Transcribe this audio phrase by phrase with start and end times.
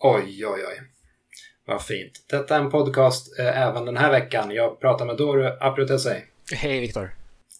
[0.00, 0.80] Oj, oj, oj.
[1.66, 2.24] Vad fint.
[2.30, 4.50] Detta är en podcast eh, även den här veckan.
[4.50, 6.24] Jag pratar med Doru Aprutesei.
[6.52, 7.14] Hej Viktor.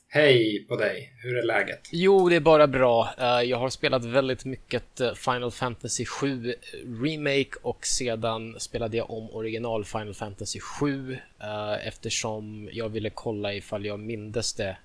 [0.08, 1.12] Hej på dig.
[1.22, 1.80] Hur är läget?
[1.92, 3.14] Jo, det är bara bra.
[3.18, 6.54] Eh, jag har spelat väldigt mycket eh, Final Fantasy 7
[7.02, 13.54] Remake och sedan spelade jag om original Final Fantasy 7 eh, eftersom jag ville kolla
[13.54, 14.76] ifall jag mindes det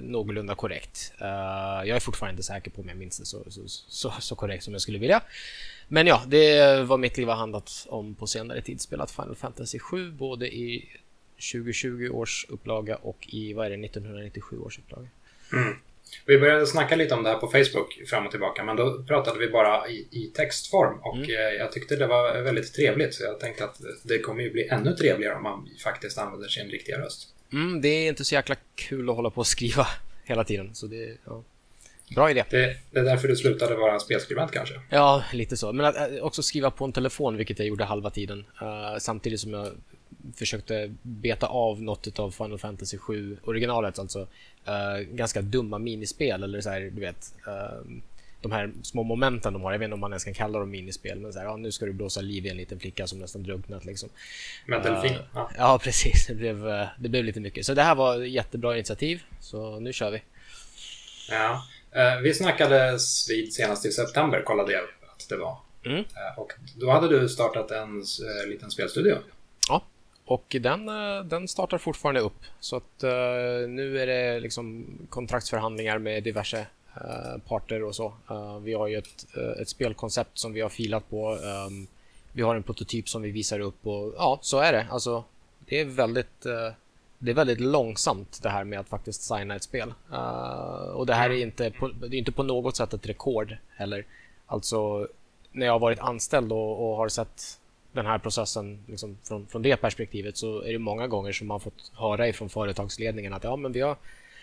[0.00, 1.12] någorlunda korrekt.
[1.18, 4.64] Jag är fortfarande inte säker på om jag minns det så, så, så, så korrekt
[4.64, 5.22] som jag skulle vilja.
[5.92, 8.80] Men ja, det vad mitt liv har handlat om på senare tid.
[8.80, 10.88] Spelat Final Fantasy 7 både i
[11.52, 15.08] 2020 års upplaga och i vad är det, 1997 års upplaga.
[15.52, 15.74] Mm.
[16.26, 19.38] Vi började snacka lite om det här på Facebook fram och tillbaka, men då pratade
[19.38, 21.30] vi bara i, i textform och mm.
[21.30, 23.14] Eh, jag tyckte det var väldigt trevligt.
[23.14, 26.68] Så jag tänkte att det kommer ju bli ännu trevligare om man faktiskt använder sin
[26.68, 27.34] riktiga röst.
[27.52, 29.86] Mm, det är inte så jäkla kul att hålla på och skriva
[30.24, 31.44] hela tiden, så det, ja.
[32.14, 32.44] Bra idé.
[32.50, 34.74] Det, det, är därför du slutade vara spelskribent kanske?
[34.88, 35.72] Ja, lite så.
[35.72, 38.44] Men att äh, också skriva på en telefon, vilket jag gjorde halva tiden.
[38.62, 39.68] Uh, samtidigt som jag
[40.36, 46.60] försökte beta av något av Final Fantasy 7 originalet, alltså uh, ganska dumma minispel eller
[46.60, 47.34] så här, du vet.
[47.46, 48.00] Uh,
[48.42, 50.70] de här små momenten de har, jag vet inte om man ens kan kalla dem
[50.70, 53.18] minispel, men så här, ja, nu ska du blåsa liv i en liten flicka som
[53.18, 54.08] nästan drunknat liksom.
[54.66, 55.12] Med delfin?
[55.12, 55.50] Uh, ja.
[55.58, 56.26] ja, precis.
[56.26, 57.66] Det blev, det blev lite mycket.
[57.66, 60.22] Så det här var jättebra initiativ, så nu kör vi.
[61.30, 61.62] Ja.
[61.92, 65.58] Eh, vi snackades vid senast i september, kollade jag att det var.
[65.84, 65.98] Mm.
[65.98, 69.16] Eh, och då hade du startat en eh, liten spelstudio.
[69.68, 69.82] Ja,
[70.24, 70.86] och den,
[71.28, 72.44] den startar fortfarande upp.
[72.60, 73.02] Så att
[73.68, 76.66] nu är det liksom kontraktsförhandlingar med diverse
[77.48, 78.14] parter och så.
[78.62, 79.26] Vi har ju ett,
[79.60, 81.32] ett spelkoncept som vi har filat på.
[81.32, 81.86] Ehm,
[82.32, 84.86] vi har en prototyp som vi visar upp och ja, så är det.
[84.90, 85.24] Alltså,
[85.58, 86.46] det är väldigt
[87.22, 89.94] det är väldigt långsamt det här med att faktiskt signa ett spel.
[90.12, 93.56] Uh, och det här är inte på, det är inte på något sätt ett rekord
[93.76, 94.04] heller.
[94.46, 95.08] Alltså,
[95.52, 97.60] när jag har varit anställd och, och har sett
[97.92, 101.60] den här processen liksom, från, från det perspektivet så är det många gånger som man
[101.60, 103.96] fått höra ifrån företagsledningen att ja, men vi har,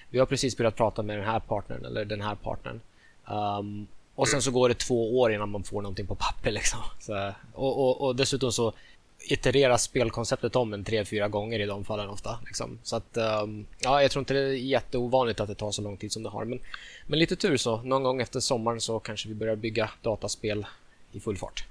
[0.10, 2.82] vi har precis börjat prata med den här partnern eller den här partnern.
[3.26, 6.52] Um, och sen så går det två år innan man får någonting på papper.
[6.52, 6.80] Liksom.
[7.00, 8.74] Så, och, och, och dessutom så
[9.20, 12.40] iterera spelkonceptet om en tre, fyra gånger i de fallen ofta.
[12.46, 12.80] Liksom.
[12.84, 15.98] Så att, um, ja, jag tror inte det är jätteovanligt att det tar så lång
[15.98, 16.46] tid som det har.
[16.46, 16.60] Men,
[17.08, 20.66] men lite tur så, någon gång efter sommaren så kanske vi börjar bygga dataspel
[21.12, 21.66] i full fart.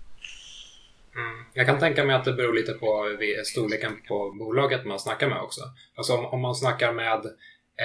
[1.14, 1.44] Mm.
[1.54, 5.40] Jag kan tänka mig att det beror lite på storleken på bolaget man snackar med
[5.40, 5.60] också.
[5.94, 7.26] Alltså om, om man snackar med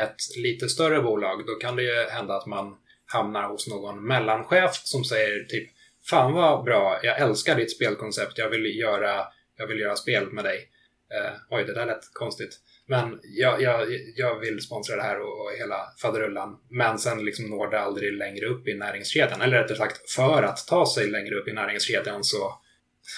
[0.04, 4.72] ett lite större bolag, då kan det ju hända att man hamnar hos någon mellanchef
[4.74, 5.70] som säger typ
[6.10, 9.28] Fan vad bra, jag älskar ditt spelkoncept, jag vill göra
[9.62, 10.70] jag vill göra spel med dig.
[11.14, 12.60] Eh, oj, det där lät konstigt.
[12.86, 16.58] Men jag, jag, jag vill sponsra det här och, och hela faderullan.
[16.70, 19.42] Men sen liksom når det aldrig längre upp i näringskedjan.
[19.42, 22.54] Eller rättare sagt, för att ta sig längre upp i näringskedjan så,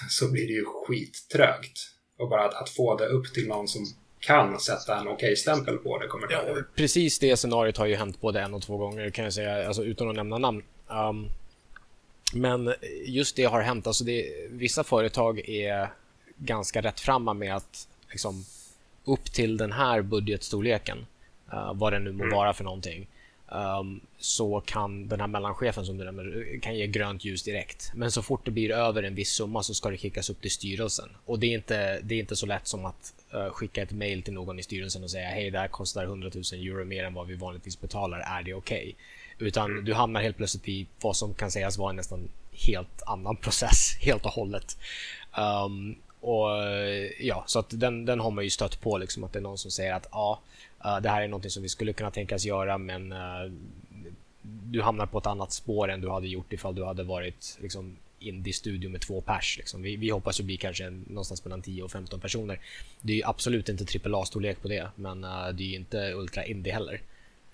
[0.10, 1.78] så blir det ju skittrögt.
[2.18, 3.86] Och bara att, att få det upp till någon som
[4.20, 6.42] kan sätta en okej-stämpel på det kommer ja,
[6.76, 9.84] Precis det scenariot har ju hänt både en och två gånger kan jag säga, alltså
[9.84, 10.64] utan att nämna namn.
[10.88, 11.30] Um,
[12.34, 12.74] men
[13.06, 15.94] just det har hänt, alltså det, vissa företag är
[16.38, 18.46] ganska rättframma med att liksom,
[19.06, 21.06] upp till den här budgetstorleken,
[21.54, 22.36] uh, vad det nu må mm.
[22.36, 23.08] vara för någonting,
[23.48, 27.92] um, så kan den här mellanchefen som du nämner kan ge grönt ljus direkt.
[27.96, 30.52] Men så fort det blir över en viss summa så ska det kickas upp till
[30.52, 31.10] styrelsen.
[31.26, 34.24] Och det är inte, det är inte så lätt som att uh, skicka ett mail
[34.24, 37.14] till någon i styrelsen och säga hej, det här kostar 100 000 euro mer än
[37.14, 38.80] vad vi vanligtvis betalar, är det okej?
[38.80, 38.94] Okay?
[39.48, 39.86] Utan mm.
[39.86, 43.98] du hamnar helt plötsligt i vad som kan sägas vara en nästan helt annan process
[44.02, 44.78] helt och hållet.
[45.38, 49.34] Um, och eh, ja, så att den, den har man ju stött på liksom att
[49.34, 50.42] det är någon som säger att ja,
[50.86, 53.52] eh, det här är någonting som vi skulle kunna tänkas göra men eh,
[54.42, 57.98] du hamnar på ett annat spår än du hade gjort ifall du hade varit liksom
[58.20, 59.58] indie-studio med två pers.
[59.58, 59.82] Liksom.
[59.82, 62.60] Vi, vi hoppas ju bli kanske någonstans mellan 10 och 15 personer.
[63.02, 67.02] Det är ju absolut inte AAA-storlek på det, men det är ju inte ultra-indie heller.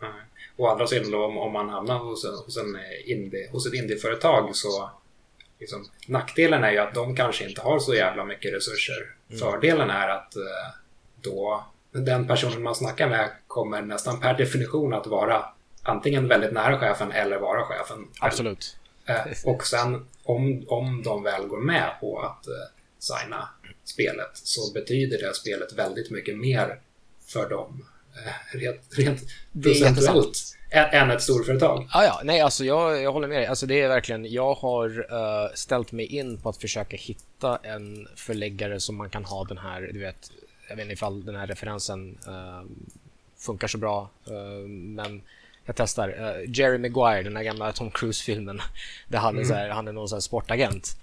[0.01, 0.12] Nej.
[0.57, 3.74] Å andra sidan då, om, om man hamnar hos, en, hos, en indie, hos ett
[3.74, 4.90] indieföretag så
[5.60, 9.16] liksom, nackdelen är ju att de kanske inte har så jävla mycket resurser.
[9.30, 9.40] Mm.
[9.40, 10.42] Fördelen är att eh,
[11.22, 15.46] då den personen man snackar med kommer nästan per definition att vara
[15.84, 18.08] antingen väldigt nära chefen eller vara chefen.
[18.20, 18.78] Absolut.
[19.06, 19.16] Eh,
[19.46, 22.54] och sen om, om de väl går med på att eh,
[23.00, 23.50] signa
[23.84, 26.80] spelet så betyder det spelet väldigt mycket mer
[27.28, 27.86] för dem
[28.52, 29.22] rent, rent
[29.64, 30.38] procentuellt
[30.71, 31.88] än ett storföretag.
[31.94, 33.45] Ja, ja, nej, alltså jag, jag håller med dig.
[33.45, 38.07] Alltså det är verkligen, jag har uh, ställt mig in på att försöka hitta en
[38.16, 40.31] förläggare som man kan ha den här, du vet,
[40.69, 42.63] jag vet inte ifall den här referensen uh,
[43.38, 45.21] funkar så bra, uh, men
[45.66, 46.36] jag testar.
[46.48, 48.62] Jerry Maguire, den här gamla Tom Cruise-filmen,
[49.07, 49.48] där han, mm.
[49.48, 50.98] så här, han är någon så sportagent.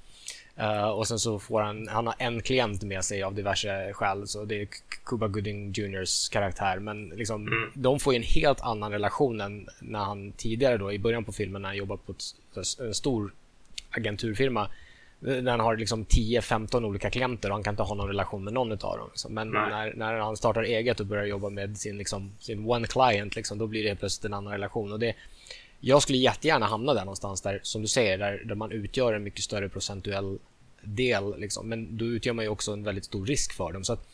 [0.61, 4.29] Uh, och sen så får han, han har en klient med sig av diverse skäl,
[4.29, 4.69] så det är
[5.05, 6.79] Cuba Gooding Juniors karaktär.
[6.79, 7.71] Men liksom, mm.
[7.75, 11.33] de får ju en helt annan relation än när han tidigare då, i början på
[11.33, 13.33] filmen, när han jobbar på ett, en stor
[13.91, 14.69] agenturfirma,
[15.21, 18.53] när han har liksom 10-15 olika klienter och han kan inte ha någon relation med
[18.53, 19.09] någon av dem.
[19.11, 19.35] Liksom.
[19.35, 23.37] Men när, när han startar eget och börjar jobba med sin, liksom, sin one client,
[23.37, 24.93] liksom, då blir det plötsligt en annan relation.
[24.93, 25.15] Och det,
[25.81, 29.23] jag skulle jättegärna hamna där någonstans där, som du säger, där, där man utgör en
[29.23, 30.39] mycket större procentuell
[30.83, 31.41] del.
[31.41, 31.69] Liksom.
[31.69, 33.85] Men då utgör man ju också en väldigt stor risk för dem.
[33.85, 34.09] Så att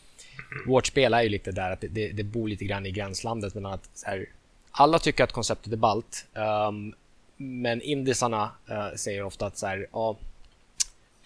[0.67, 3.53] vårt spel är ju lite där att det, det, det bor lite grann i gränslandet.
[3.53, 4.29] Men att här,
[4.71, 6.25] alla tycker att konceptet är ballt.
[6.33, 6.93] Um, ehm,
[7.37, 10.17] men indisarna uh, säger ofta att så här, ja,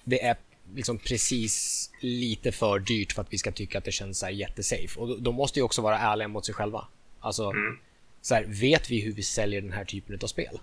[0.04, 0.38] det är
[0.76, 4.34] liksom precis lite för dyrt för att vi ska tycka att det känns så här
[4.34, 5.00] jättesafe.
[5.00, 6.88] Och de måste ju också vara ärliga mot sig själva.
[7.20, 7.78] Alltså, mm
[8.22, 10.60] så här, vet vi hur vi säljer den här typen av spel?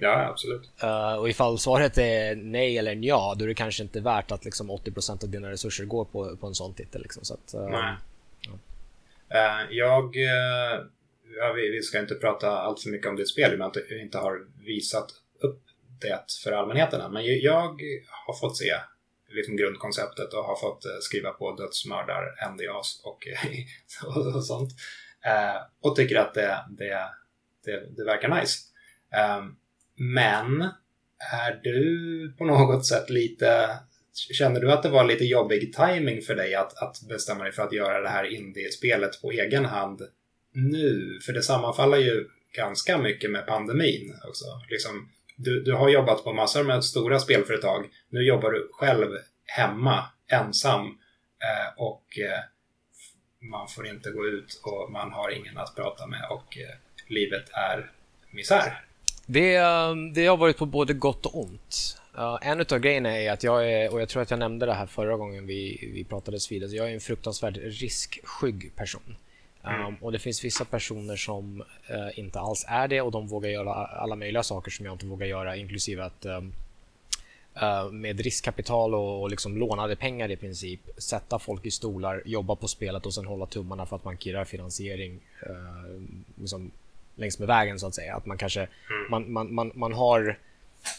[0.00, 0.70] Ja, absolut.
[0.82, 4.44] Uh, och ifall svaret är nej eller ja, då är det kanske inte värt att
[4.44, 7.02] liksom 80% av dina resurser går på, på en sån titel.
[7.02, 7.24] Liksom.
[7.24, 7.94] Så att, uh, nej.
[8.40, 8.52] Ja.
[9.34, 10.16] Uh, jag...
[11.40, 14.00] Ja, vi, vi, ska inte prata allt för mycket om det spel, men att vi
[14.00, 15.06] inte har visat
[15.40, 15.62] upp
[16.00, 17.12] det för allmänheten än.
[17.12, 17.80] Men jag
[18.26, 18.74] har fått se
[19.28, 23.28] liksom grundkonceptet och har fått skriva på dödsmördar, NDAs och,
[24.16, 24.72] och, och sånt.
[25.26, 27.08] Eh, och tycker att det, det,
[27.64, 28.58] det, det verkar nice.
[29.16, 29.54] Ehm,
[29.96, 30.62] men
[31.32, 33.70] är du på något sätt lite...
[34.38, 37.62] Känner du att det var lite jobbig timing för dig att, att bestämma dig för
[37.62, 40.02] att göra det här indie-spelet på egen hand
[40.52, 41.18] nu?
[41.26, 42.26] För det sammanfaller ju
[42.56, 44.44] ganska mycket med pandemin också.
[44.70, 47.86] Liksom, du, du har jobbat på massor med stora spelföretag.
[48.08, 49.08] Nu jobbar du själv
[49.44, 50.86] hemma, ensam
[51.42, 52.40] eh, och eh,
[53.40, 56.74] man får inte gå ut och man har ingen att prata med och eh,
[57.06, 57.90] livet är
[58.30, 58.84] misär.
[59.26, 62.00] Det, ehm, det har varit på både gott och ont.
[62.18, 64.74] Uh, en av grejerna är att jag är, och jag tror att jag nämnde det
[64.74, 69.16] här förra gången vi, vi pratades vid, jag är en fruktansvärt riskskygg person.
[69.62, 69.94] Um, mm.
[70.00, 73.72] Och det finns vissa personer som uh, inte alls är det och de vågar göra
[73.72, 76.52] alla möjliga saker som jag inte vågar göra, inklusive att um,
[77.90, 82.68] med riskkapital och, och liksom lånade pengar i princip sätta folk i stolar, jobba på
[82.68, 85.20] spelet och sen hålla tummarna för att man kirrar finansiering
[86.36, 86.70] liksom
[87.18, 88.16] längs med vägen så att säga.
[88.16, 89.10] Att man kanske mm.
[89.10, 90.38] man, man, man, man har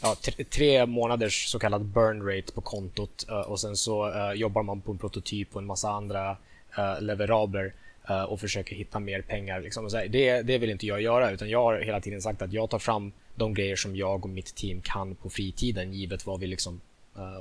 [0.02, 0.16] ja,
[0.50, 4.82] tre månaders så kallad burn rate på kontot uh, och sen så uh, jobbar man
[4.82, 6.38] på en prototyp och en massa andra
[6.78, 7.74] uh, leverabler
[8.10, 9.62] och försöker hitta mer pengar.
[9.62, 9.90] Liksom.
[10.10, 12.80] det, det vill inte jag göra utan jag har hela tiden sagt att jag tar
[12.80, 16.82] fram de grejer som jag och mitt team kan på fritiden givet vad vi, liksom,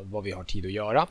[0.02, 1.08] vad vi har tid att göra.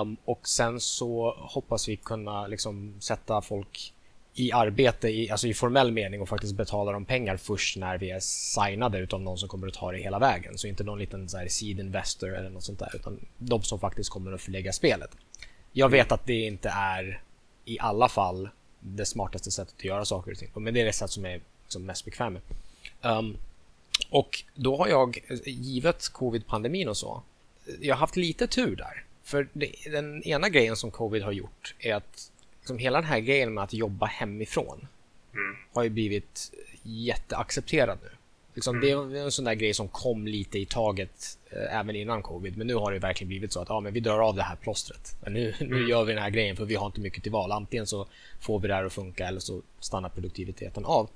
[0.00, 3.92] Um, och sen så hoppas vi kunna liksom, sätta folk
[4.34, 8.10] i arbete, i, alltså i formell mening och faktiskt betala dem pengar först när vi
[8.10, 10.58] är signade utav någon som kommer att ta det hela vägen.
[10.58, 13.80] Så inte någon liten så här seed investor eller något sånt där, utan de som
[13.80, 15.10] faktiskt kommer att förlägga spelet.
[15.72, 17.22] Jag vet att det inte är
[17.68, 18.48] i alla fall
[18.80, 21.26] det smartaste sättet att göra saker och ting på, men det är det sätt som
[21.26, 22.42] är som mest bekväm med.
[23.02, 23.36] Um,
[24.10, 27.22] och då har jag, givet covid-pandemin och så,
[27.80, 29.04] jag har haft lite tur där.
[29.22, 33.20] För det, den ena grejen som covid har gjort är att liksom hela den här
[33.20, 34.88] grejen med att jobba hemifrån
[35.32, 35.56] mm.
[35.72, 38.10] har ju blivit jätteaccepterad nu.
[38.54, 39.10] Liksom, mm.
[39.10, 42.56] Det är en sån där grej som kom lite i taget eh, även innan covid,
[42.56, 44.56] men nu har det verkligen blivit så att ja, men vi drar av det här
[44.56, 45.16] plåstret.
[45.20, 45.88] Men nu, nu mm.
[45.88, 47.52] gör vi den här grejen för vi har inte mycket till val.
[47.52, 48.06] Antingen så
[48.40, 51.10] får vi det här att funka eller så stannar produktiviteten av.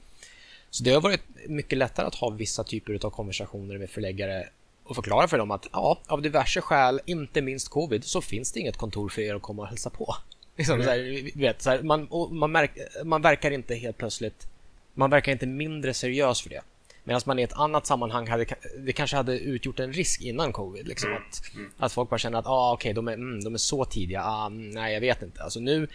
[0.71, 4.49] Så det har varit mycket lättare att ha vissa typer av konversationer med förläggare
[4.85, 8.61] och förklara för dem att ja, av diverse skäl, inte minst covid, så finns det
[8.61, 10.15] inget kontor för er att komma och hälsa på.
[10.57, 10.85] Liksom, mm.
[10.85, 12.71] så här, vet, så här, man, man, märk,
[13.05, 14.47] man verkar inte helt plötsligt
[14.95, 16.63] man verkar inte mindre seriös för det.
[17.05, 18.47] Medan man i ett annat sammanhang hade,
[18.79, 20.89] det kanske hade utgjort en risk innan covid.
[20.89, 21.23] Liksom, mm.
[21.23, 21.71] Att, mm.
[21.79, 24.23] att folk bara känner att ah, okay, de, är, mm, de är så tidiga.
[24.23, 25.43] Ah, nej, jag vet inte.
[25.43, 25.89] Alltså, nu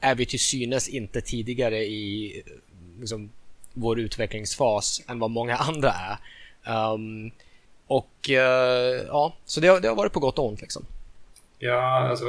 [0.00, 2.42] är vi till synes inte tidigare i
[3.00, 3.30] liksom,
[3.72, 6.18] vår utvecklingsfas än vad många andra är.
[6.92, 7.30] Um,
[7.86, 8.36] och uh,
[9.06, 10.60] ja, så det, det har varit på gott och ont.
[10.60, 10.86] Liksom.
[11.58, 12.24] Ja, alltså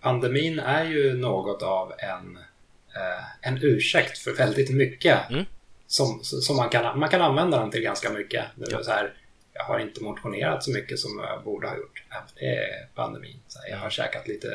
[0.00, 2.36] pandemin är ju något av en,
[2.96, 5.30] eh, en ursäkt för väldigt mycket.
[5.30, 5.44] Mm.
[5.90, 8.44] Som, som man, kan, man kan använda den till ganska mycket.
[8.56, 8.82] Ja.
[8.82, 9.14] Så här,
[9.52, 12.04] jag har inte motionerat så mycket som jag borde ha gjort.
[12.34, 13.40] Det är pandemin.
[13.48, 14.48] Så här, jag har käkat lite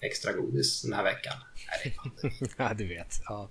[0.00, 1.34] extra godis den här veckan.
[1.82, 2.48] det är pandemin.
[2.56, 3.20] ja, du vet.
[3.24, 3.48] Ja.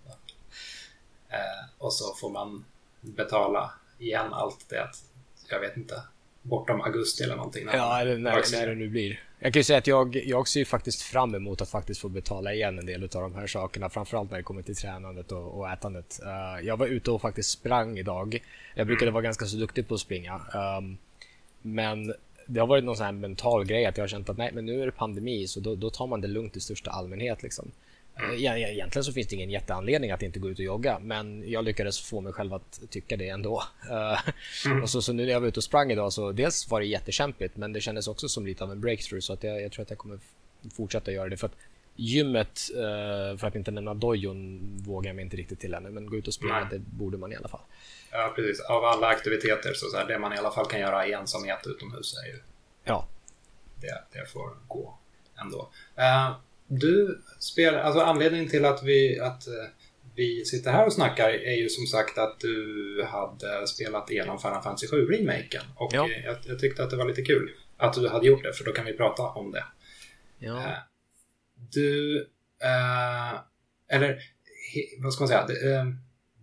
[1.29, 2.65] Eh, och så får man
[3.01, 4.89] betala igen allt det.
[5.49, 6.01] Jag vet inte
[6.41, 7.67] bortom augusti eller någonting.
[7.73, 9.19] Ja, eller när, när det nu blir.
[9.39, 12.53] Jag kan ju säga att jag, jag ser faktiskt fram emot att faktiskt få betala
[12.53, 13.89] igen en del av de här sakerna.
[13.89, 16.19] Framförallt när det kommer till tränandet och, och ätandet.
[16.23, 18.43] Uh, jag var ute och faktiskt sprang idag.
[18.75, 19.13] Jag brukade mm.
[19.13, 20.41] vara ganska så duktig på att springa.
[20.79, 20.97] Um,
[21.61, 22.13] men
[22.45, 24.65] det har varit någon sån här mental grej att jag har känt att nej, men
[24.65, 27.43] nu är det pandemi så då, då tar man det lugnt i största allmänhet.
[27.43, 27.71] Liksom.
[28.19, 28.35] Mm.
[28.35, 32.01] Egentligen så finns det ingen jätteanledning att inte gå ut och jogga, men jag lyckades
[32.01, 33.63] få mig själv att tycka det ändå.
[34.65, 34.83] Mm.
[34.83, 36.85] och så, så nu när jag var ute och sprang idag så dels var det
[36.85, 39.83] jättekämpigt, men det kändes också som lite av en breakthrough så att jag, jag tror
[39.83, 40.19] att jag kommer
[40.75, 41.37] fortsätta göra det.
[41.37, 41.55] För att
[41.95, 46.05] gymmet, eh, för att inte nämna dojon, vågar jag mig inte riktigt till ännu, men
[46.05, 47.61] gå ut och springa, det borde man i alla fall.
[48.11, 48.61] Ja, precis.
[48.61, 51.67] Av alla aktiviteter så, så här, det man i alla fall kan göra i ensamhet
[51.67, 52.39] utomhus är ju...
[52.83, 53.07] Ja.
[53.81, 54.97] Det, det får gå
[55.41, 55.69] ändå.
[55.97, 56.35] Uh,
[56.71, 59.53] du spelar, alltså anledningen till att vi, att uh,
[60.15, 64.63] vi sitter här och snackar är ju som sagt att du hade spelat igenom Final
[64.63, 65.61] Fantasy 7-remaken.
[65.75, 66.09] Och ja.
[66.25, 68.71] jag, jag, tyckte att det var lite kul att du hade gjort det, för då
[68.71, 69.63] kan vi prata om det.
[70.39, 70.53] Ja.
[70.53, 70.77] Uh,
[71.73, 72.27] du...
[73.89, 74.19] eller,
[74.97, 75.45] vad ska man säga?
[75.47, 75.95] Det,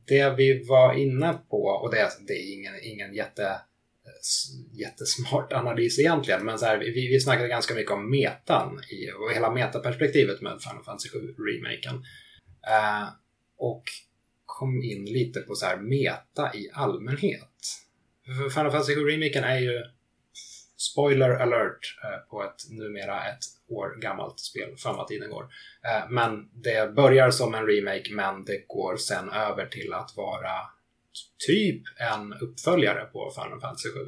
[0.06, 3.60] det vi var inne på, och det, det är ingen, ingen jätte,
[4.72, 9.32] jättesmart analys egentligen, men så här, vi, vi snackade ganska mycket om metan i, och
[9.34, 11.94] hela metaperspektivet med Final Fantasy 7-remaken.
[11.94, 13.08] Uh, eh,
[13.58, 13.82] och
[14.46, 17.58] kom in lite på så här meta i allmänhet.
[18.26, 19.84] För Final Fantasy 7-remaken är ju
[20.76, 25.42] spoiler alert uh, på ett numera ett år gammalt spel, fan vad tiden går.
[25.42, 30.77] Uh, men det börjar som en remake men det går sen över till att vara
[31.46, 34.00] typ en uppföljare på Final Fantasy 7.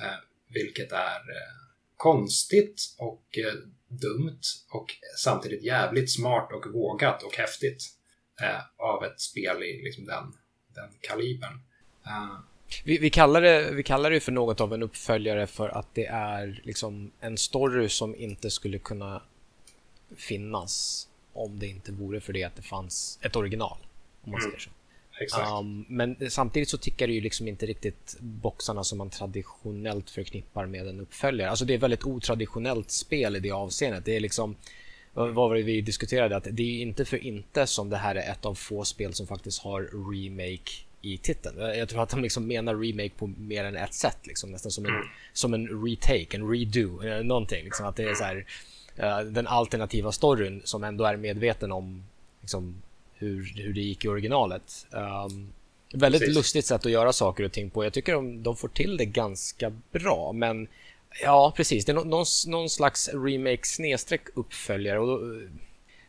[0.00, 1.54] Eh, vilket är eh,
[1.96, 3.38] konstigt och
[3.88, 4.86] dumt och
[5.16, 7.82] samtidigt jävligt smart och vågat och häftigt
[8.76, 10.32] av ett spel i liksom den,
[10.74, 11.60] den kalibern.
[12.84, 16.06] Vi, vi, kallar det, vi kallar det för något av en uppföljare för att det
[16.06, 19.22] är liksom en story som inte skulle kunna
[20.16, 23.78] finnas om det inte vore för det att det fanns ett original.
[24.24, 24.50] Om man mm.
[24.50, 24.70] säger så.
[25.60, 30.66] Um, men samtidigt så tickar det ju liksom inte riktigt boxarna som man traditionellt förknippar
[30.66, 31.50] med en uppföljare.
[31.50, 34.04] Alltså det är ett väldigt otraditionellt spel i det avseendet.
[34.04, 34.56] Det är liksom
[35.14, 36.36] vad var det vi diskuterade?
[36.36, 39.26] Att det är inte för inte som det här är ett av få spel som
[39.26, 41.58] faktiskt har remake i titeln.
[41.58, 44.84] Jag tror att de liksom menar remake på mer än ett sätt, liksom, nästan som
[44.84, 45.06] en, mm.
[45.32, 47.64] som en retake, en redo, eh, någonting.
[47.64, 48.46] Liksom, att det är så här,
[48.98, 52.04] uh, den alternativa storyn som ändå är medveten om
[52.40, 52.82] liksom,
[53.24, 54.86] hur, hur det gick i originalet.
[54.90, 55.52] Um,
[55.92, 56.36] väldigt Precis.
[56.36, 57.84] lustigt sätt att göra saker och ting på.
[57.84, 60.68] Jag tycker de, de får till det ganska bra, men
[61.22, 61.84] ja, precis.
[61.84, 64.98] Det är någon, någon slags remake snedstreck uppföljare.
[64.98, 65.40] Och då,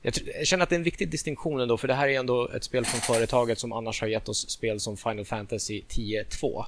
[0.02, 2.64] jag, känner att det är en viktig distinktion ändå, för det här är ändå ett
[2.64, 6.66] spel från företaget som annars har gett oss spel som Final Fantasy 10-2.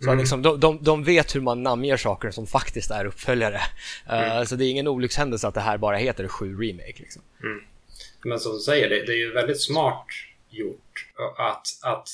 [0.00, 0.18] Så mm.
[0.18, 3.60] liksom, de, de, de, vet hur man namnger saker som faktiskt är uppföljare.
[4.08, 4.38] Mm.
[4.38, 6.94] Uh, så det är ingen olyckshändelse att det här bara heter 7 Remake.
[6.96, 7.22] Liksom.
[7.42, 7.60] Mm.
[8.24, 10.06] Men som du säger, det, det, är ju väldigt smart
[10.50, 11.06] gjort.
[11.38, 12.08] Att, att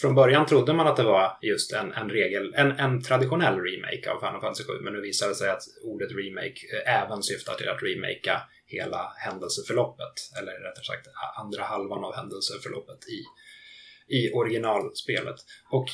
[0.00, 4.10] från början trodde man att det var just en, en, regel, en, en traditionell remake
[4.10, 7.54] av Final Fantasy 7 men nu visar det sig att ordet remake eh, även syftar
[7.54, 13.18] till att remakea hela händelseförloppet, eller rättare sagt andra halvan av händelseförloppet i,
[14.08, 15.36] i originalspelet.
[15.70, 15.88] Och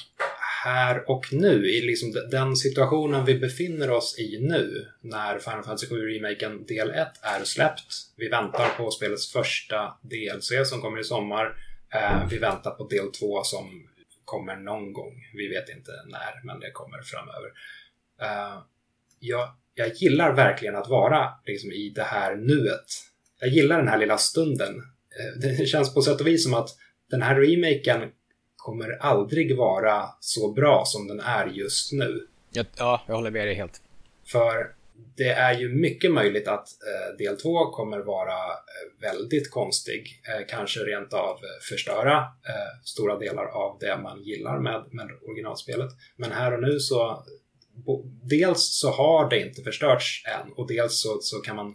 [0.64, 5.86] här och nu, i liksom den situationen vi befinner oss i nu, när Final Fantasy
[5.86, 7.94] 7 Remaken del 1 är släppt.
[8.16, 11.56] Vi väntar på spelets första DLC som kommer i sommar.
[11.94, 13.88] Eh, vi väntar på del 2 som
[14.24, 15.14] kommer någon gång.
[15.34, 17.50] Vi vet inte när, men det kommer framöver.
[18.20, 18.62] Eh,
[19.18, 22.86] jag jag gillar verkligen att vara liksom, i det här nuet.
[23.40, 24.74] Jag gillar den här lilla stunden.
[25.20, 26.68] Eh, det känns på sätt och vis som att
[27.14, 28.10] den här remaken
[28.56, 32.26] kommer aldrig vara så bra som den är just nu.
[32.78, 33.82] Ja, jag håller med dig helt.
[34.26, 34.74] För
[35.16, 40.22] det är ju mycket möjligt att eh, del två kommer vara eh, väldigt konstig.
[40.28, 45.90] Eh, kanske rent av förstöra eh, stora delar av det man gillar med, med originalspelet.
[46.16, 47.24] Men här och nu så
[48.22, 51.74] dels så har det inte förstörts än och dels så, så kan man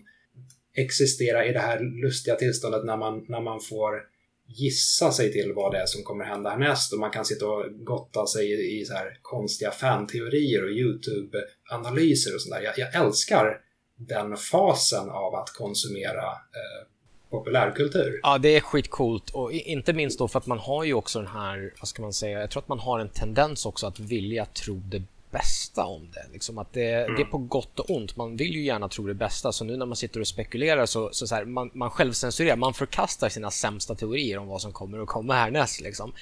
[0.74, 4.02] existera i det här lustiga tillståndet när man, när man får
[4.50, 7.66] gissa sig till vad det är som kommer hända härnäst och man kan sitta och
[7.70, 12.62] gotta sig i, i så här konstiga fanteorier och YouTube-analyser och sådär.
[12.62, 13.62] Jag, jag, älskar
[13.98, 16.88] den fasen av att konsumera eh,
[17.30, 18.20] populärkultur.
[18.24, 21.28] Ja, det är skitcoolt och inte minst då för att man har ju också den
[21.28, 24.46] här, vad ska man säga, jag tror att man har en tendens också att vilja
[24.46, 26.26] tro det bästa om det.
[26.34, 27.16] Liksom att det, mm.
[27.16, 28.16] det är på gott och ont.
[28.16, 29.52] Man vill ju gärna tro det bästa.
[29.52, 32.56] Så nu när man sitter och spekulerar så, så, så här, man, man självcensurerar.
[32.56, 35.82] Man förkastar sina sämsta teorier om vad som kommer att komma härnäst.
[35.82, 36.14] Liksom.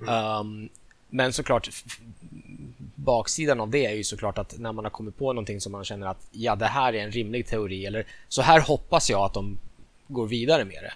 [0.00, 0.40] Mm.
[0.40, 0.68] Um,
[1.10, 1.70] men såklart,
[2.94, 5.84] baksidan av det är ju såklart att när man har kommit på någonting som man
[5.84, 9.34] känner att ja, det här är en rimlig teori eller så här hoppas jag att
[9.34, 9.58] de
[10.08, 10.92] går vidare med det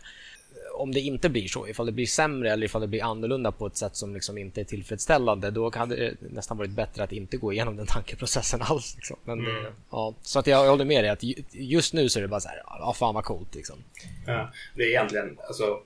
[0.80, 3.66] om det inte blir så, ifall det blir sämre eller ifall det blir annorlunda på
[3.66, 7.36] ett sätt som liksom inte är tillfredsställande, då hade det nästan varit bättre att inte
[7.36, 8.94] gå igenom den tankeprocessen alls.
[8.96, 9.16] Liksom.
[9.24, 9.72] Men mm.
[9.90, 11.22] ja, så att jag, jag håller med dig att
[11.52, 13.76] just nu så är det bara så här, ja fan vad coolt liksom.
[14.26, 15.80] Ja, det är egentligen, alltså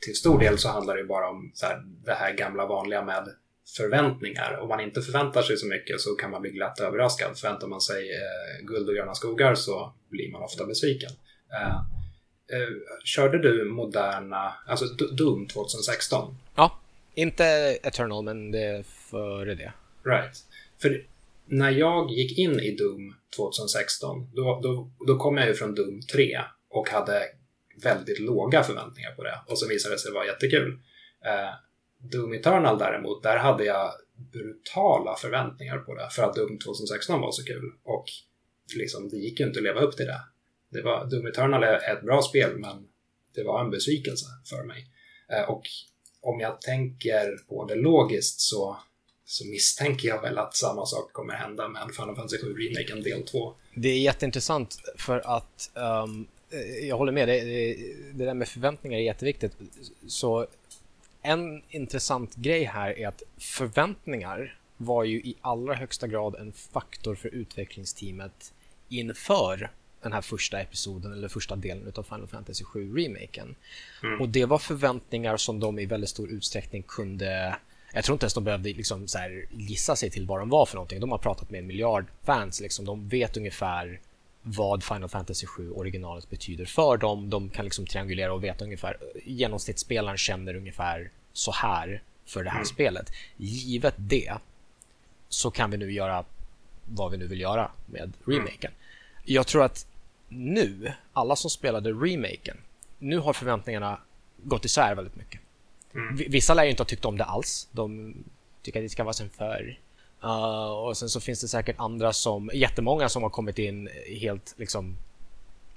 [0.00, 3.28] till stor del så handlar det bara om så här, det här gamla vanliga med
[3.76, 4.58] förväntningar.
[4.62, 7.38] Om man inte förväntar sig så mycket så kan man bli glatt överraskad.
[7.38, 11.10] Förväntar man sig eh, guld och gröna skogar så blir man ofta besviken.
[11.52, 11.80] Eh,
[12.52, 16.36] eh, körde du moderna, alltså Doom 2016?
[16.54, 16.80] Ja,
[17.14, 17.44] inte
[17.82, 19.72] Eternal men det före det.
[20.04, 20.36] Right.
[20.82, 21.06] För
[21.46, 26.00] när jag gick in i Doom 2016 då, då, då kom jag ju från Doom
[26.12, 26.38] 3
[26.70, 27.22] och hade
[27.82, 30.78] väldigt låga förväntningar på det och så visade det sig vara jättekul.
[31.24, 31.54] Eh,
[31.98, 33.90] Doom Eternal däremot, där hade jag
[34.32, 38.04] brutala förväntningar på det för att Doom 2016 var så kul och
[38.76, 40.20] liksom, det gick ju inte att leva upp till det
[40.70, 42.88] det var, Doom Eternal är ett bra spel men
[43.34, 44.86] det var en besvikelse för mig.
[45.32, 45.62] Eh, och
[46.20, 48.76] om jag tänker på det logiskt så,
[49.24, 53.26] så misstänker jag väl att samma sak kommer hända med Final Fantasy 7 Remaken del
[53.26, 53.54] 2.
[53.74, 56.26] Det är jätteintressant för att um,
[56.82, 57.44] jag håller med, dig.
[57.44, 59.52] det, det där med förväntningar är jätteviktigt.
[60.06, 60.46] Så
[61.22, 67.14] en intressant grej här är att förväntningar var ju i allra högsta grad en faktor
[67.14, 68.52] för utvecklingsteamet
[68.88, 69.70] inför
[70.02, 73.54] den här första episoden eller första delen av Final Fantasy 7 remaken.
[74.02, 74.20] Mm.
[74.20, 77.56] Och det var förväntningar som de i väldigt stor utsträckning kunde
[77.92, 79.18] jag tror inte ens de behövde liksom så
[79.50, 81.00] gissa sig till vad de var för någonting.
[81.00, 82.60] De har pratat med en miljard fans.
[82.60, 82.84] Liksom.
[82.84, 84.00] De vet ungefär
[84.42, 87.30] vad Final Fantasy 7 originalet betyder för dem.
[87.30, 88.96] De kan liksom triangulera och veta ungefär.
[89.24, 92.66] Genomsnittsspelaren känner ungefär så här för det här mm.
[92.66, 93.12] spelet.
[93.36, 94.34] Givet det
[95.28, 96.24] så kan vi nu göra
[96.84, 98.12] vad vi nu vill göra med mm.
[98.26, 98.72] remaken.
[99.30, 99.86] Jag tror att
[100.28, 102.56] nu, alla som spelade remaken,
[102.98, 103.98] nu har förväntningarna
[104.42, 105.40] gått isär väldigt mycket.
[105.94, 106.16] Mm.
[106.16, 107.68] Vissa lär ju inte ha tyckt om det alls.
[107.72, 108.14] De
[108.62, 109.78] tycker att det ska vara sen förr.
[110.24, 113.88] Uh, och sen så finns det säkert andra som, jättemånga som har kommit in
[114.20, 114.96] helt liksom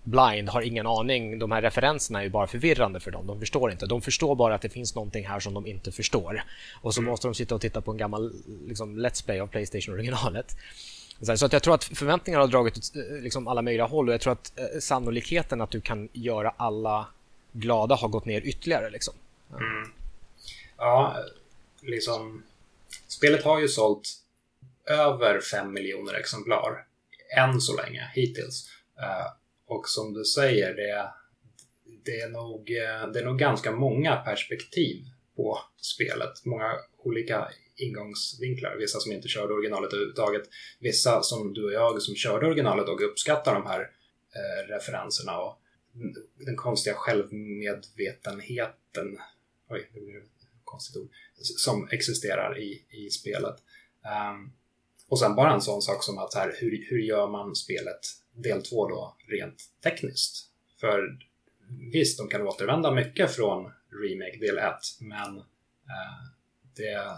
[0.04, 1.40] blind, har ingen aning.
[1.40, 3.28] De här referenserna är ju bara förvirrande för dem.
[3.28, 3.86] De förstår inte.
[3.86, 6.44] De förstår bara att det finns någonting här som de inte förstår.
[6.82, 7.12] Och så mm.
[7.12, 8.34] måste de sitta och titta på en gammal
[8.68, 10.56] liksom, Let's Play av Playstation-originalet.
[11.24, 14.14] Så att jag tror att förväntningarna har dragit åt eh, liksom alla möjliga håll och
[14.14, 17.08] jag tror att eh, sannolikheten att du kan göra alla
[17.52, 18.90] glada har gått ner ytterligare.
[18.90, 19.14] Liksom.
[19.50, 19.58] Ja.
[19.58, 19.92] Mm.
[20.78, 21.16] ja,
[21.82, 22.44] liksom
[23.08, 24.10] Spelet har ju sålt
[24.90, 26.86] över 5 miljoner exemplar
[27.38, 28.70] än så länge hittills.
[29.00, 29.32] Eh,
[29.66, 31.14] och som du säger, det,
[32.06, 32.66] det, är nog,
[33.14, 35.06] det är nog ganska många perspektiv
[35.36, 36.46] på spelet.
[36.46, 37.48] Många olika
[37.82, 38.76] ingångsvinklar.
[38.80, 40.50] Vissa som inte körde originalet överhuvudtaget.
[40.80, 43.82] Vissa som du och jag som körde originalet och uppskattar de här
[44.36, 45.58] eh, referenserna och
[46.46, 49.18] den konstiga självmedvetenheten
[49.72, 53.56] oj, det blir ett konstigt ord, som existerar i, i spelet.
[54.34, 54.54] Um,
[55.10, 58.00] och sen bara en sån sak som att här, hur, hur gör man spelet
[58.34, 60.48] del 2 då rent tekniskt?
[60.80, 61.18] För
[61.92, 63.72] visst, de kan återvända mycket från
[64.04, 66.24] Remake del 1, men eh,
[66.76, 67.12] det,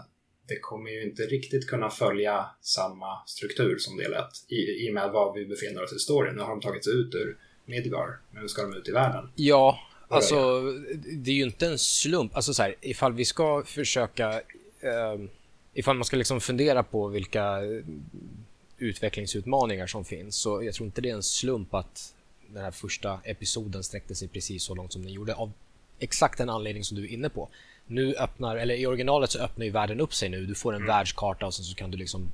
[0.46, 4.94] det kommer ju inte riktigt kunna följa samma struktur som del 1 i, i och
[4.94, 6.34] med var vi befinner oss i storyn.
[6.34, 9.28] Nu har de tagit sig ut ur Midgar, nu ska de ut i världen.
[9.34, 9.78] Ja,
[10.08, 10.60] alltså
[10.94, 12.36] det är ju inte en slump.
[12.36, 14.32] Alltså så här, ifall vi ska försöka
[14.80, 15.20] eh,
[15.74, 17.58] ifall man ska liksom fundera på vilka
[18.78, 22.14] utvecklingsutmaningar som finns så jag tror inte det är en slump att
[22.48, 25.52] den här första episoden sträckte sig precis så långt som den gjorde av
[25.98, 27.48] exakt den anledning som du är inne på.
[27.86, 30.46] Nu öppnar, eller i originalet så öppnar ju världen upp sig nu.
[30.46, 30.88] Du får en mm.
[30.88, 32.32] världskarta och sen så kan du liksom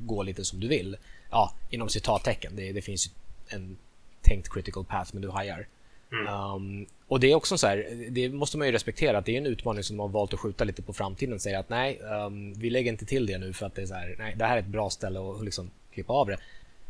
[0.00, 0.96] gå lite som du vill.
[1.30, 2.56] Ja, inom citattecken.
[2.56, 3.10] Det, det finns ju
[3.48, 3.76] en
[4.22, 5.66] tänkt critical path, men du hajar.
[6.12, 6.34] Mm.
[6.34, 9.38] Um, och det är också så här, det måste man ju respektera att det är
[9.38, 11.40] en utmaning som de har valt att skjuta lite på framtiden.
[11.40, 13.94] Säger att nej, um, vi lägger inte till det nu för att det är så
[13.94, 16.36] här, nej, det här är ett bra ställe att liksom klippa av det.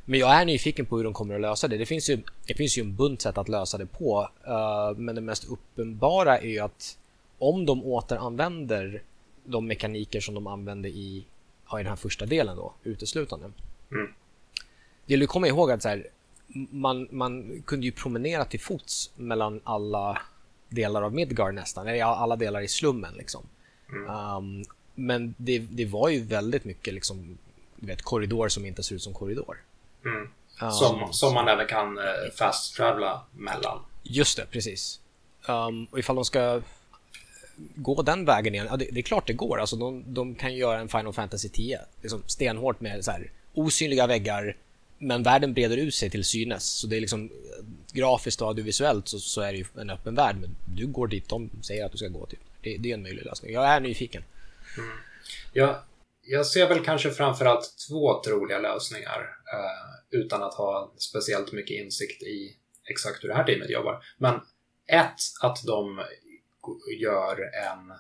[0.04, 1.76] Men jag är nyfiken på hur de kommer att lösa det.
[1.76, 4.28] Det finns ju, det finns ju en bunt sätt att lösa det på.
[4.48, 6.98] Uh, men det mest uppenbara är ju att
[7.42, 9.02] om de återanvänder
[9.44, 11.24] de mekaniker som de använde i,
[11.70, 13.50] ja, i den här första delen då, uteslutande.
[13.90, 14.12] Mm.
[15.06, 16.06] Det du komma ihåg att så här,
[16.70, 20.22] man, man kunde ju promenera till fots mellan alla
[20.68, 23.46] delar av Midgard nästan, eller alla delar i slummen liksom.
[23.88, 24.10] Mm.
[24.10, 27.38] Um, men det, det, var ju väldigt mycket liksom,
[27.76, 29.56] vet, korridor som inte ser ut som korridor.
[30.04, 30.28] Mm.
[30.62, 32.04] Um, som, som man även kan uh,
[32.38, 33.78] fast travela mellan.
[34.02, 35.00] Just det, precis.
[35.48, 36.62] Um, och ifall de ska
[37.56, 39.60] gå den vägen igen, ja, det, det, är klart det går.
[39.60, 44.06] Alltså, de, de kan göra en Final Fantasy 10, liksom stenhårt med så här, osynliga
[44.06, 44.56] väggar,
[44.98, 46.64] men världen breder ut sig till synes.
[46.64, 50.14] Så det är liksom eh, grafiskt och audiovisuellt så, så är det ju en öppen
[50.14, 50.36] värld.
[50.40, 52.26] Men du går dit de säger att du ska gå.
[52.26, 52.40] Typ.
[52.62, 53.52] Det, det är en möjlig lösning.
[53.52, 54.24] Jag är nyfiken.
[54.78, 54.90] Mm.
[55.52, 55.76] Jag,
[56.22, 59.20] jag ser väl kanske framförallt två troliga lösningar
[59.52, 62.56] eh, utan att ha speciellt mycket insikt i
[62.90, 64.04] exakt hur det här teamet jobbar.
[64.18, 64.34] Men
[64.86, 66.02] ett, att de
[67.00, 67.92] gör en...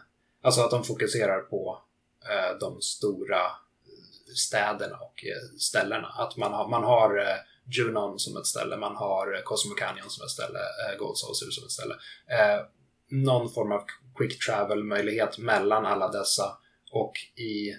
[0.42, 1.82] Alltså att de fokuserar på
[2.30, 6.08] eh, de stora eh, städerna och eh, ställena.
[6.08, 7.36] Att man har, man har eh,
[7.76, 11.64] Junon som ett ställe, man har eh, Cosmo Canyon som ett ställe, eh, Gold som
[11.64, 11.94] ett ställe.
[12.26, 12.66] Eh,
[13.08, 13.84] någon form av
[14.18, 16.58] quick travel-möjlighet mellan alla dessa
[16.90, 17.76] och i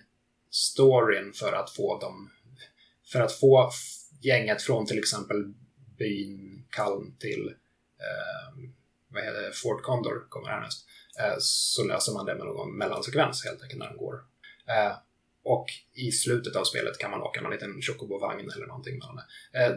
[0.50, 2.30] storyn för att få dem
[3.12, 3.72] för att få
[4.22, 5.54] gänget från till exempel
[5.98, 7.48] byn Kalm till
[8.00, 8.69] eh,
[9.13, 10.86] vad heter Fort Condor kommer härnäst.
[11.19, 14.13] Eh, så löser man det med någon mellansekvens helt enkelt när de går.
[14.67, 14.95] Eh,
[15.43, 19.60] och i slutet av spelet kan man åka någon liten Chocobo-vagn eller någonting med det.
[19.60, 19.76] Eh,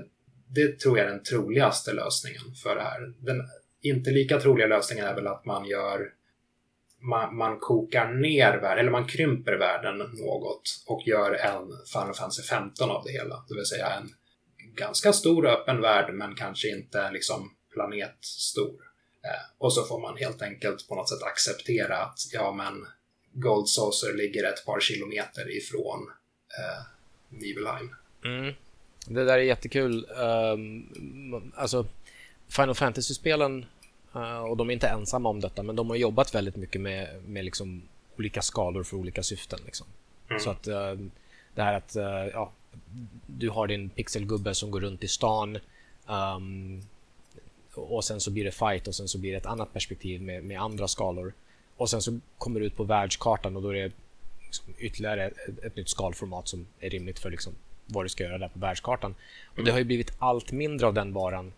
[0.49, 3.14] det tror jag är den troligaste lösningen för det här.
[3.18, 3.42] Den
[3.83, 6.12] inte lika troliga lösningen är väl att man gör
[7.01, 12.42] man, man kokar ner världen, eller man krymper världen något och gör en Final Fantasy
[12.42, 13.44] 15 av det hela.
[13.49, 14.09] Det vill säga en
[14.75, 18.86] ganska stor öppen värld men kanske inte liksom planetstor.
[19.27, 22.87] Eh, och så får man helt enkelt på något sätt acceptera att ja men
[23.33, 26.11] Gold Saucer ligger ett par kilometer ifrån
[26.59, 26.83] eh,
[27.29, 27.95] Nibelheim.
[28.25, 28.55] Mm.
[29.07, 30.07] Det där är jättekul.
[30.11, 31.87] Um, alltså,
[32.49, 33.67] Final Fantasy-spelen,
[34.17, 37.23] uh, och de är inte ensamma om detta, men de har jobbat väldigt mycket med,
[37.27, 37.83] med liksom
[38.19, 39.59] olika skalor för olika syften.
[39.65, 39.87] Liksom.
[40.31, 40.41] Mm.
[40.41, 40.95] Så att uh,
[41.55, 42.53] det här att uh, ja,
[43.27, 45.59] du har din pixelgubbe som går runt i stan
[46.07, 46.83] um,
[47.77, 50.45] och sen så blir det fight och sen så blir det ett annat perspektiv med,
[50.45, 51.33] med andra skalor.
[51.77, 53.93] Och sen så kommer du ut på världskartan och då är det
[54.47, 57.53] liksom ytterligare ett, ett, nytt skalformat som är rimligt för liksom
[57.87, 59.15] vad du ska göra där på världskartan.
[59.57, 61.53] Och det har ju blivit allt mindre av den varan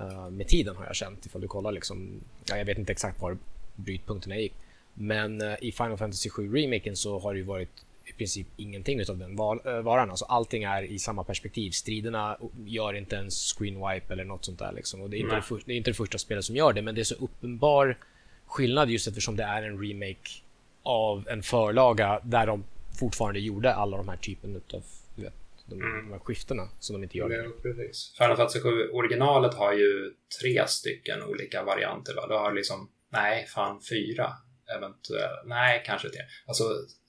[0.00, 1.26] uh, med tiden har jag känt.
[1.26, 3.38] Ifall du kollar liksom, ja, jag vet inte exakt var
[3.76, 4.52] brytpunkterna gick.
[4.94, 7.84] Men uh, i Final Fantasy 7 remaken så har det ju varit
[8.18, 10.10] princip ingenting av den eh, varan.
[10.10, 11.70] Alltså allting är i samma perspektiv.
[11.70, 14.72] Striderna gör inte en screen wipe eller något sånt där.
[14.72, 15.00] Liksom.
[15.00, 16.82] Och det, är inte det, för, det, är inte det första spelet som gör det,
[16.82, 17.96] men det är så uppenbar
[18.46, 20.30] skillnad just eftersom det är en remake
[20.82, 22.64] av en förlaga där de
[22.98, 24.82] fortfarande gjorde alla de här typen av
[25.16, 25.34] vet,
[25.66, 26.04] de, mm.
[26.04, 27.30] de här skiftena som de inte gör.
[27.30, 28.14] Ja, precis.
[28.18, 32.14] Final Fantasy 7 originalet har ju tre stycken olika varianter.
[32.14, 32.26] Va?
[32.26, 34.32] Du har liksom, nej, fan fyra
[34.76, 35.42] eventuellt.
[35.46, 36.20] Nej, kanske tre.
[36.46, 36.64] Alltså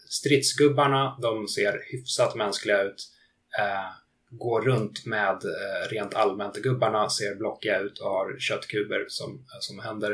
[0.06, 3.12] stridsgubbarna, de ser hyfsat mänskliga ut.
[3.60, 3.92] Eh,
[4.30, 6.56] går runt med eh, rent allmänt.
[6.56, 10.12] Gubbarna ser blockiga ut och har köttkuber som, eh, som händer.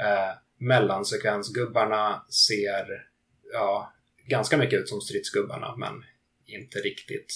[0.00, 3.06] Eh, mellansekvensgubbarna ser
[3.52, 3.92] ja,
[4.26, 6.04] ganska mycket ut som stridsgubbarna, men
[6.46, 7.34] inte riktigt.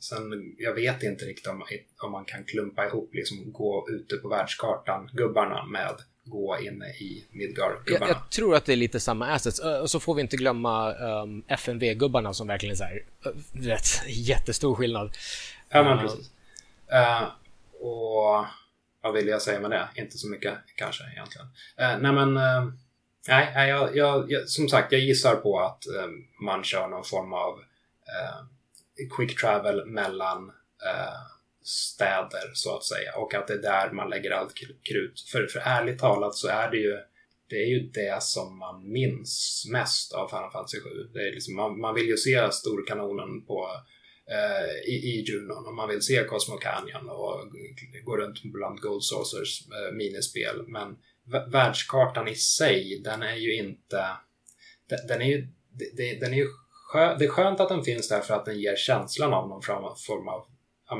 [0.00, 1.64] Sen, jag vet inte riktigt om,
[1.98, 7.24] om man kan klumpa ihop, liksom gå ute på världskartan, gubbarna, med gå inne i
[7.30, 8.06] Midgar-gubbarna.
[8.06, 9.58] Jag, jag, tror att det är lite samma assets.
[9.58, 13.02] Och så får vi inte glömma um, FNV-gubbarna som verkligen är så här,
[13.52, 15.16] rätt jättestor skillnad.
[15.68, 16.30] Ja, men precis.
[16.92, 17.28] Uh,
[17.80, 18.46] och
[19.02, 19.88] vad vill jag säga med det?
[19.94, 21.46] Inte så mycket kanske egentligen.
[21.80, 22.72] Uh, nej men, uh,
[23.28, 27.32] nej, jag, jag, jag, som sagt, jag gissar på att um, man kör någon form
[27.32, 27.60] av
[29.16, 30.52] quick travel mellan
[31.68, 35.20] städer så att säga och att det är där man lägger allt krut.
[35.32, 36.98] För, för ärligt talat så är det ju
[37.48, 40.88] det är ju det som man minns mest av Final Fantasy 7.
[41.12, 43.68] Det är liksom, man, man vill ju se storkanonen på
[44.30, 47.40] eh, i, i Junon och man vill se Cosmo Canyon och
[48.04, 50.64] gå runt bland Gold Saucers eh, minispel.
[50.66, 50.96] Men
[51.52, 54.06] världskartan i sig, den är ju inte...
[54.88, 55.48] Den, den är ju...
[55.96, 58.60] Det, den är ju skö, det är skönt att den finns där för att den
[58.60, 60.46] ger känslan av någon form av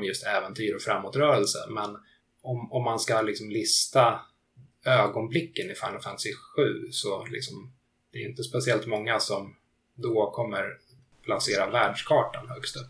[0.04, 1.58] just äventyr och framåtrörelse.
[1.68, 1.96] Men
[2.42, 4.20] om, om man ska liksom lista
[4.84, 7.72] ögonblicken i Final Fantasy 7 så liksom,
[8.12, 9.56] det är inte speciellt många som
[9.94, 10.78] då kommer
[11.22, 12.86] placera världskartan högst upp.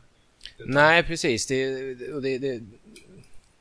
[0.59, 1.47] Nej, precis.
[1.47, 2.61] Det, det, det,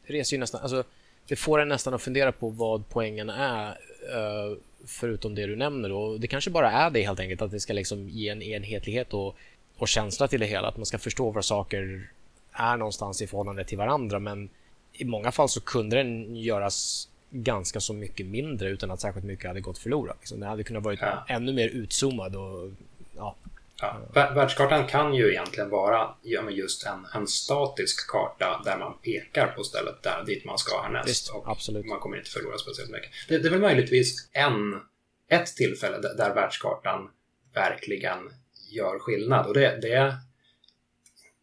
[0.03, 0.61] reser ju nästan...
[0.61, 0.83] Alltså,
[1.27, 3.67] det får en nästan att fundera på vad poängen är
[4.13, 5.89] eh, förutom det du nämner.
[5.89, 6.17] Då.
[6.17, 9.35] Det kanske bara är det helt enkelt, att det ska liksom ge en enhetlighet och,
[9.77, 10.67] och känsla till det hela.
[10.67, 12.09] Att man ska förstå vad saker
[12.55, 14.19] är någonstans i förhållande till varandra.
[14.19, 14.49] Men
[14.93, 19.47] i många fall så kunde den göras ganska så mycket mindre utan att särskilt mycket
[19.47, 20.17] hade gått förlorat.
[20.19, 20.39] Liksom.
[20.39, 21.25] Den hade kunnat vara ja.
[21.27, 22.71] ännu mer utzoomad och
[23.15, 23.35] ja,
[23.81, 29.47] Ja, världskartan kan ju egentligen vara ja, just en, en statisk karta där man pekar
[29.47, 31.09] på stället där, dit man ska härnäst.
[31.09, 31.85] Visst, och absolut.
[31.85, 33.09] Man kommer inte förlora speciellt mycket.
[33.27, 34.81] Det, det är väl möjligtvis en,
[35.29, 37.09] ett tillfälle där, där världskartan
[37.53, 38.31] verkligen
[38.71, 39.45] gör skillnad.
[39.45, 40.17] Och det, det,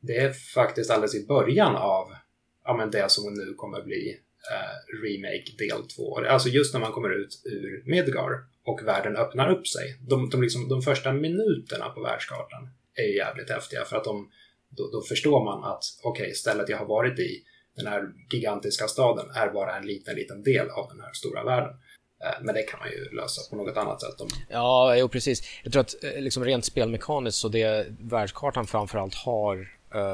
[0.02, 2.12] det är faktiskt alldeles i början av
[2.64, 4.18] ja, men det som nu kommer bli
[4.52, 6.18] eh, Remake del 2.
[6.18, 8.30] Alltså just när man kommer ut ur Midgar
[8.64, 9.98] och världen öppnar upp sig.
[10.00, 14.30] De, de, liksom, de första minuterna på världskartan är ju jävligt häftiga för att de,
[14.68, 17.42] då, då förstår man att okej, okay, stället jag har varit i,
[17.76, 21.74] den här gigantiska staden, är bara en liten, liten del av den här stora världen.
[22.24, 24.20] Eh, men det kan man ju lösa på något annat sätt.
[24.20, 24.28] Om...
[24.48, 25.42] Ja, jo, precis.
[25.62, 29.68] Jag tror att eh, liksom rent spelmekaniskt så det världskartan framförallt har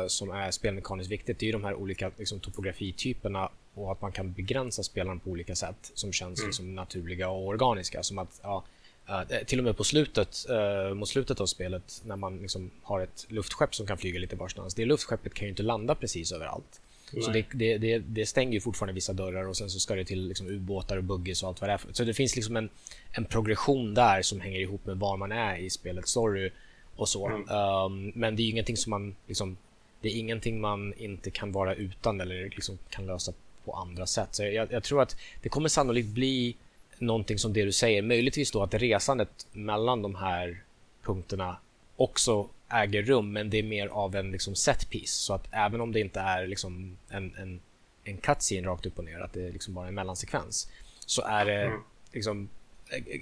[0.09, 4.13] som är spelmekaniskt viktigt, det är ju de här olika liksom, topografityperna och att man
[4.13, 6.49] kan begränsa spelaren på olika sätt som känns mm.
[6.49, 8.03] liksom, naturliga och organiska.
[8.03, 8.65] Som att, ja,
[9.11, 10.47] uh, till och med på slutet,
[10.95, 14.75] mot slutet av spelet när man liksom, har ett luftskepp som kan flyga lite varstans.
[14.75, 16.81] Det luftskeppet kan ju inte landa precis överallt.
[17.13, 17.23] Nej.
[17.23, 20.05] Så det, det, det, det, stänger ju fortfarande vissa dörrar och sen så ska det
[20.05, 21.81] till liksom ubåtar och buggies och allt vad det är.
[21.93, 22.69] Så det finns liksom en,
[23.13, 26.51] en progression där som hänger ihop med var man är i spelets story
[26.97, 27.29] och så.
[27.29, 27.49] Mm.
[27.51, 29.57] Um, men det är ingenting som man liksom,
[30.01, 33.33] det är ingenting man inte kan vara utan eller liksom kan lösa
[33.65, 34.29] på andra sätt.
[34.31, 36.57] Så jag, jag tror att det kommer sannolikt bli
[36.99, 38.03] någonting som det du säger.
[38.03, 40.63] Möjligtvis då att resandet mellan de här
[41.03, 41.57] punkterna
[41.97, 45.13] också äger rum, men det är mer av en liksom set piece.
[45.13, 47.61] Så att även om det inte är liksom en, en,
[48.05, 50.71] en cutscene rakt upp och ner, att det är liksom bara en mellansekvens,
[51.07, 51.81] så är det mm.
[52.13, 52.49] liksom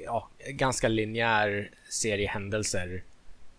[0.04, 3.02] ja, ganska linjär serie händelser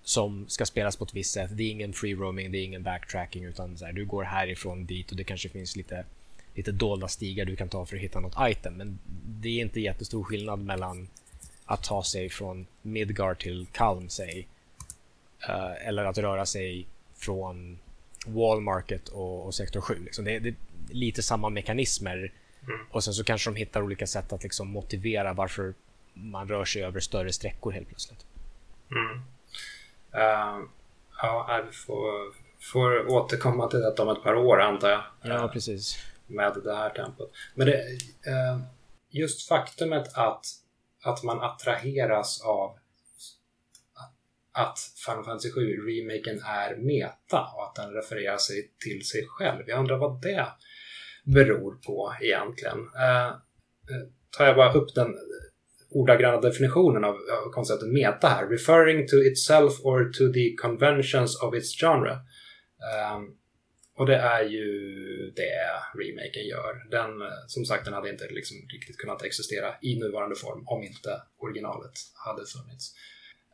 [0.08, 1.50] som ska spelas på ett visst sätt.
[1.54, 4.86] Det är ingen free roaming, det är ingen backtracking, utan så här, du går härifrån
[4.86, 6.06] dit och det kanske finns lite,
[6.54, 8.74] lite dolda stigar du kan ta för att hitta något item.
[8.74, 11.08] Men det är inte jättestor skillnad mellan
[11.66, 14.48] att ta sig från Midgard till Kalm, säg,
[15.50, 17.80] Uh, eller att röra sig från
[18.26, 20.04] Wallmarket och, och sektor 7.
[20.04, 20.26] Liksom.
[20.26, 20.56] Det, det, är
[20.90, 22.18] lite samma mekanismer.
[22.18, 22.80] Mm.
[22.92, 25.74] Och sen så kanske de hittar olika sätt att liksom motivera varför
[26.14, 28.26] man rör sig över större sträckor helt plötsligt.
[28.92, 29.22] Mm.
[30.18, 30.64] Uh,
[31.22, 32.34] ja, vi får,
[32.72, 35.04] får återkomma till detta om ett par år antar jag.
[35.22, 35.98] Ja, precis.
[36.28, 37.32] Med det här tempot.
[37.56, 37.78] Men det,
[38.28, 38.62] uh,
[39.10, 40.46] just faktumet att,
[41.04, 42.78] att man attraheras av
[44.52, 49.64] att Final Fantasy 7 remaken är meta och att den refererar sig till sig själv.
[49.68, 50.48] Jag undrar vad det
[51.24, 52.80] beror på egentligen.
[52.80, 53.36] Uh,
[54.38, 55.16] tar jag bara upp den
[55.90, 58.48] ordagranna definitionen av, av konceptet meta här.
[58.48, 62.12] Referring to itself or to the conventions of its genre.
[62.12, 63.38] Um,
[63.98, 64.68] och det är ju
[65.36, 66.90] det remaken gör.
[66.92, 70.84] Den, eh, som sagt, den hade inte liksom riktigt kunnat existera i nuvarande form om
[70.84, 71.94] inte originalet
[72.26, 72.96] hade funnits.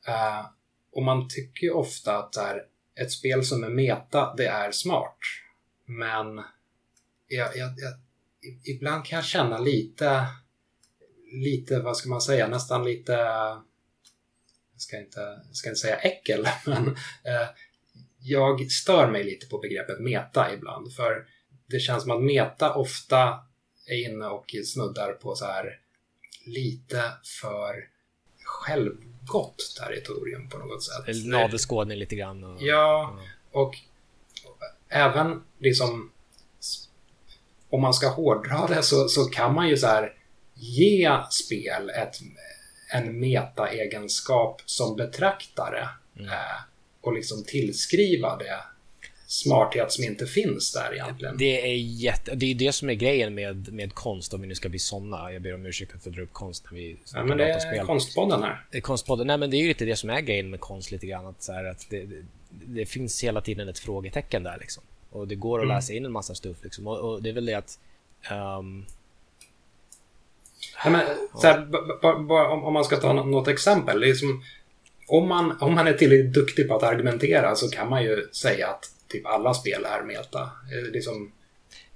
[0.08, 0.46] Uh,
[0.92, 2.62] och man tycker ju ofta att här,
[3.02, 5.18] ett spel som är meta, det är smart.
[5.86, 6.44] Men
[7.28, 7.94] jag, jag, jag,
[8.66, 10.28] ibland kan jag känna lite,
[11.34, 13.12] lite, vad ska man säga, nästan lite,
[14.72, 16.88] jag ska inte, jag ska inte säga äckel, men
[17.24, 17.48] eh,
[18.20, 20.94] jag stör mig lite på begreppet meta ibland.
[20.94, 21.26] För
[21.68, 23.40] det känns som att meta ofta
[23.88, 25.80] är inne och snuddar på så här
[26.46, 27.76] lite för
[28.44, 28.92] själv
[29.26, 31.26] gott territorium på något sätt.
[31.26, 32.44] Navelskådning lite grann.
[32.44, 33.20] Och, ja,
[33.52, 33.78] och
[34.90, 36.12] även liksom
[37.70, 40.14] om man ska hårdra det så, så kan man ju så här
[40.64, 42.16] ge spel ett,
[42.94, 46.30] en meta-egenskap som betraktare mm.
[46.30, 46.36] eh,
[47.02, 48.60] och liksom tillskriva det
[49.34, 51.38] smarthet som inte finns där egentligen.
[51.38, 54.56] Det är, jätte, det är det som är grejen med, med konst, om vi nu
[54.56, 55.34] ska bli såna.
[55.34, 57.86] Jag ber om ursäkt för att dra upp konst när vi Ja, men det är
[57.86, 58.66] konstpodden här.
[58.72, 59.28] Det är konstpodden.
[59.28, 61.26] Nej, men det är ju lite det som är grejen med konst lite grann.
[61.26, 64.84] Att, så här, att det, det, det, finns hela tiden ett frågetecken där liksom.
[65.10, 65.76] Och det går att mm.
[65.76, 66.88] läsa in en massa stuff liksom.
[66.88, 67.80] Och, och det är väl det att
[68.60, 68.86] um,
[70.84, 71.02] Ja, men,
[71.36, 71.68] så här,
[72.66, 74.00] om, man ska ta något exempel.
[74.00, 74.44] Det är som,
[75.08, 78.68] om, man, om man är tillräckligt duktig på att argumentera så kan man ju säga
[78.68, 80.50] att typ alla spel är meta.
[80.94, 81.32] Liksom...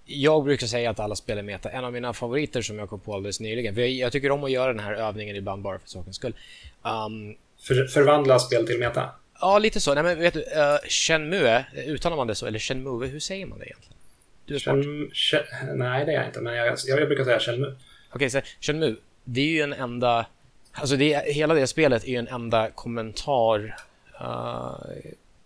[0.05, 1.69] Jag brukar säga att alla spel är meta.
[1.69, 3.75] En av mina favoriter som jag kom på alldeles nyligen.
[3.75, 6.35] För jag, tycker om att göra den här övningen ibland bara för sakens skull.
[6.83, 7.35] Um...
[7.61, 9.09] För, förvandla spel till meta?
[9.41, 9.93] Ja, lite så.
[9.93, 12.45] Nej, men vet du, uh, Shenmue, uttalar man det så?
[12.45, 13.97] Eller Shenmue, hur säger man det egentligen?
[14.45, 15.43] Du är Shen, Shen,
[15.75, 17.75] nej, det är jag inte, men jag, jag, jag brukar säga Shenmue.
[18.09, 20.25] Okej, okay, Shenmue, det är ju en enda...
[20.71, 23.75] Alltså, det, hela det spelet är ju en enda kommentar
[24.21, 24.75] uh,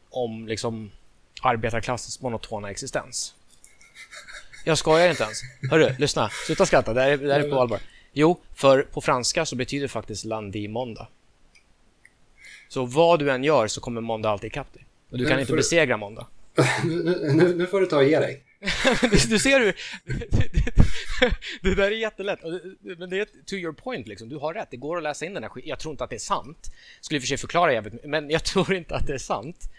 [0.09, 0.91] om liksom
[1.41, 3.35] arbetarklassens monotona existens.
[4.65, 5.41] Jag skojar inte ens.
[5.71, 6.29] Hörru, lyssna.
[6.45, 6.93] Sluta skratta.
[6.93, 7.79] Det här är, det här är på allvar.
[8.13, 11.07] Jo, för på franska så betyder faktiskt lundi måndag.
[12.69, 14.85] Så vad du än gör så kommer måndag alltid ikapp dig.
[15.11, 16.27] Och du kan inte besegra måndag.
[16.83, 18.43] nu, nu, nu, får du ta och ge dig.
[19.29, 19.75] Du ser hur...
[21.69, 22.39] det där är jättelätt.
[22.81, 24.29] Men det är to your point, liksom.
[24.29, 24.67] du har rätt.
[24.71, 25.69] Det går att läsa in den här skiten.
[25.69, 26.71] Jag tror inte att det är sant.
[27.01, 29.69] Skulle i och för sig förklara jävligt men jag tror inte att det är sant.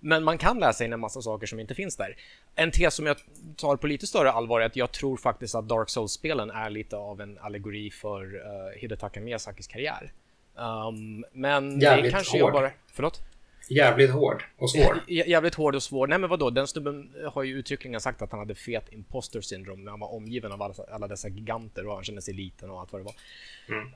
[0.00, 2.16] Men man kan läsa in en massa saker som inte finns där.
[2.54, 3.16] En tes som jag
[3.56, 6.96] tar på lite större allvar är att jag tror faktiskt att Dark Souls-spelen är lite
[6.96, 8.40] av en allegori för uh,
[8.76, 10.12] Hidetaka Miyazakis karriär.
[10.54, 12.48] Um, men Jävligt det kanske hård.
[12.48, 12.70] jag bara...
[12.92, 13.22] Förlåt?
[13.70, 14.94] Jävligt hård och svår.
[15.08, 16.06] Jä- Jävligt hård och svår.
[16.06, 19.84] Nej men vadå, den snubben har ju uttryckligen sagt att han hade fet imposter syndrom
[19.84, 22.80] när han var omgiven av alla, alla dessa giganter och han kände sig liten och
[22.80, 23.04] allt vad det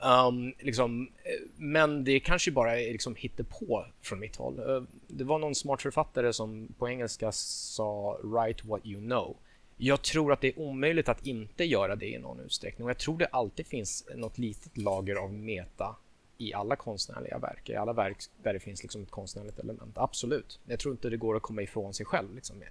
[0.01, 0.29] var.
[0.29, 4.59] Um, liksom, eh, men det kanske bara är liksom hittepå från mitt håll.
[4.59, 9.37] Eh, Det var någon smart författare som på engelska sa “write what you know”.
[9.77, 12.99] Jag tror att det är omöjligt att inte göra det i någon utsträckning och jag
[12.99, 15.97] tror det alltid finns något litet lager av meta
[16.39, 19.99] i alla konstnärliga verk, i alla verk där det finns liksom ett konstnärligt element.
[19.99, 20.61] Absolut.
[20.67, 22.35] Jag tror inte det går att komma ifrån sig själv.
[22.35, 22.63] Liksom.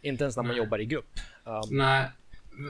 [0.00, 1.18] Inte ens när man jobbar i grupp.
[1.44, 2.10] Um, Nej,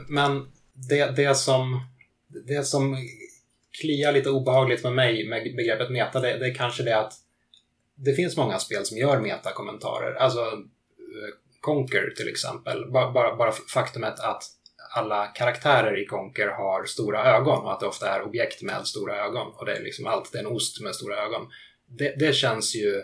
[0.07, 1.87] men det, det, som,
[2.27, 2.97] det som
[3.81, 7.13] kliar lite obehagligt med mig med begreppet meta, det, det är kanske det att
[7.95, 10.15] det finns många spel som gör metakommentarer.
[10.15, 12.91] Alltså eh, Conquer till exempel.
[12.91, 14.43] Bara, bara, bara faktumet att
[14.95, 19.25] alla karaktärer i Conquer har stora ögon och att det ofta är objekt med stora
[19.25, 19.47] ögon.
[19.55, 21.47] Och det är liksom allt, det är en ost med stora ögon.
[21.87, 23.03] Det, det känns ju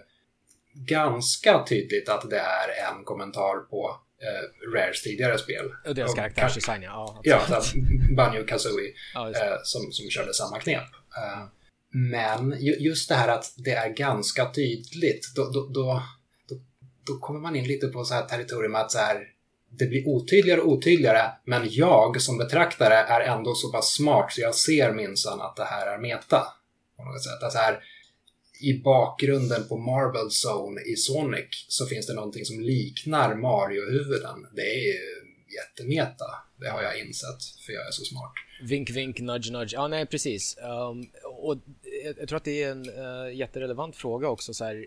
[0.73, 5.71] ganska tydligt att det är en kommentar på eh, Rares tidigare spel.
[5.88, 7.21] och deras karaktärsdesign, ja.
[7.23, 7.63] Ja, absolut.
[7.63, 10.84] så Banjo Kazooie ja eh, som, som körde samma knep.
[11.17, 11.45] Eh,
[11.91, 16.04] men ju, just det här att det är ganska tydligt, då, då, då,
[16.49, 16.56] då,
[17.08, 19.28] då kommer man in lite på så här territorium att så här,
[19.69, 24.41] det blir otydligare och otydligare, men jag som betraktare är ändå så pass smart så
[24.41, 26.47] jag ser minsann att det här är meta.
[26.97, 27.43] På något sätt.
[27.43, 27.79] Alltså här,
[28.62, 34.47] I bakgrunden på Marble Zone i Sonic så finns det någonting som liknar Mario-huvuden.
[34.55, 34.99] Det är ju
[35.55, 36.25] jättemeta.
[36.60, 38.34] Det har jag insett, för jag är så smart.
[38.63, 39.73] Vink, vink, nudge, nudge.
[39.73, 40.58] Ja, nej, precis.
[40.62, 41.58] Um, och
[42.03, 44.53] jag, jag tror att det är en uh, jätterelevant fråga också.
[44.53, 44.86] Så här,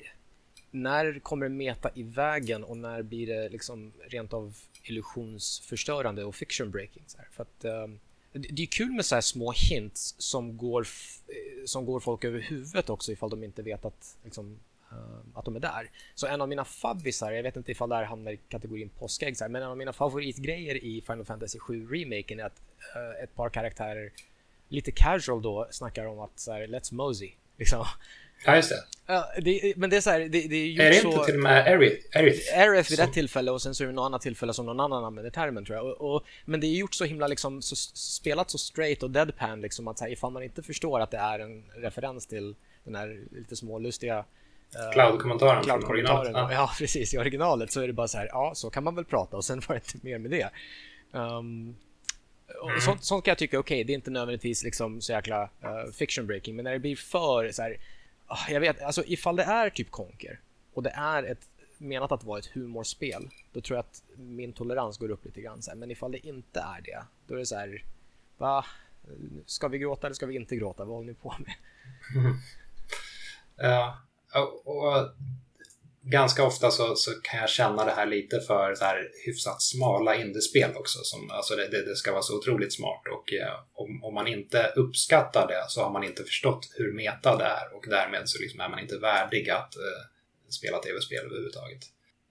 [0.72, 6.70] när kommer meta i vägen och när blir det liksom rent av illusionsförstörande och fiction
[6.70, 7.02] breaking?
[7.06, 7.28] Så här?
[7.32, 8.00] För att, um,
[8.32, 10.86] det är kul med så här små hints som går,
[11.28, 14.58] eh, som går folk över huvudet också ifall de inte vet att, liksom,
[14.90, 15.90] eh, att de är där.
[16.14, 19.36] Så en av mina favvisar, jag vet inte ifall det här hamnar i kategorin påskägg,
[19.36, 22.60] så här, men en av mina favoritgrejer i Final Fantasy 7-remaken är att
[22.96, 24.12] eh, ett par karaktärer
[24.68, 27.32] lite casual då snackar om att så här, let's mosey.
[27.56, 27.86] Liksom.
[28.46, 28.84] Ja, just det.
[29.06, 31.08] Ja, det, men det är så här, det, det är gjort Är det så...
[31.12, 31.66] inte till och med?
[31.66, 32.16] Aerith?
[32.16, 34.80] Aerith vid Som- ett tillfälle och sen så är det något annat tillfälle som någon
[34.80, 35.86] annan använder termen tror jag.
[35.86, 39.60] Och, och, men det är gjort så himla liksom, så, spelat så straight och deadpan
[39.60, 42.94] liksom att så här, ifall man inte förstår att det är en referens till den
[42.94, 44.18] här lite smålustiga
[44.74, 46.18] eh, Cloud-kommentaren från Cloud-kommentaren.
[46.20, 46.52] originalet.
[46.54, 46.70] Ja.
[46.78, 47.14] precis.
[47.14, 49.44] I originalet så är det bara så här, ja, så kan man väl prata och
[49.44, 50.50] sen var det inte mer med det.
[51.18, 51.76] Um,
[52.62, 52.80] och Mm.
[52.80, 56.26] sånt, sånt kan jag tycka, okej, det är inte nödvändigtvis liksom så jäkla eh, fiction
[56.26, 57.76] breaking, men när det blir för så här,
[58.34, 60.40] Ah, jag vet, alltså ifall det är typ Conker
[60.72, 64.98] och det är ett menat att vara ett humorspel, då tror jag att min tolerans
[64.98, 65.62] går upp lite grann.
[65.62, 65.78] Så här.
[65.78, 67.84] Men ifall det inte är det, då är det så här,
[68.38, 68.64] va?
[69.46, 70.84] Ska vi gråta eller ska vi inte gråta?
[70.84, 71.54] Vad håller ni på med?
[73.56, 73.98] Ja,
[74.34, 75.10] och, och
[76.02, 80.14] ganska ofta så, så kan jag känna det här lite för så här hyfsat smala
[80.14, 80.98] indiespel också.
[81.02, 84.26] Som, alltså det, det, det ska vara så otroligt smart och eh, om, om man
[84.26, 88.42] inte uppskattar det så har man inte förstått hur meta det är och därmed så
[88.42, 90.02] liksom är man inte värdig att eh,
[90.48, 91.82] spela tv-spel överhuvudtaget.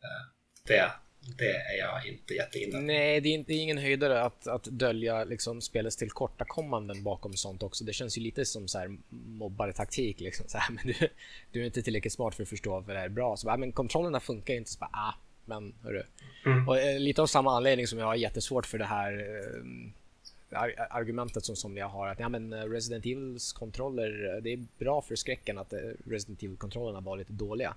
[0.04, 0.28] Eh,
[0.68, 0.92] det,
[1.26, 2.80] det är jag inte jätteinne.
[2.80, 7.34] Nej, det är, inte, det är ingen höjdare att, att dölja liksom, spelets tillkortakommanden bakom
[7.34, 7.84] sånt också.
[7.84, 10.20] Det känns ju lite som så här mobbartaktik.
[10.20, 11.08] Liksom, så här, men du,
[11.52, 13.38] du är inte tillräckligt smart för att förstå vad det här är bra.
[13.38, 14.72] Så bara, men kontrollerna funkar ju inte.
[14.72, 15.14] Så bara, ah,
[15.46, 16.04] men hörru.
[16.46, 16.68] Mm.
[16.68, 20.88] Och, eh, lite av samma anledning som jag har jättesvårt för det här eh, ar-
[20.90, 25.16] argumentet som somliga har att ja, men eh, Resident Evils kontroller, det är bra för
[25.16, 25.74] skräcken att
[26.06, 27.76] Resident Evil-kontrollerna var lite dåliga.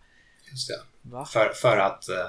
[0.50, 0.80] Just det.
[1.32, 2.26] För, för att eh,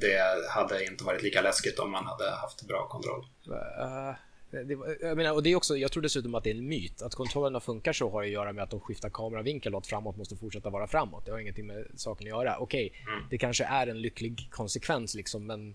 [0.00, 3.24] det hade inte varit lika läskigt om man hade haft bra kontroll.
[3.48, 4.14] Uh,
[4.50, 7.02] det, jag, menar, och det är också, jag tror dessutom att det är en myt.
[7.02, 10.16] Att kontrollerna funkar så har att göra med att de skiftar kameravinkel och att framåt
[10.16, 11.24] måste fortsätta vara framåt.
[11.26, 12.58] Det har ingenting med saken att göra.
[12.58, 13.24] Okej, Mm.
[13.30, 15.74] det kanske är en lycklig konsekvens liksom, men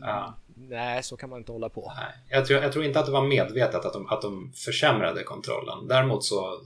[0.00, 0.34] Ja.
[0.56, 1.92] nej, så kan man inte hålla på.
[1.96, 5.22] Nej, jag tror, jag tror inte att det var medvetet att de, att de försämrade
[5.22, 5.88] kontrollen.
[5.88, 6.60] Däremot så,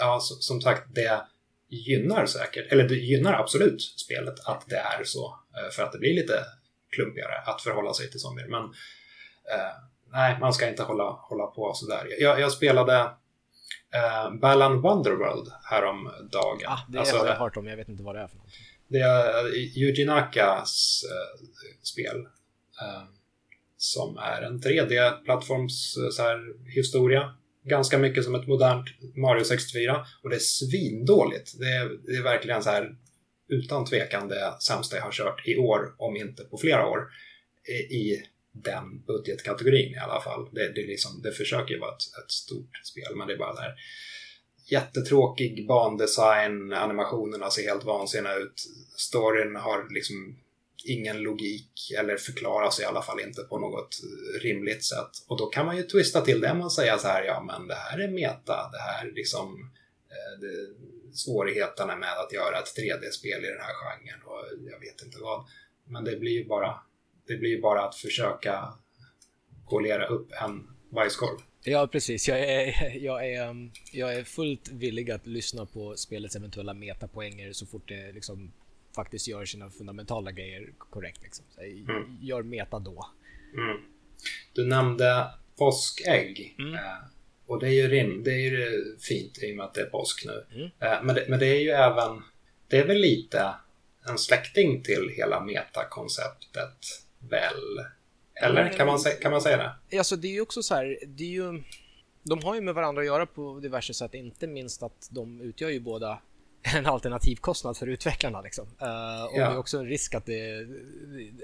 [0.00, 1.20] ja, som sagt, det
[1.70, 5.38] gynnar säkert, eller det gynnar absolut spelet att det är så.
[5.56, 6.44] eh, För att det blir lite
[6.90, 8.46] klumpigare att förhålla sig till zombier.
[8.48, 9.72] Men eh,
[10.12, 12.06] nej, man ska inte hålla, hålla på sådär.
[12.18, 12.94] Jag, jag spelade
[13.94, 16.58] eh, Balan Wonderworld häromdagen.
[16.66, 18.60] Ah, det Alltså, har jag hört om, jag vet inte vad det är för någonting.
[18.88, 21.46] det är Yuji Nakas eh,
[21.82, 22.20] spel.
[22.82, 23.02] eh,
[23.76, 25.96] som är en 3D-plattforms
[27.64, 28.86] Ganska mycket som ett modernt
[29.16, 30.06] Mario 64.
[30.22, 31.58] Och det är svindåligt.
[31.58, 32.96] Det är, det är verkligen så här
[33.48, 37.08] utan tvekan det sämsta jag har kört i år, om inte på flera år,
[37.90, 40.48] i den budgetkategorin i alla fall.
[40.52, 43.54] Det, det, liksom, det försöker ju vara ett, ett, stort spel, men det är bara
[43.54, 43.74] där
[44.70, 48.62] jättetråkig bandesign, animationerna ser helt vansinniga ut,
[48.96, 50.36] storyn har liksom
[50.84, 53.96] ingen logik eller förklaras i alla fall inte på något
[54.42, 55.10] rimligt sätt.
[55.26, 57.74] Och då kan man ju twista till det och säga så här, ja men det
[57.74, 59.70] här är meta, det här liksom
[60.10, 60.68] eh, det,
[61.16, 65.44] svårigheterna med att göra ett 3D-spel i den här genren och jag vet inte vad.
[65.84, 66.74] Men det blir ju bara,
[67.26, 68.74] det blir ju bara att försöka
[69.70, 71.38] polera upp en bajskorv.
[71.64, 72.28] Ja, precis.
[72.28, 77.52] Jag är, jag, är, um, jag är fullt villig att lyssna på spelets eventuella metapoänger
[77.52, 78.52] så fort det liksom
[78.94, 81.22] faktiskt gör sina fundamentala grejer korrekt.
[81.22, 81.44] Liksom.
[81.58, 82.18] Mm.
[82.20, 83.06] Gör meta då.
[83.54, 83.76] Mm.
[84.52, 85.26] Du nämnde
[85.58, 86.56] påskägg.
[86.58, 86.74] Mm.
[86.74, 86.80] Eh,
[87.46, 89.86] och det är ju rim, det är ju fint i och med att det är
[89.86, 90.46] påsk nu.
[90.54, 90.70] Mm.
[90.80, 92.22] Eh, men, det, men det är ju även,
[92.68, 93.54] det är väl lite
[94.08, 97.84] en släkting till hela metakonceptet väl?
[98.34, 99.56] Eller kan man, kan man säga
[99.90, 99.98] det?
[99.98, 101.62] Alltså det är ju också så här, det är ju,
[102.22, 105.70] de har ju med varandra att göra på diverse sätt, inte minst att de utgör
[105.70, 106.22] ju båda
[106.76, 108.40] en alternativkostnad för utvecklarna.
[108.40, 108.64] Liksom.
[108.64, 109.48] Uh, och ja.
[109.48, 110.66] det är också en risk att, det,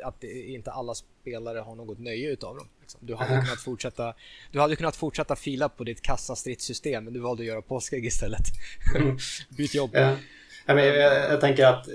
[0.04, 2.68] att det, inte alla spelare har något nöje utav dem.
[2.80, 3.00] Liksom.
[3.02, 4.14] Du, hade kunnat fortsätta,
[4.52, 8.46] du hade kunnat fortsätta fila på ditt kassastridssystem men du valde att göra påskägg istället.
[8.96, 9.18] Mm.
[9.56, 9.90] Byt jobb.
[9.92, 10.16] Ja.
[10.66, 11.88] Jag, jag, jag, tänker att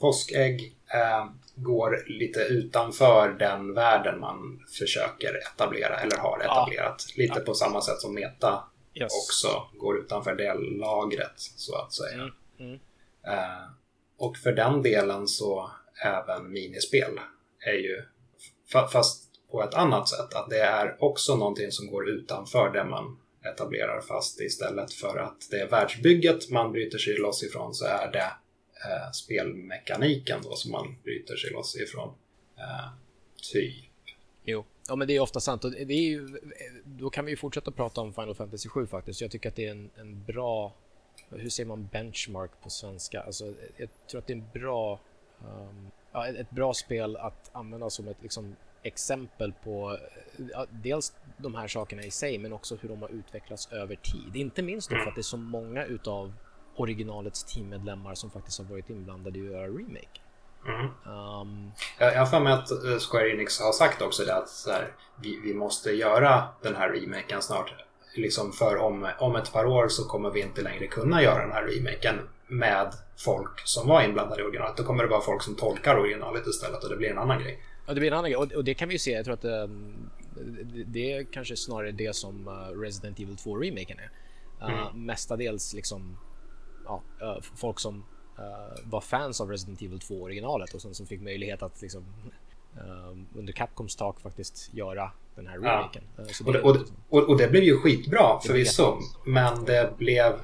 [0.00, 7.06] påskägg äh, går lite utanför den världen man försöker etablera eller har etablerat.
[7.08, 7.22] Ja.
[7.22, 7.44] Lite ja.
[7.44, 8.64] på samma sätt som Meta
[8.94, 9.12] yes.
[9.12, 12.14] också går utanför det lagret så att säga.
[12.14, 12.30] Mm.
[12.58, 12.72] Mm.
[13.28, 13.70] Uh,
[14.16, 15.70] och för den delen så
[16.04, 17.20] även minispel
[17.66, 18.02] är ju,
[18.92, 23.18] fast på ett annat sätt, att det är också någonting som går utanför det man
[23.44, 28.12] etablerar fast istället för att det är världsbygget man bryter sig loss ifrån så är
[28.12, 28.32] det
[28.84, 32.14] eh, spelmekaniken då som man bryter sig loss ifrån.
[32.58, 32.88] Eh,
[33.52, 33.83] typ.
[34.88, 36.28] Ja men det är ofta sant och det är ju,
[36.84, 39.20] då kan vi ju fortsätta prata om Final Fantasy 7 faktiskt.
[39.20, 40.72] Jag tycker att det är en, en bra,
[41.30, 43.20] hur säger man benchmark på svenska?
[43.20, 45.00] Alltså, jag tror att det är en bra,
[45.48, 49.98] um, ja, ett bra spel att använda som ett liksom, exempel på
[50.52, 54.36] ja, dels de här sakerna i sig men också hur de har utvecklats över tid.
[54.36, 56.32] Inte minst då för att det är så många utav
[56.76, 60.20] originalets teammedlemmar som faktiskt har varit inblandade i att göra remake.
[60.66, 60.86] Mm.
[61.04, 64.70] Um, jag har för mig att eh, Square Enix har sagt också det att så
[64.70, 64.92] här,
[65.22, 67.74] vi, vi måste göra den här remaken snart.
[68.16, 71.52] Liksom för om, om ett par år så kommer vi inte längre kunna göra den
[71.52, 72.14] här remaken
[72.46, 74.76] med folk som var inblandade i originalet.
[74.76, 77.62] Då kommer det vara folk som tolkar originalet istället och det blir en annan grej.
[77.86, 79.10] Ja, det blir en annan grej och, och det kan vi ju se.
[79.10, 80.10] Jag tror att um,
[80.86, 84.10] det är kanske snarare det som uh, Resident Evil 2-remaken är.
[84.68, 85.06] Uh, mm.
[85.06, 86.16] Mestadels liksom
[86.84, 87.02] ja,
[87.56, 88.04] folk som
[88.84, 92.04] var fans av Resident Evil 2 originalet och sen som fick möjlighet att liksom,
[92.76, 96.02] uh, under Capcoms tak faktiskt göra den här remaken.
[96.16, 96.22] Ja.
[96.22, 96.76] Uh, och, det, och,
[97.08, 100.40] och, och, det blev ju skitbra förvisso, men det blev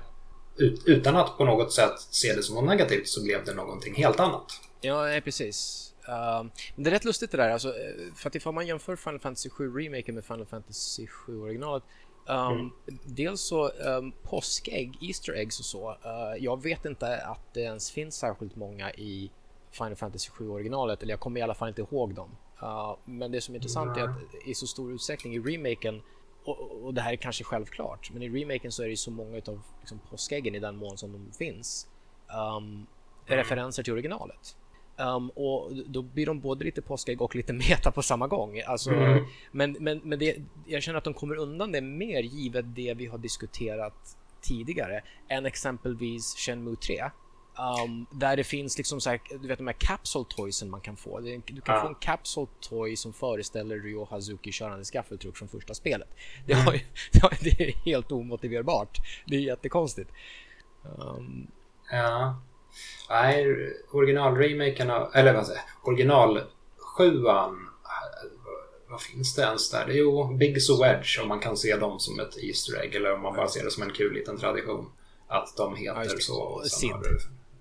[0.56, 3.94] ut, utan att på något sätt se det som något negativt så blev det någonting
[3.94, 4.60] helt annat.
[4.80, 5.86] Ja, precis.
[6.08, 7.74] Uh, men det är rätt lustigt det där, alltså,
[8.16, 11.82] för att ifall man jämför Final Fantasy 7 remaken med Final Fantasy 7 originalet
[12.30, 12.70] Um, mm.
[13.04, 15.90] Dels så um, påskägg, Easter eggs och så.
[15.90, 19.30] Uh, jag vet inte att det ens finns särskilt många i
[19.70, 22.36] Final Fantasy 7 originalet, eller jag kommer i alla fall inte ihåg dem.
[22.62, 24.10] Uh, men det som är intressant mm.
[24.10, 26.02] är att i så stor utsträckning i remaken,
[26.44, 29.36] och, och, det här är kanske självklart, men i remaken så är det så många
[29.36, 31.88] av liksom, påskäggen i den mån som de finns
[32.56, 32.86] um, mm.
[33.26, 34.56] referenser till originalet.
[34.96, 38.60] Um, och då blir de både lite påskägg och lite meta på samma gång.
[38.66, 39.24] Alltså, mm.
[39.52, 40.36] Men, men, men det,
[40.66, 45.46] jag känner att de kommer undan det mer givet det vi har diskuterat tidigare än
[45.46, 47.02] exempelvis Shenmue 3.
[47.84, 50.96] Um, där det finns liksom så här, du vet de här capsule toysen man kan
[50.96, 51.20] få.
[51.20, 51.82] Du kan ja.
[51.82, 56.08] få en capsule toy som föreställer Ryo Hazuki körande skaffeltruck från första spelet.
[56.46, 56.80] Det, har,
[57.44, 58.98] det är helt omotiverbart.
[59.26, 60.10] Det är jättekonstigt.
[60.82, 61.46] Um,
[61.90, 62.40] ja.
[63.10, 63.46] Nej,
[63.90, 66.40] originalremaken eller vad säger original
[66.78, 67.70] sjuan
[68.90, 69.88] vad finns det ens där?
[69.90, 73.22] Jo, Biggs och Wedge om man kan se dem som ett Easter egg eller om
[73.22, 74.92] man bara ser det som en kul liten tradition.
[75.26, 76.40] Att de heter ja, så.
[76.40, 77.18] Och sen har du,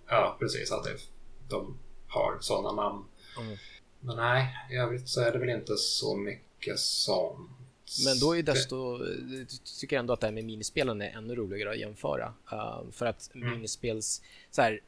[0.07, 0.71] ja, precis.
[0.71, 0.95] Att det,
[1.49, 3.05] de har sådana namn.
[3.39, 3.57] Mm.
[3.99, 7.49] Men nej, i övrigt så är det väl inte så mycket sånt.
[8.05, 8.99] Men då är desto,
[9.79, 12.33] tycker jag ändå att det här med minispelen är ännu roligare att jämföra.
[12.53, 13.51] Uh, för att mm.
[13.51, 14.79] minispels, så här,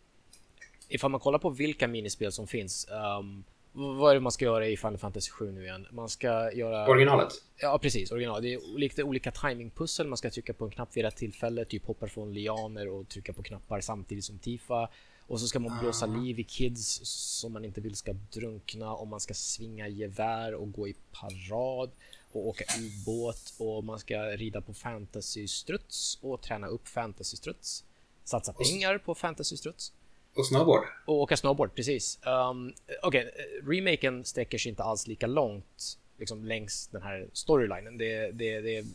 [0.91, 2.87] ifall man kollar på vilka minispel som finns.
[3.19, 5.87] Um, vad är det man ska göra i Final Fantasy 7 nu igen?
[5.91, 6.87] Man ska göra...
[6.87, 7.33] Originalet?
[7.57, 8.11] Ja, precis.
[8.11, 8.41] Original.
[8.41, 10.07] Det är lite olika timingpussel.
[10.07, 13.33] Man ska trycka på en knapp vid rätt tillfälle, typ hoppa från lianer och trycka
[13.33, 14.89] på knappar samtidigt som Tifa.
[15.27, 19.07] Och så ska man blåsa liv i kids som man inte vill ska drunkna och
[19.07, 21.91] man ska svinga gevär och gå i parad
[22.31, 27.83] och åka ubåt och man ska rida på fantasystruts och träna upp fantasystruts.
[28.23, 29.93] Satsa pengar på fantasystruts.
[30.33, 30.83] Och snowboard.
[31.05, 32.19] Och åka snowboard, precis.
[32.25, 33.75] Um, Okej, okay.
[33.75, 37.97] remaken sträcker sig inte alls lika långt liksom, längs den här storylinen.
[37.97, 38.85] Det, det, det är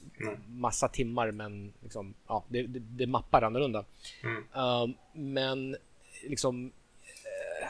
[0.49, 3.85] massa timmar, men liksom, ja, det, det, det mappar annorlunda.
[4.23, 4.45] Mm.
[4.65, 5.77] Um, men
[6.23, 6.65] liksom...
[6.65, 7.69] Uh,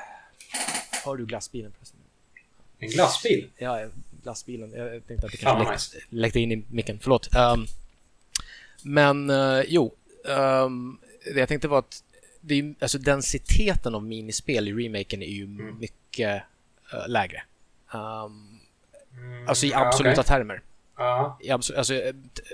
[1.05, 2.01] har du glassbilen förresten?
[2.79, 3.51] En glassbil?
[3.59, 3.89] Ja,
[4.23, 4.73] glassbilen.
[4.73, 6.99] Jag tänkte att det kanske läckte, läckte in i micken.
[7.03, 7.29] Förlåt.
[7.37, 7.67] Um,
[8.83, 9.95] men uh, jo,
[10.25, 10.99] um,
[11.35, 12.05] det jag tänkte var att
[12.47, 15.79] det är, alltså densiteten av minispel i remaken är ju mm.
[15.79, 16.43] mycket
[16.95, 17.43] uh, lägre.
[17.93, 18.61] Um,
[19.13, 20.37] mm, alltså i absoluta okay.
[20.37, 20.63] termer.
[21.01, 21.37] Uh.
[21.41, 21.95] I abso alltså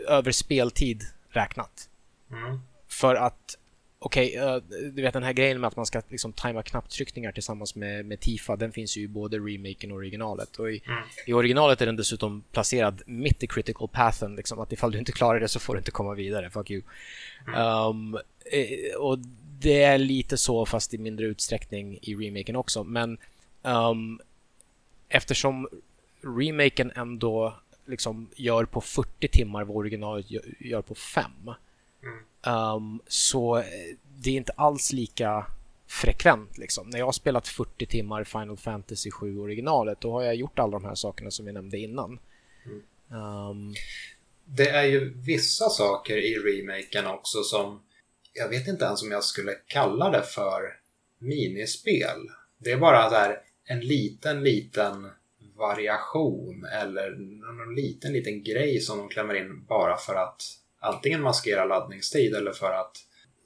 [0.08, 1.88] över speltid räknat.
[2.30, 2.60] Mm.
[2.88, 3.58] För att
[4.04, 4.62] Okej, okay, uh,
[4.92, 8.20] du vet den här grejen med att man ska liksom tajma knapptryckningar tillsammans med, med
[8.20, 10.56] Tifa, den finns ju i både remaken och originalet.
[10.56, 11.02] Och i, mm.
[11.26, 15.12] i originalet är den dessutom placerad mitt i critical pathen, liksom att ifall du inte
[15.12, 16.82] klarar det så får du inte komma vidare, fuck you.
[17.56, 18.18] Um,
[18.98, 19.18] och
[19.62, 22.84] det är lite så, fast i mindre utsträckning i remaken också.
[22.84, 23.18] Men
[23.62, 24.20] um,
[25.08, 25.68] eftersom
[26.22, 27.54] remaken ändå
[27.86, 30.26] liksom gör på 40 timmar vad originalet
[30.60, 31.24] gör på 5
[32.02, 32.74] mm.
[32.74, 33.62] um, så
[34.18, 35.46] det är inte alls lika
[35.86, 36.58] frekvent.
[36.58, 36.90] Liksom.
[36.90, 40.72] När jag har spelat 40 timmar Final Fantasy 7 originalet då har jag gjort alla
[40.72, 42.18] de här sakerna som vi nämnde innan.
[42.64, 42.82] Mm.
[43.22, 43.74] Um,
[44.44, 47.82] det är ju vissa saker i remaken också som
[48.32, 50.62] jag vet inte ens om jag skulle kalla det för
[51.18, 52.18] minispel.
[52.58, 55.10] Det är bara där en liten, liten
[55.56, 57.10] variation eller
[57.56, 60.42] någon liten, liten grej som de klämmer in bara för att
[60.80, 62.96] antingen maskera laddningstid eller för att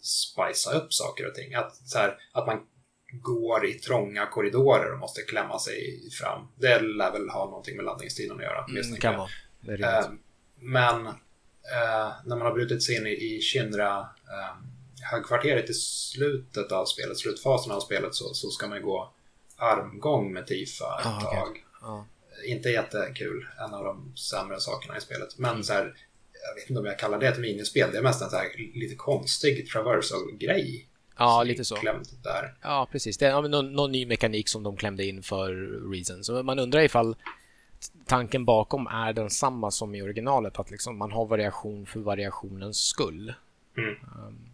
[0.03, 1.55] spicea upp saker och ting.
[1.55, 2.67] Att, så här, att man
[3.13, 6.49] går i trånga korridorer och måste klämma sig fram.
[6.57, 8.65] Det lär väl ha någonting med laddningstiden att göra.
[8.65, 9.29] Mm, kan vara.
[9.69, 10.11] Eh,
[10.57, 14.57] men eh, när man har brutit sig in i, i Shinra eh,
[15.11, 19.13] högkvarteret i slutet av spelet, slutfasen av spelet, så, så ska man gå
[19.57, 21.51] armgång med Tifa ett ah, tag.
[21.51, 21.63] Okay.
[21.81, 22.05] Ah.
[22.47, 25.39] Inte jättekul, en av de sämre sakerna i spelet.
[25.39, 25.63] Men mm.
[25.63, 25.95] så här,
[26.49, 28.49] jag vet inte om jag kallar det ett minispel, det är mest en så här
[28.75, 30.89] lite konstig traversal-grej.
[31.19, 31.75] Ja, lite så.
[32.23, 32.55] Där.
[32.63, 33.19] Ja, precis.
[33.19, 35.53] Det är någon, någon, ny mekanik som de klämde in för
[35.93, 36.25] Reason.
[36.25, 37.17] Så man undrar ifall
[38.07, 43.35] tanken bakom är densamma som i originalet, att liksom man har variation för variationens skull.
[43.77, 43.91] Mm.
[43.91, 44.46] Um,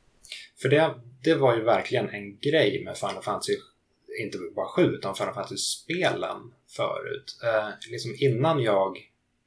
[0.62, 3.56] för det, det var ju verkligen en grej med Final Fantasy,
[4.20, 7.38] inte bara 7, utan Final Fantasy-spelen förut.
[7.44, 8.98] Eh, liksom innan jag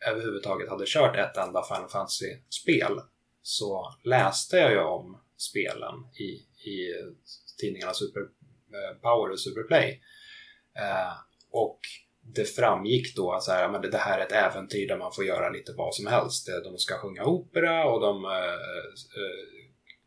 [0.08, 3.02] överhuvudtaget hade kört ett enda Final Fantasy-spel
[3.42, 6.30] så läste jag ju om spelen i,
[6.70, 6.94] i
[7.58, 10.02] tidningarna Super eh, Power och Superplay.
[10.80, 11.14] Eh,
[11.52, 11.80] och
[12.22, 15.26] det framgick då att så här, men det här är ett äventyr där man får
[15.26, 16.50] göra lite vad som helst.
[16.64, 19.65] De ska sjunga opera och de eh, eh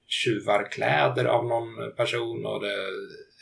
[0.08, 2.76] tjuvar kläder av någon person och det,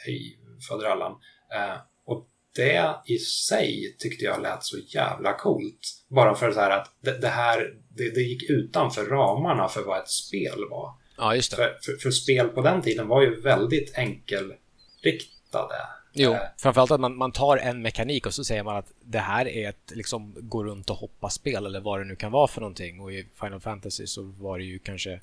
[0.04, 0.38] hej
[0.68, 1.12] faderallan.
[1.54, 5.80] Eh, och det i sig tyckte jag lät så jävla coolt.
[6.08, 9.98] Bara för så här att det, det här, det, det, gick utanför ramarna för vad
[9.98, 10.94] ett spel var.
[11.16, 11.56] Ja, just det.
[11.56, 15.76] För, för, för spel på den tiden var ju väldigt enkelriktade.
[16.12, 16.40] Jo, eh.
[16.58, 19.68] framförallt att man, man tar en mekanik och så säger man att det här är
[19.68, 23.00] ett liksom gå runt och hoppa-spel eller vad det nu kan vara för någonting.
[23.00, 25.20] Och i Final Fantasy så var det ju kanske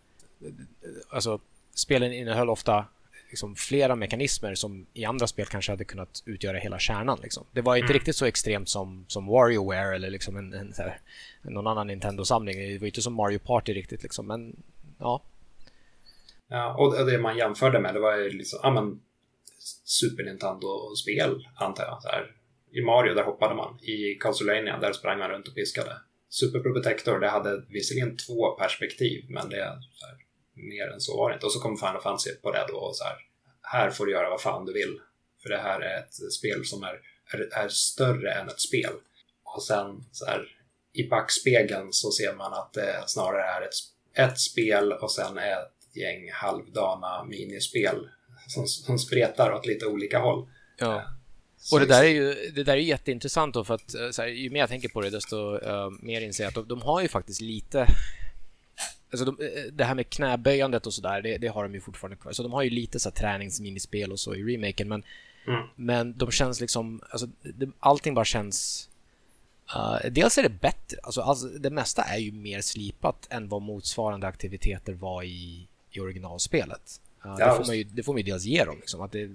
[1.09, 1.39] alltså,
[1.73, 2.85] spelen innehöll ofta
[3.33, 7.19] liksom flera mekanismer som i andra spel kanske hade kunnat utgöra hela kärnan.
[7.23, 7.45] Liksom.
[7.51, 7.93] Det var inte mm.
[7.93, 10.99] riktigt så extremt som, som WarioWare eller liksom en, en här,
[11.41, 12.57] någon annan Nintendo-samling.
[12.57, 14.55] Det var inte som Mario Party riktigt, liksom, men
[14.99, 15.21] ja.
[16.47, 19.01] Ja, och det man jämförde med det var ju liksom, ja men
[19.83, 22.01] Super Nintendo-spel antar jag.
[22.01, 22.31] Så här.
[22.71, 25.97] I Mario där hoppade man, i Castlevania där sprang man runt och piskade.
[26.29, 30.17] Super Protector det hade visserligen två perspektiv men det så här,
[30.53, 31.45] mer än så var det inte.
[31.45, 33.17] Och så kom Final Fantasy på det då och så här,
[33.61, 34.99] här får du göra vad fan du vill.
[35.43, 36.99] För det här är ett spel som är,
[37.33, 38.93] är, är större än ett spel.
[39.43, 40.47] Och sen så här,
[40.93, 43.73] i backspegeln så ser man att det snarare är ett,
[44.29, 48.09] ett spel och sen ett gäng halvdana minispel
[48.47, 50.47] som, som spretar åt lite olika håll.
[50.77, 50.95] Ja.
[50.95, 51.03] Eh,
[51.71, 54.49] och det där är ju det där är jätteintressant då för att så här, ju
[54.49, 57.07] mer jag tänker på det desto uh, mer inser jag att de, de, har ju
[57.07, 57.87] faktiskt lite
[59.14, 62.18] Alltså de, eh, det här med knäböjandet och sådär, det, det, har de ju fortfarande
[62.18, 62.32] kvar.
[62.32, 65.03] Så de har ju lite så träningsminispel och så i remaken, men,
[65.47, 65.61] mm.
[65.76, 68.89] men de känns liksom, alltså, det, allting bara känns...
[69.76, 73.61] Uh, dels är det bättre, alltså, alltså, det mesta är ju mer slipat än vad
[73.61, 77.01] motsvarande aktiviteter var i, i originalspelet.
[77.26, 79.28] Uh, det, får man ju, det får man ju dels ge dem, liksom, att det,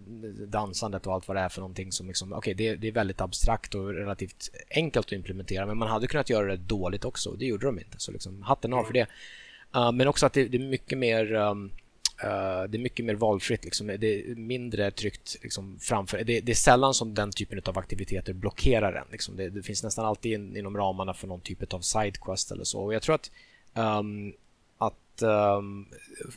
[0.47, 3.21] dansandet och allt vad det är för någonting som liksom, okay, det, det är väldigt
[3.21, 7.47] abstrakt och relativt enkelt att implementera, men man hade kunnat göra det dåligt också, det
[7.47, 9.07] gjorde de inte, så liksom, hatten av för det.
[9.77, 11.71] Uh, men också att det, det är mycket mer um,
[12.25, 13.87] Uh, det är mycket mer valfritt, liksom.
[13.87, 16.25] det är mindre tryckt liksom, framför.
[16.25, 19.07] Det, det, är sällan som den typen av aktiviteter blockerar en.
[19.13, 19.37] Liksom.
[19.37, 22.81] Det, det, finns nästan alltid in, inom ramarna för någon typ av sidequest eller så.
[22.81, 23.31] Och jag tror att,
[23.75, 24.33] um,
[24.79, 25.87] att um,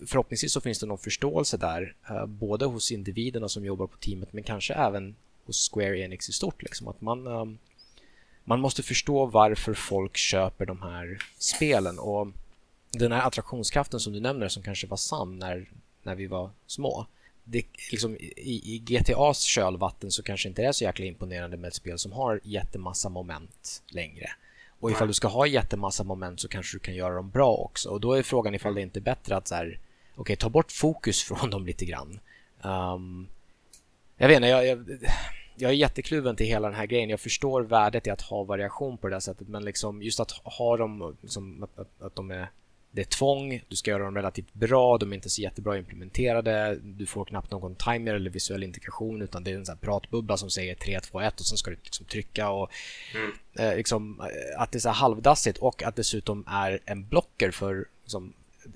[0.07, 4.33] förhoppningsvis så finns det någon förståelse där, uh, både hos individerna som jobbar på teamet
[4.33, 5.15] men kanske även
[5.45, 6.63] hos Square Enix i stort.
[6.63, 6.87] Liksom.
[6.87, 7.57] Att man, um,
[8.43, 11.99] man måste förstå varför folk köper de här spelen.
[11.99, 12.27] Och
[12.91, 15.69] den här attraktionskraften som du nämner som kanske var sann när,
[16.03, 17.05] när vi var små.
[17.43, 21.67] Det, liksom, i, I GTAs kölvatten så kanske inte det är så jäkla imponerande med
[21.67, 24.31] ett spel som har jättemassa moment längre.
[24.79, 27.89] Och ifall du ska ha jättemassa moment så kanske du kan göra dem bra också.
[27.89, 29.79] Och då är frågan ifall det inte är bättre att så här,
[30.15, 32.19] okay, ta bort fokus från dem lite grann.
[32.61, 33.27] Um,
[34.17, 34.85] jag vet inte, jag, jag,
[35.55, 37.09] jag är jättekluven till hela den här grejen.
[37.09, 40.31] Jag förstår värdet i att ha variation på det där sättet, men liksom just att
[40.31, 42.49] ha dem, liksom, att, att, att de är
[42.91, 46.79] det är tvång, du ska göra dem relativt bra, de är inte så jättebra implementerade,
[46.83, 50.49] du får knappt någon timer eller visuell integration utan det är en sån pratbubbla som
[50.49, 52.71] säger 3, 2, 1 och sen ska du liksom trycka och
[53.15, 53.31] mm.
[53.53, 57.85] eh, liksom, eh, att det är så halvdassigt och att dessutom är en blocker för
[58.03, 58.33] liksom,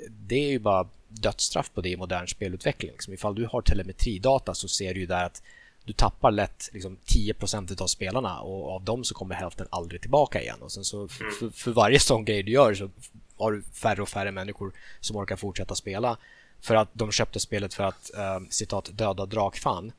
[0.09, 2.91] det är ju bara dödsstraff på det i modern spelutveckling.
[2.91, 5.41] Liksom, ifall du har telemetridata så ser du ju där att
[5.83, 10.41] du tappar lätt liksom, 10% av spelarna och av dem så kommer hälften aldrig tillbaka
[10.41, 10.61] igen.
[10.61, 11.09] Och sen så mm.
[11.39, 12.89] för, för varje sån grej du gör så
[13.37, 16.17] har du färre och färre människor som orkar fortsätta spela
[16.61, 19.91] för att de köpte spelet för att uh, citat döda drakfan.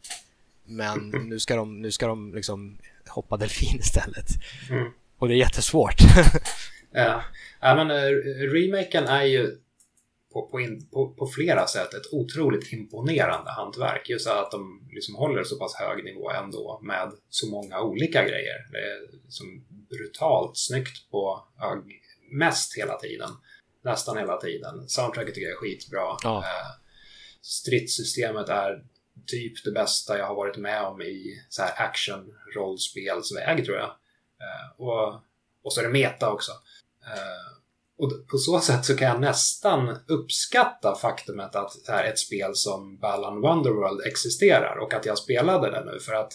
[0.64, 2.78] Men nu ska de, nu ska de liksom
[3.08, 4.26] hoppa delfin istället.
[4.70, 4.92] Mm.
[5.18, 6.00] Och det är jättesvårt.
[6.90, 7.22] ja.
[7.60, 8.22] ja, men uh,
[8.52, 9.58] remaken är ju
[10.32, 14.08] på, på, in, på, på, flera sätt ett otroligt imponerande hantverk.
[14.08, 18.70] Just att de liksom håller så pass hög nivå ändå med så många olika grejer.
[18.72, 21.44] Det är som brutalt snyggt på
[22.30, 23.30] mest hela tiden.
[23.84, 24.88] Nästan hela tiden.
[24.88, 26.16] Soundtracket tycker jag är skitbra.
[26.22, 26.38] Ja.
[26.38, 26.70] Eh,
[27.42, 28.84] stridssystemet är
[29.26, 33.90] typ det bästa jag har varit med om i så här action-rollspelsväg tror jag.
[34.40, 35.14] Eh, och,
[35.62, 36.52] och så är det meta också.
[37.06, 37.56] Eh,
[37.98, 42.98] och på så sätt så kan jag nästan uppskatta faktumet att här, ett spel som
[42.98, 46.32] Balan Wonderworld existerar och att jag spelade det nu för att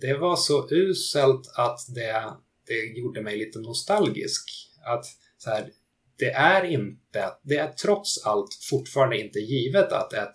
[0.00, 2.32] det var så uselt att det,
[2.66, 4.50] det gjorde mig lite nostalgisk.
[4.84, 5.04] Att
[5.42, 5.70] så här,
[6.18, 10.34] det är inte, det är trots allt fortfarande inte givet att ett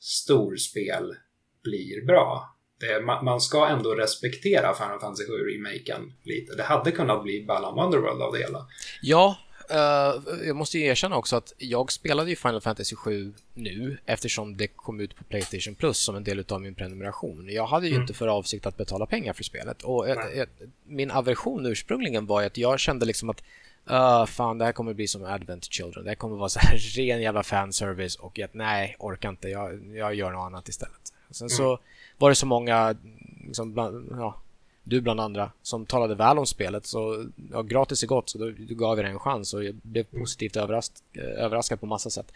[0.00, 1.14] storspel
[1.62, 2.56] blir bra.
[2.80, 6.56] Det, man, man, ska ändå respektera Final Fantasy 7-remaken lite.
[6.56, 8.66] Det hade kunnat bli Balan Wonderworld av det hela.
[9.02, 9.36] Ja,
[9.72, 14.56] Uh, jag måste ju erkänna också att jag spelade ju Final Fantasy 7 nu eftersom
[14.56, 17.48] det kom ut på Playstation Plus som en del av min prenumeration.
[17.48, 18.02] Jag hade ju mm.
[18.02, 20.50] inte för avsikt att betala pengar för spelet och ett, ett,
[20.84, 23.42] min aversion ursprungligen var att jag kände liksom att
[23.90, 26.04] Uh, fan, det här kommer bli som Advent Children.
[26.04, 29.48] Det här kommer vara så här ren jävla fanservice och att nej, orkar inte.
[29.48, 31.12] Jag, jag gör något annat istället.
[31.30, 31.56] Sen mm.
[31.56, 31.78] så
[32.18, 32.96] var det så många,
[33.46, 34.40] liksom, bland, ja,
[34.84, 36.86] du bland andra, som talade väl om spelet.
[36.86, 39.74] Så ja, gratis är gott, så då, då gav vi det en chans och jag
[39.74, 40.22] blev mm.
[40.22, 42.32] positivt överrask, överraskad på massa sätt.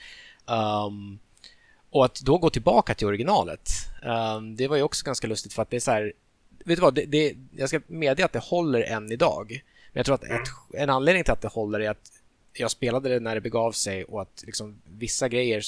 [0.47, 1.19] Um,
[1.91, 3.71] och att då gå tillbaka till originalet,
[4.37, 6.13] um, det var ju också ganska lustigt för att det är så här,
[6.65, 9.63] vet du vad, det, det, jag ska medge att det håller än idag.
[9.95, 12.13] Men jag tror att ett, en anledning till att det håller är att
[12.53, 15.63] jag spelade det när det begav sig och att liksom, vissa grejer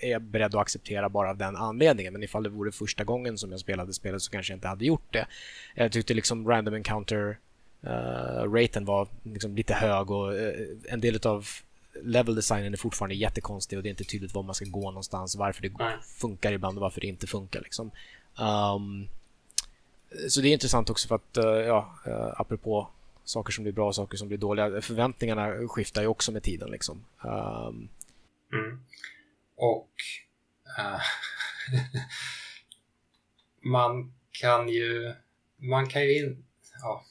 [0.00, 2.12] är jag beredd att acceptera bara av den anledningen.
[2.12, 4.84] Men ifall det vore första gången som jag spelade spelet så kanske jag inte hade
[4.84, 5.26] gjort det.
[5.74, 7.38] Jag tyckte liksom random encounter
[7.84, 10.50] uh, raten var liksom lite hög och uh,
[10.88, 11.48] en del av
[12.02, 15.36] level designen är fortfarande jättekonstig och det är inte tydligt var man ska gå någonstans,
[15.36, 15.72] varför det
[16.18, 17.60] funkar ibland och varför det inte funkar.
[17.60, 17.90] Liksom.
[18.38, 19.08] Um,
[20.28, 22.88] så det är intressant också för att, uh, ja, uh, apropå
[23.30, 24.80] saker som blir bra och saker som blir dåliga.
[24.80, 26.70] Förväntningarna skiftar ju också med tiden.
[26.70, 27.04] Liksom.
[27.24, 27.88] Um...
[28.52, 28.80] Mm.
[29.56, 29.90] Och
[30.78, 31.00] uh,
[33.70, 35.14] man kan ju...
[35.56, 36.18] Man kan ju...
[36.18, 36.44] In,
[36.82, 37.04] ja.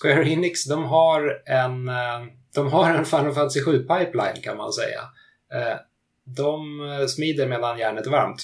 [0.00, 5.00] Square Enix, de har en, uh, de har en Final Fantasy 7-pipeline kan man säga.
[5.54, 5.80] Uh,
[6.24, 6.78] de
[7.08, 8.42] smider medan järnet är varmt.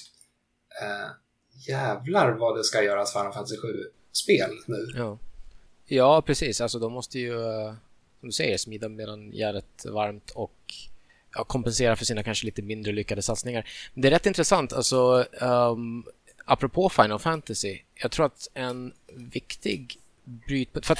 [1.68, 4.86] jävlar vad det ska göras Final Fantasy 7-spel nu.
[4.96, 5.18] Ja.
[5.88, 6.60] Ja, precis.
[6.60, 7.72] Alltså de måste ju, eh,
[8.20, 10.74] som du säger, smida medan järnet är varmt och
[11.34, 13.68] ja, kompensera för sina kanske lite mindre lyckade satsningar.
[13.94, 16.04] Men det är rätt intressant, alltså um,
[16.44, 17.78] apropå Final Fantasy.
[17.94, 20.86] Jag tror att en viktig brytpunkt...
[20.86, 20.98] För att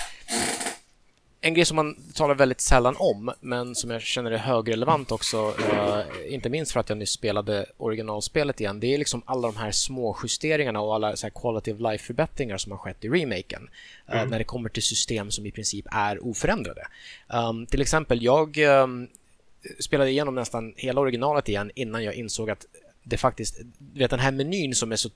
[1.41, 5.49] en grej som man talar väldigt sällan om, men som jag känner är högrelevant också,
[5.49, 9.57] uh, inte minst för att jag nyss spelade originalspelet igen, det är liksom alla de
[9.57, 13.68] här små justeringarna och alla så här quality of life-förbättringar som har skett i remaken.
[14.09, 14.30] Uh, mm.
[14.30, 16.86] När det kommer till system som i princip är oförändrade.
[17.28, 19.09] Um, till exempel, jag um,
[19.78, 22.66] spelade igenom nästan hela originalet igen innan jag insåg att
[23.03, 23.61] det faktiskt,
[23.95, 25.11] vet den här menyn som är så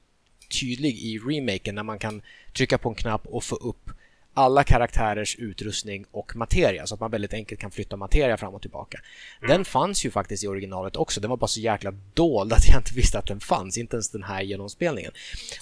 [0.60, 2.22] tydlig i remaken när man kan
[2.56, 3.90] trycka på en knapp och få upp
[4.34, 8.62] alla karaktärers utrustning och materia så att man väldigt enkelt kan flytta materia fram och
[8.62, 9.00] tillbaka.
[9.48, 11.20] Den fanns ju faktiskt i originalet också.
[11.20, 14.10] Den var bara så jäkla dold att jag inte visste att den fanns, inte ens
[14.10, 15.12] den här genomspelningen.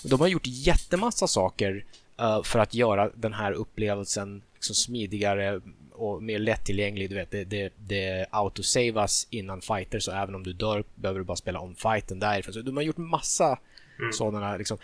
[0.05, 1.85] De har gjort jättemassa saker
[2.21, 5.61] uh, för att göra den här upplevelsen liksom smidigare
[5.93, 7.11] och mer lättillgänglig.
[7.11, 11.25] Du vet, det, det, det autosavas innan fighter så även om du dör behöver du
[11.25, 12.55] bara spela om fighten därifrån.
[12.55, 13.59] Så de har gjort massa
[13.99, 14.13] mm.
[14.13, 14.79] sådana liksom.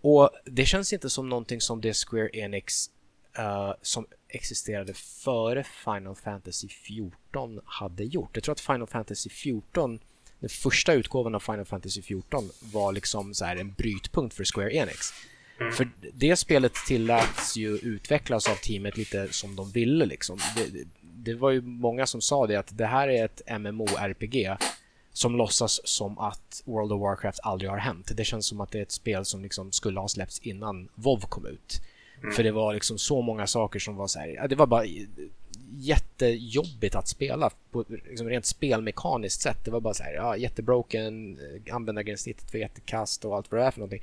[0.00, 2.90] Och det känns inte som någonting som det Square Enix
[3.38, 8.30] uh, som existerade före Final Fantasy 14 hade gjort.
[8.32, 10.00] Jag tror att Final Fantasy 14
[10.42, 15.12] den första utgåvan av Final Fantasy 14 var liksom så en brytpunkt för Square Enix.
[15.60, 15.72] Mm.
[15.72, 20.06] För det spelet tilläts ju utvecklas av teamet lite som de ville.
[20.06, 20.38] Liksom.
[20.56, 24.56] Det, det, var ju många som sa det att det här är ett MMO-RPG
[25.12, 28.12] som låtsas som att World of Warcraft aldrig har hänt.
[28.16, 31.20] Det känns som att det är ett spel som liksom skulle ha släppts innan WoW
[31.20, 31.80] kom ut.
[32.22, 32.34] Mm.
[32.34, 34.84] För det var liksom så många saker som var så här, det var bara
[35.78, 39.64] jättejobbigt att spela på liksom rent spelmekaniskt sätt.
[39.64, 41.38] Det var bara så här, ja, jättebroken,
[41.70, 44.02] användargränssnittet var jättekast och allt vad det är för någonting.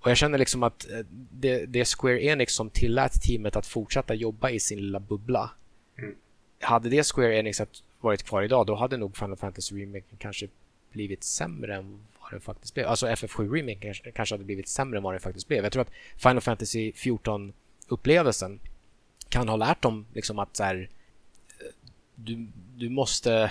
[0.00, 0.98] Och jag känner liksom att eh,
[1.30, 5.50] det, det Square Enix som tillät teamet att fortsätta jobba i sin lilla bubbla.
[5.98, 6.14] Mm.
[6.60, 7.62] Hade det Square Enix
[8.00, 10.48] varit kvar idag, då hade nog Final Fantasy Remake kanske
[10.92, 11.98] blivit sämre än
[12.30, 12.86] vad den faktiskt blev.
[12.86, 15.64] Alltså FF7 Remake kanske, kanske hade blivit sämre än vad den faktiskt blev.
[15.64, 18.58] Jag tror att Final Fantasy 14-upplevelsen
[19.28, 20.88] kan ha lärt dem liksom att så här,
[21.58, 21.66] eh,
[22.14, 23.50] du, du måste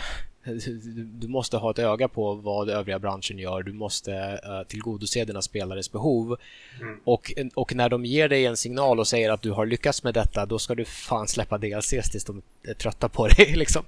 [1.20, 3.64] du måste ha ett öga på vad övriga branschen gör.
[3.64, 6.38] Du måste uh, tillgodose dina spelares behov.
[6.82, 7.00] Mm.
[7.04, 10.14] Och, och när de ger dig en signal och säger att du har lyckats med
[10.14, 13.54] detta, då ska du fan släppa DLCs tills de är trötta på dig.
[13.56, 13.84] Liksom.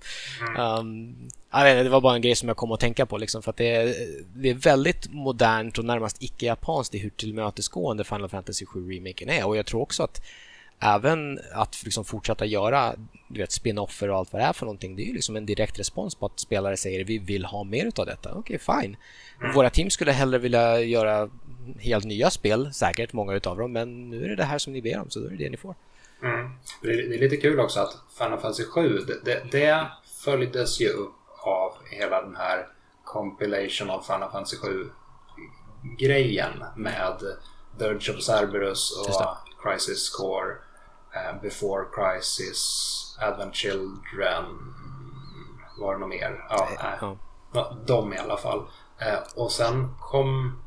[0.56, 0.80] Mm.
[0.80, 1.16] Um,
[1.52, 3.18] vet, det var bara en grej som jag kom att tänka på.
[3.18, 3.96] Liksom, för att det är,
[4.36, 9.48] det är väldigt modernt och närmast icke-japanskt i hur tillmötesgående Final Fantasy 7 remaken är.
[9.48, 10.22] Och jag tror också att
[10.82, 12.96] även att liksom fortsätta göra
[13.28, 15.46] du vet, spin-offer och allt vad det är för någonting, det är ju liksom en
[15.46, 18.30] direkt respons på att spelare säger vi vill ha mer av detta.
[18.30, 18.98] Okej, okay, fine.
[19.42, 19.54] Mm.
[19.54, 21.30] Våra team skulle hellre vilja göra
[21.80, 24.82] helt nya spel, säkert många utav dem, men nu är det det här som ni
[24.82, 25.76] ber om, så då är det det ni får.
[26.24, 26.52] Mm.
[26.82, 29.88] Det är lite kul också att Final Fantasy 7, det, det
[30.24, 32.68] följdes ju upp av hela den här
[33.04, 34.90] compilation av Final Fantasy 7
[36.00, 37.18] grejen med
[37.80, 40.56] Dirge of Cerberus och Crisis Core
[41.16, 42.62] uh, Before Crisis,
[43.22, 44.46] Advent Children,
[45.80, 46.46] var det något mer?
[46.50, 47.16] Ja, äh,
[47.54, 47.78] ja.
[47.88, 48.60] De i alla fall.
[48.60, 50.62] Uh, och sen kom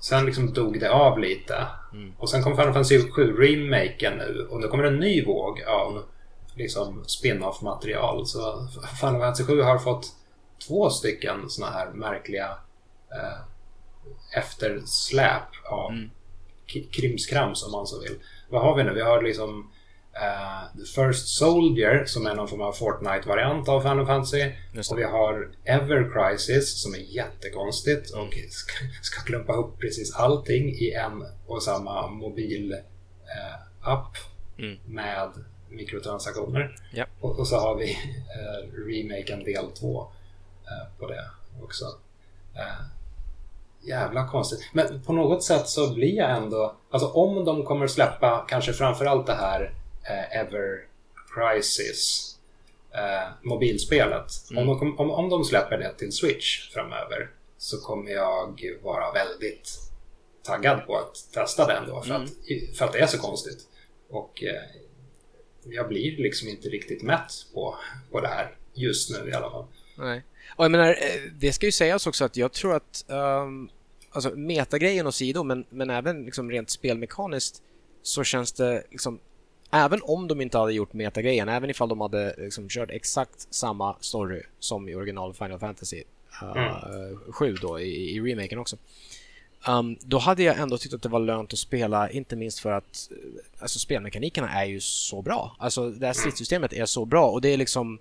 [0.00, 1.66] Sen liksom dog det av lite.
[1.92, 2.12] Mm.
[2.18, 6.02] Och sen kom Final Fantasy 7 remaken nu och nu kommer en ny våg av
[6.54, 8.26] liksom spin-off material.
[8.26, 8.68] Så
[9.00, 10.06] Final Fantasy 7 har fått
[10.68, 12.48] två stycken såna här märkliga
[13.10, 13.38] eh,
[14.38, 16.10] eftersläp av mm.
[16.92, 18.18] krimskrams om man så vill.
[18.48, 18.94] Vad har vi nu?
[18.94, 19.70] Vi har liksom
[20.22, 24.52] Uh, The First Soldier som är någon form av Fortnite-variant av Final Fantasy.
[24.90, 30.68] Och vi har Ever Crisis som är jättekonstigt och ska, ska klumpa ihop precis allting
[30.68, 34.16] i en och samma mobil uh, app
[34.58, 34.78] mm.
[34.86, 35.30] med
[35.68, 36.76] mikrotransaktioner.
[36.94, 37.08] Yep.
[37.20, 40.06] Och, och, så har vi uh, remaken del 2
[40.98, 41.24] på det
[41.62, 41.84] också.
[43.80, 44.70] Jävla konstigt.
[44.72, 46.76] Men på något sätt så blir jag ändå...
[46.90, 49.72] Alltså om de kommer släppa kanske framförallt det här
[50.08, 50.86] eh, Ever
[51.34, 52.34] Crisis
[52.94, 54.30] eh, mobilspelet.
[54.50, 54.68] Mm.
[54.68, 59.70] Om, de, om, om de släpper det till Switch framöver så kommer jag vara väldigt
[60.42, 62.22] taggad på att testa den då för, mm.
[62.22, 63.58] att, för att det är så konstigt.
[64.10, 64.62] Och eh,
[65.64, 67.76] jag blir liksom inte riktigt mätt på,
[68.10, 69.66] på det här just nu i alla fall.
[69.98, 70.22] Nej.
[70.56, 73.70] Och jag menar, eh, det ska ju sägas också att jag tror att um,
[74.10, 77.62] alltså metagrejen åsido, men, men även liksom rent spelmekaniskt
[78.02, 79.20] så känns det liksom
[79.70, 83.96] även om de inte hade gjort metagrejen, även ifall de hade liksom kört exakt samma
[84.00, 86.02] story som i original Final Fantasy
[86.42, 87.18] uh, mm.
[87.32, 88.76] 7 då i, i remaken också.
[89.68, 92.72] Um, då hade jag ändå tyckt att det var lönt att spela, inte minst för
[92.72, 93.16] att uh,
[93.58, 95.56] alltså, spelmekanikerna är ju så bra.
[95.58, 96.14] Alltså det här mm.
[96.14, 97.98] stridssystemet är så bra och det är liksom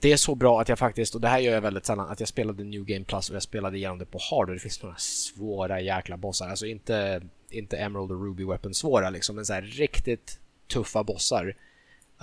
[0.00, 2.20] det är så bra att jag faktiskt, och det här gör jag väldigt sällan, att
[2.20, 4.82] jag spelade New Game Plus och jag spelade igenom det på hard och det finns
[4.82, 6.48] några svåra jäkla bossar.
[6.48, 11.56] Alltså inte, inte Emerald och Ruby Weapon svåra liksom, men så här riktigt tuffa bossar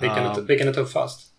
[0.00, 1.30] Vilken, är, Um, vilken är tuffast?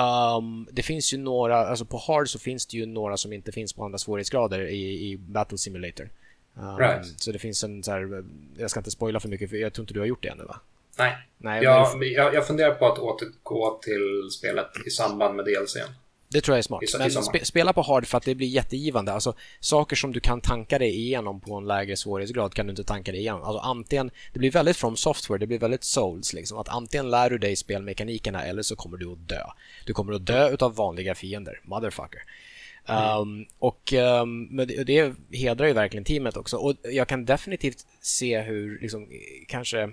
[0.00, 3.52] Um, det finns ju några, alltså på Hard så finns det ju några som inte
[3.52, 6.10] finns på andra svårighetsgrader i, i Battle Simulator.
[6.54, 7.20] Um, Right.
[7.20, 8.24] Så det finns en så här,
[8.58, 10.44] jag ska inte spoila för mycket för jag tror inte du har gjort det ännu
[10.44, 10.60] va?
[10.98, 11.16] Nej.
[11.38, 15.92] Nej, Jag, men jag, jag funderar på att återgå till spelet i samband med DLCn.
[16.34, 16.82] Det tror jag är smart.
[16.82, 19.12] i Men spela på Hard för att det blir jättegivande.
[19.12, 22.84] Alltså saker som du kan tanka dig igenom på en lägre svårighetsgrad kan du inte
[22.84, 23.42] tanka dig igenom.
[23.42, 26.58] Alltså antingen, det blir väldigt from software, det blir väldigt souls liksom.
[26.58, 29.42] Att antingen lär du dig spelmekanikerna eller så kommer du att dö.
[29.86, 32.22] Du kommer att dö utav vanliga fiender, motherfucker.
[33.20, 36.56] Um, och um, men det, det hedrar ju verkligen teamet också.
[36.56, 39.08] Och jag kan definitivt se hur, liksom,
[39.48, 39.90] kanske...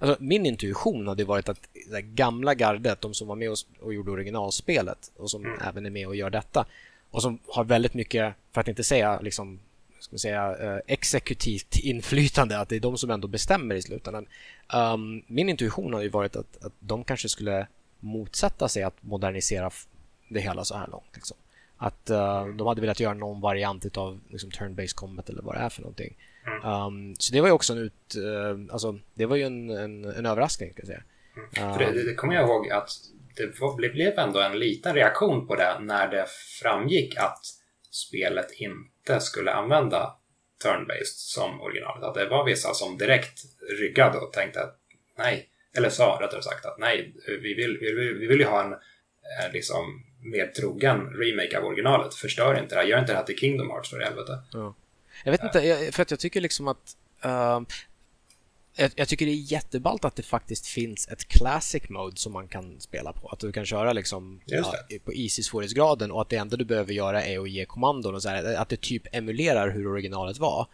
[0.00, 3.94] Alltså, min intuition hade varit att det gamla gardet, de som var med och, och
[3.94, 6.66] gjorde originalspelet och som även är med och gör detta
[7.10, 9.58] och som har väldigt mycket, för att inte säga liksom,
[10.00, 14.26] ska säga, eh, exekutivt inflytande, att det är de som ändå bestämmer i slutändan.
[14.74, 17.66] Um, min intuition har ju varit att, att de kanske skulle
[18.00, 19.70] motsätta sig att modernisera
[20.28, 21.10] det hela så här långt.
[21.14, 21.36] Liksom.
[21.76, 25.60] Att eh, de hade velat göra någon variant av liksom, turn-based combat eller vad det
[25.60, 26.16] är för någonting.
[26.64, 30.04] Um, så det var ju också en ut, eh, alltså, det var ju en, en,
[30.04, 31.02] en överraskning ska jag säga.
[31.74, 32.90] För det, det, det kommer jag ihåg att
[33.36, 36.26] det var- det blev ändå en liten reaktion på det när det
[36.62, 37.40] framgick att
[37.90, 40.16] spelet inte skulle använda
[40.64, 42.04] turn-based som originalet.
[42.04, 43.40] Att det var vissa som direkt
[43.80, 44.76] ryggade och tänkte att
[45.18, 48.64] nej, eller sa rättare sagt att nej, vi vill, vi vill, vi vill ju ha
[48.64, 52.14] en eh, liksom mer trogen remake av originalet.
[52.14, 54.32] Förstör inte det här, gör inte det här till Kingdom Hearts för helvete.
[55.24, 57.66] Jag vet inte, för att jag tycker liksom att ehm,
[58.76, 62.48] jag, jag tycker det är jätteballt att det faktiskt finns ett classic mode som man
[62.48, 63.28] kan spela på.
[63.28, 66.92] Att du kan köra liksom ja, på easy svårighetsgraden och att det enda du behöver
[66.92, 70.66] göra är att ge kommandon och så här, att det typ emulerar hur originalet var.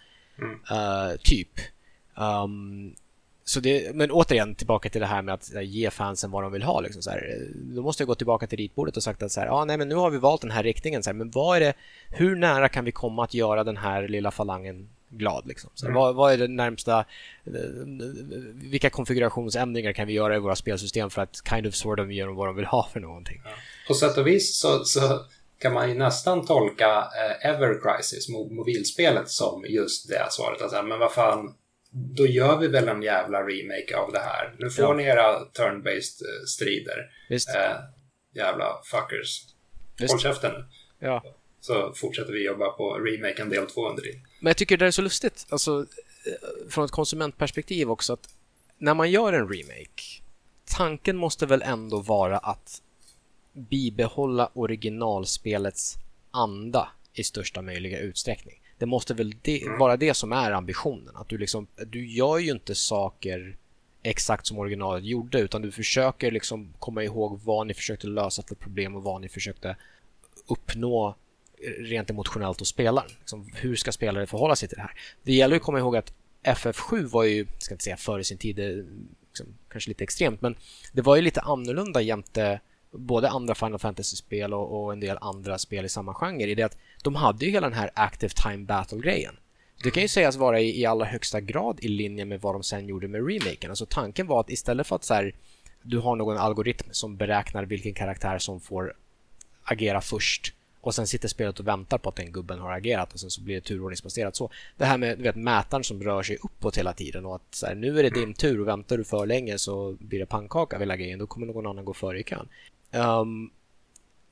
[0.71, 1.51] Eh, typ.
[2.15, 2.95] Um,
[3.49, 6.53] så det, men återigen tillbaka till det här med att eh, ge fansen vad de
[6.53, 6.81] vill ha.
[6.81, 7.19] Liksom, så här.
[7.19, 9.77] Eh, Då måste jag gå tillbaka till ritbordet och sagt att så här, ah, nej,
[9.77, 11.03] men nu har vi valt den här riktningen.
[11.03, 11.75] Så här, men vad är det,
[12.11, 15.47] hur nära kan vi komma att göra den här lilla falangen glad?
[15.47, 15.71] Liksom?
[15.75, 16.99] Så här, vad, vad är det närmsta,
[17.45, 17.53] eh,
[18.55, 22.37] vilka konfigurationsändringar kan vi göra i våra spelsystem för att kind of sort of dem
[22.37, 23.43] vad de vill ha för någonting?
[23.89, 25.21] På sätt och vis så, så
[25.59, 30.63] kan man ju nästan tolka eh, Ever Crisis, mo- mobilspelet, som just det svaret.
[30.63, 31.55] Alltså, men vad fan,
[31.99, 34.55] då gör vi väl en jävla remake av det här.
[34.59, 34.93] Nu får Ja.
[34.95, 37.11] ni era turn-based eh, strider.
[37.31, 37.77] Eh,
[38.35, 39.43] jävla fuckers.
[39.99, 40.13] Visst.
[40.13, 40.65] Håll käften nu.
[40.99, 41.25] Ja.
[41.61, 44.13] Så fortsätter vi jobba på remaken del 2 under det.
[44.41, 45.87] Men jag tycker det är så lustigt, alltså,
[46.27, 48.29] eh, från ett konsumentperspektiv också, att
[48.79, 50.03] när man gör en remake,
[50.77, 52.83] tanken måste väl ändå vara att
[53.53, 55.95] bibehålla originalspelets
[56.31, 58.61] anda i största möjliga utsträckning.
[58.79, 61.17] Det måste väl det, vara det som är ambitionen.
[61.17, 63.57] Att du, liksom, du gör ju inte saker
[64.03, 68.55] exakt som originalet gjorde, utan du försöker liksom komma ihåg vad ni försökte lösa för
[68.55, 69.77] problem och vad ni försökte
[70.47, 71.15] uppnå
[71.79, 73.09] rent emotionellt hos spelaren.
[73.19, 74.99] Liksom, hur ska spelare förhålla sig till det här?
[75.23, 76.13] Det gäller att komma ihåg att
[76.43, 78.85] FF7 var ju, ska inte säga före sin tid, är
[79.29, 80.57] liksom, kanske lite extremt, men
[80.93, 82.61] det var ju lite annorlunda jämte
[82.97, 86.63] både andra Final Fantasy-spel och, och en del andra spel i samma genre är det
[86.63, 89.37] att de hade ju hela den här Active Time Battle-grejen.
[89.83, 92.63] Det kan ju sägas vara i, i allra högsta grad i linje med vad de
[92.63, 93.71] sen gjorde med remaken.
[93.71, 95.35] Alltså tanken var att istället för att så här,
[95.83, 98.95] du har någon algoritm som beräknar vilken karaktär som får
[99.63, 100.53] agera först
[100.87, 103.43] och sen sitter spelet och väntar på att den gubben har agerat och sen så
[103.43, 104.51] blir det turordningsbaserat så.
[104.77, 107.67] Det här med du vet, mätaren som rör sig uppåt hela tiden och att så
[107.67, 110.79] här, nu är det din tur och väntar du för länge så blir det pannkaka
[110.79, 112.49] vid grejen, då kommer någon annan gå före i kön.
[112.93, 113.51] Um,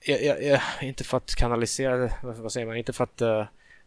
[0.01, 3.45] jag, jag, jag, inte för att kanalisera, vad säger man, inte för att uh,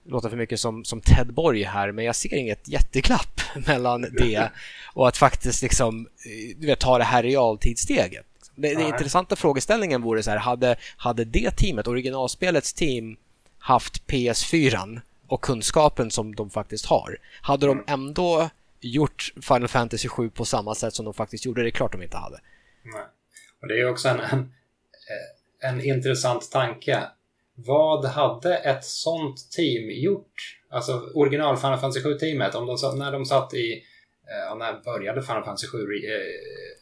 [0.07, 4.51] låta för mycket som, som Ted Borg här, men jag ser inget jätteklapp mellan det
[4.93, 8.25] och att faktiskt liksom, eh, du vet, ta det här realtidssteget.
[8.55, 8.87] Det Nej.
[8.87, 13.17] intressanta frågeställningen vore så här, hade, hade det teamet, originalspelets team,
[13.59, 18.49] haft PS4 och kunskapen som de faktiskt har, hade de ändå
[18.79, 21.61] gjort Final Fantasy 7 på samma sätt som de faktiskt gjorde?
[21.61, 22.39] Det är klart de inte hade.
[22.83, 23.01] Nej.
[23.61, 24.53] Och det är också en, en,
[25.63, 27.03] en intressant tanke.
[27.55, 30.33] Vad hade ett sånt team gjort?
[30.69, 33.71] Alltså original Final Fantasy 7-teamet, om de, satt- när de satt i...
[34.31, 35.83] Eh, ja, när började Final Fantasy 7 eh,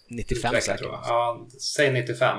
[0.09, 0.79] 95 utvecklas, säkert.
[0.81, 1.01] tror jag.
[1.05, 2.37] Ja, säg 95.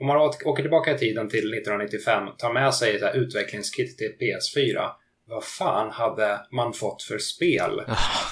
[0.00, 4.88] Om man åker tillbaka i tiden till 1995, tar med sig ett utvecklingskit till PS4.
[5.28, 7.80] Vad fan hade man fått för spel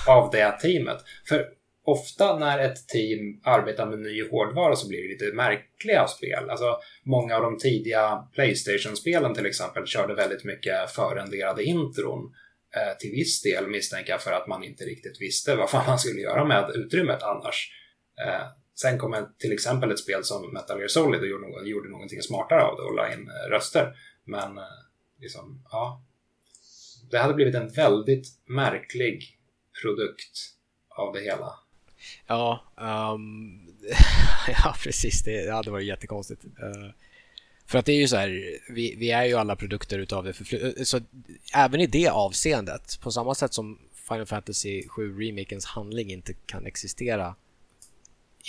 [0.09, 0.98] av det teamet?
[1.28, 1.46] För
[1.85, 6.51] ofta när ett team arbetar med ny hårdvara så blir det lite märkliga spel.
[6.51, 12.35] Alltså, många av de tidiga Playstation-spelen till exempel körde väldigt mycket förrenderade intron.
[12.76, 15.99] Eh, till viss del misstänker jag för att man inte riktigt visste vad fan man
[15.99, 17.72] skulle göra med utrymmet annars.
[18.26, 22.22] Eh, sen kom till exempel ett spel som Metal Gear Solid och gjorde, gjorde någonting
[22.22, 23.97] smartare av det och la in eh, röster.
[24.24, 24.64] Men eh,
[25.20, 26.03] liksom, ja.
[27.11, 29.39] Det hade blivit en väldigt märklig
[29.82, 30.39] produkt
[30.89, 31.63] av det hela.
[32.26, 33.61] Ja, um,
[34.48, 35.22] ja precis.
[35.22, 36.44] Det hade varit jättekonstigt.
[36.44, 36.90] Uh,
[37.66, 40.32] för att det är ju så här, vi, vi är ju alla produkter utav det
[40.32, 40.68] förflutna.
[40.68, 41.00] Eh, så
[41.55, 43.78] även i det avseendet, på samma sätt som
[44.09, 47.34] Final Fantasy 7 remakens handling inte kan existera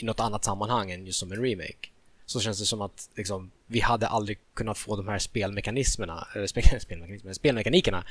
[0.01, 1.89] i något annat sammanhang än just som en remake
[2.26, 6.48] så känns det som att liksom, vi hade aldrig kunnat få de här spelmekanismerna, eller
[6.80, 8.04] spelmekanismerna, spelmekanikerna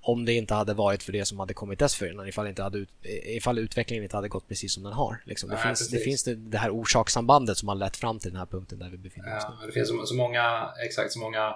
[0.00, 2.86] om det inte hade varit för det som hade kommit dessförinnan, ifall, inte hade,
[3.24, 5.22] ifall utvecklingen inte hade gått precis som den har.
[5.24, 5.48] Liksom.
[5.48, 8.38] Det, Nej, finns, det finns det, det här orsakssambandet som har lett fram till den
[8.38, 9.66] här punkten där vi befinner oss ja, nu.
[9.66, 11.54] Det finns så, så, många, exakt så många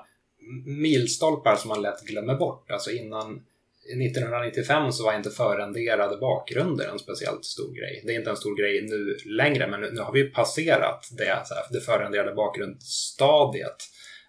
[0.67, 2.71] milstolpar som man lätt glömmer bort.
[2.71, 3.45] Alltså innan
[3.93, 8.03] 1995 så var inte förrenderade bakgrunder en speciellt stor grej.
[8.05, 11.43] Det är inte en stor grej nu längre, men nu, nu har vi passerat det,
[11.45, 13.77] så här, det förrenderade bakgrundsstadiet.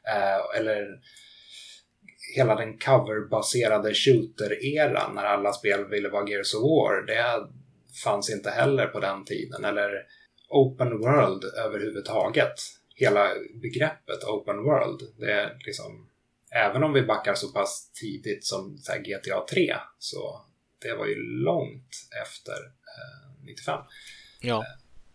[0.07, 0.88] Eh, eller
[2.36, 7.05] hela den coverbaserade shooter-eran när alla spel ville vara Gears of War.
[7.05, 7.49] Det
[8.03, 9.66] fanns inte heller på den tiden.
[9.66, 9.91] Eller
[10.49, 12.53] Open World överhuvudtaget.
[12.95, 13.28] Hela
[13.62, 16.09] begreppet Open World, det är liksom
[16.52, 20.45] även om vi backar så pass tidigt som GTA 3 så
[20.82, 23.80] det var ju långt efter eh, 95.
[24.41, 24.58] Ja.
[24.58, 24.64] Eh,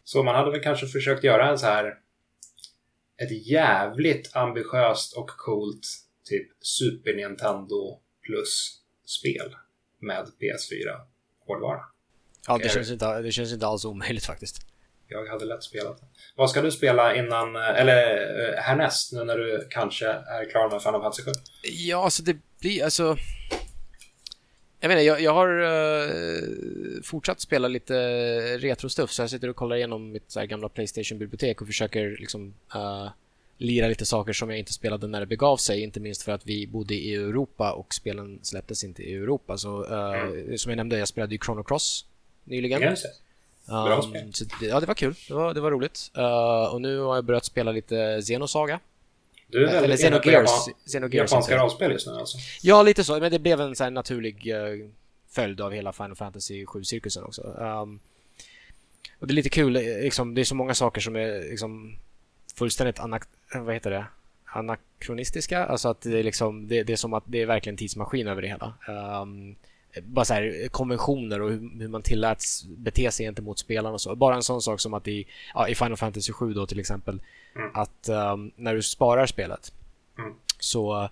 [0.04, 1.98] så man hade väl kanske försökt göra en så här
[3.16, 5.86] ett jävligt ambitiöst och coolt
[6.24, 9.56] typ Super Nintendo plus-spel
[9.98, 11.80] med PS4-hårdvara.
[12.46, 14.66] Ja, det känns, inte, det känns inte alls omöjligt faktiskt.
[15.08, 16.06] Jag hade lätt spelat det.
[16.36, 18.16] Vad ska du spela innan, eller
[18.48, 21.30] eh, härnäst, nu när du kanske är klar med Final Fantasy 7?
[21.62, 23.16] Ja, alltså det blir, alltså...
[24.80, 27.94] Jag menar, jag, jag har uh, fortsatt spela lite
[28.58, 33.08] retrostuff, så jag sitter och kollar igenom mitt så gamla Playstation-bibliotek och försöker liksom uh,
[33.58, 36.46] lira lite saker som jag inte spelade när det begav sig, inte minst för att
[36.46, 39.58] vi bodde i Europa och spelen släpptes inte i Europa.
[39.58, 40.58] Så uh, mm.
[40.58, 42.06] som jag nämnde, jag spelade ju Chrono Cross
[42.44, 42.82] nyligen.
[42.82, 43.02] Yes.
[43.66, 44.34] Bra um, spel.
[44.34, 45.14] Så, ja, det var kul.
[45.28, 46.10] Det var, det var roligt.
[46.18, 48.80] Uh, och nu har jag börjat spela lite Xenosaga.
[49.46, 50.50] Du är väldigt Eller Xenogears.
[50.86, 52.38] Xenogears japanska rollspel just nu alltså?
[52.62, 53.20] Ja, lite så.
[53.20, 54.90] Men det blev en så naturlig uh,
[55.30, 57.42] följd av hela Final Fantasy 7-cirkusen också.
[57.42, 58.00] Um,
[59.18, 61.96] och det är lite kul, liksom, det är så många saker som är liksom,
[62.54, 63.22] fullständigt anak
[63.54, 64.06] vad heter det?
[64.54, 65.64] anakronistiska.
[65.64, 68.42] Alltså att det är, liksom, det, det, är som att det är verkligen tidsmaskin över
[68.42, 68.74] det hela.
[69.22, 69.56] Um,
[70.02, 74.16] bara så här, konventioner och hur, hur man tilläts bete sig gentemot spelarna och så.
[74.16, 77.20] Bara en sån sak som att i, ja, i Final Fantasy 7 då till exempel
[77.56, 77.70] mm.
[77.74, 79.72] att um, när du sparar spelet
[80.18, 80.34] mm.
[80.58, 81.08] så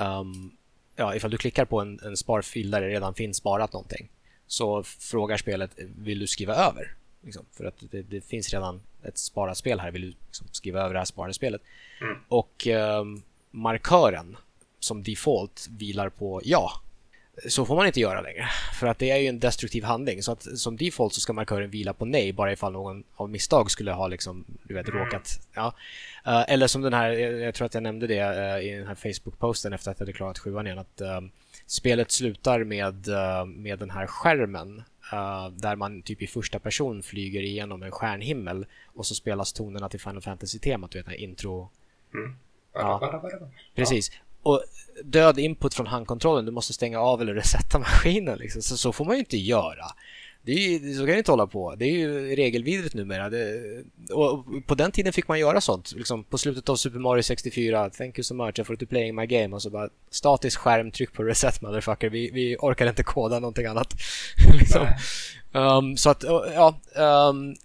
[0.00, 0.56] um,
[0.96, 4.08] ja, ifall du klickar på en, en sparfil där det redan finns sparat någonting
[4.46, 6.94] så frågar spelet vill du skriva över?
[7.22, 10.80] Liksom, för att det, det, finns redan ett sparat spel här, vill du liksom, skriva
[10.80, 11.62] över det här sparade spelet?
[12.00, 12.16] Mm.
[12.28, 14.36] Och um, markören
[14.78, 16.72] som default vilar på ja
[17.48, 18.48] så får man inte göra längre.
[18.80, 20.22] För att det är ju en destruktiv handling.
[20.22, 23.70] Så att som default så ska markören vila på nej bara ifall någon av misstag
[23.70, 25.40] skulle ha liksom, du vet, råkat.
[25.54, 25.74] Ja.
[26.26, 28.94] Uh, eller som den här, jag tror att jag nämnde det uh, i den här
[28.94, 30.78] Facebook-posten efter att jag hade klarat sjuan igen.
[30.78, 31.20] Att uh,
[31.66, 33.06] spelet slutar med,
[33.46, 34.82] med den här skärmen.
[35.52, 40.00] där man typ i första person flyger igenom en stjärnhimmel och så spelas tonerna till
[40.00, 41.70] Final Fantasy-temat, du vet, intro...
[42.14, 42.36] Mm.
[42.74, 43.22] Ja,
[43.74, 44.10] precis.
[44.42, 44.62] Och
[45.04, 48.38] död input från handkontrollen, du måste stänga av eller resetta maskinen.
[48.38, 48.62] Liksom.
[48.62, 49.86] Så, så får man ju inte göra.
[50.44, 51.74] Det är så kan du inte hålla på.
[51.74, 53.30] Det är ju regelvidrigt numera.
[53.30, 53.60] Det,
[54.12, 55.92] och på den tiden fick man göra sånt.
[55.96, 59.26] Liksom på slutet av Super Mario 64, thank you so much for to playing my
[59.26, 59.56] game.
[59.56, 62.10] Och så bara statisk skärm, tryck på reset motherfucker.
[62.10, 63.94] Vi, vi orkar inte koda någonting annat.
[64.58, 64.86] liksom.
[65.52, 66.22] um, så att,
[66.54, 66.80] ja.
[67.30, 67.56] Um,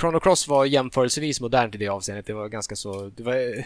[0.00, 2.26] Chrono Cross var jämförelsevis modernt i det avseendet.
[2.26, 3.10] Det var ganska så...
[3.16, 3.64] Det var,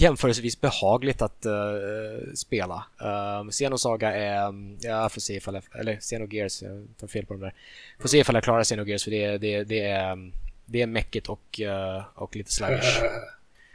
[0.00, 2.84] jämförelsevis behagligt att uh, spela.
[3.02, 7.40] Uh, Xenosaga är, jag får se ifall jag, eller Xenogears, jag tar fel på de
[7.40, 7.54] där.
[7.98, 10.32] Får se ifall jag klarar Xenogears för det, det, det är,
[10.66, 13.00] det är mäckigt och, uh, och lite sluggish.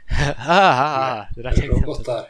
[1.34, 2.24] det där tänkte jag inte.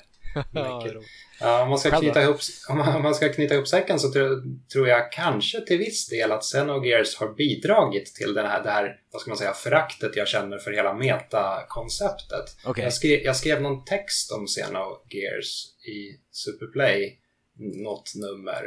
[1.41, 2.37] Ja, om, man ska knyta ihop,
[2.69, 6.43] om man ska knyta ihop säcken så tror, tror jag kanske till viss del att
[6.43, 10.59] Xenogears har bidragit till den här, det här vad ska man säga, föraktet jag känner
[10.59, 12.57] för hela metakonceptet.
[12.67, 12.85] Okay.
[12.85, 17.19] Jag, skrev, jag skrev någon text om Xenogears i Superplay,
[17.59, 18.63] något nummer.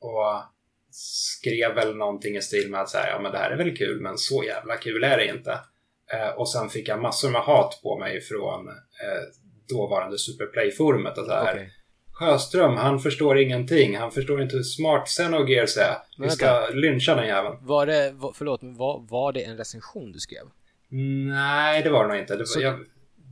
[0.00, 0.42] Och
[0.90, 4.00] skrev väl någonting i stil med att säga, ja men det här är väl kul,
[4.00, 5.58] men så jävla kul är det inte.
[6.12, 9.24] Eh, och sen fick jag massor med hat på mig från eh,
[9.68, 11.18] dåvarande Superplay-forumet.
[11.18, 11.68] Och så här, okay.
[12.12, 13.96] Sjöström, han förstår ingenting.
[13.96, 15.96] Han förstår inte hur smart Xenogears är.
[16.18, 17.56] Vi ska lyncha den jäveln.
[17.60, 20.42] Var det, förlåt, var, var det en recension du skrev?
[21.28, 22.32] Nej, det var det nog inte.
[22.32, 22.78] Det var, Så- jag,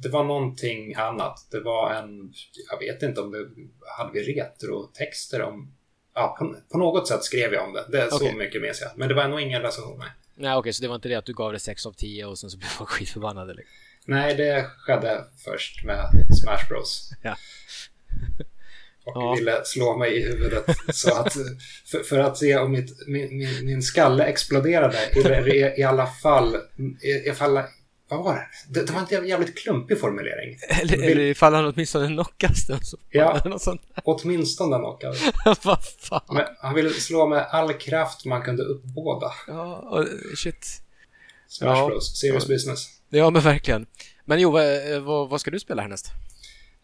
[0.02, 1.46] det var någonting annat.
[1.50, 2.32] Det var en...
[2.70, 3.38] Jag vet inte om det...
[3.98, 5.74] Hade vi retrotexter om...
[6.14, 7.84] Ja, på, på något sätt skrev jag om det.
[7.88, 8.30] Det är Okej.
[8.30, 8.90] så mycket minns jag.
[8.96, 9.98] Men det var nog ingen recension.
[9.98, 10.08] Nej.
[10.34, 12.38] Nej, okej, så det var inte det att du gav det 6 av 10 och
[12.38, 13.54] sen så blev folk skitförbannade?
[13.54, 13.74] Liksom.
[14.06, 17.10] Nej, det skedde först med Smash Bros.
[17.22, 17.36] Ja.
[19.04, 19.34] Och Ja.
[19.34, 21.32] ville slå mig i huvudet så att,
[21.90, 24.98] för, för att se om mitt, min, min, min skalle exploderade.
[24.98, 26.56] Eller i, i alla fall,
[27.02, 27.60] i, i fall,
[28.08, 28.80] vad var det?
[28.80, 28.86] det?
[28.86, 30.58] Det var en jävligt klumpig formulering.
[30.68, 32.98] Eller, Vill- eller ifall han åtminstone knockas den så.
[33.10, 33.40] Ja.
[34.04, 35.18] Åtminstone knockout.
[35.64, 36.20] Vad fan.
[36.32, 39.32] Men han ville slå med all kraft man kunde uppbåda.
[39.46, 40.06] Ja, och,
[40.38, 40.82] shit.
[41.48, 41.86] Smash Ja.
[41.86, 42.20] Bros.
[42.20, 42.86] Serious business.
[43.14, 43.86] Ja, men verkligen.
[44.24, 46.06] Men jo, vad, vad, vad ska du spela härnäst?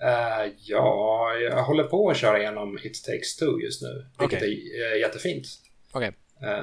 [0.03, 4.07] Eh, ja, jag håller på att köra igenom It takes two just nu.
[4.19, 4.73] Vilket Okej.
[4.83, 5.47] är eh, jättefint.
[5.93, 6.13] Okej.
[6.43, 6.63] eh,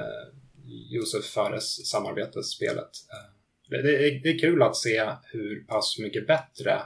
[0.90, 2.90] Josef Fares samarbetesspelet.
[3.12, 3.30] Eh,
[3.68, 6.82] det, är, det är kul att se hur pass mycket bättre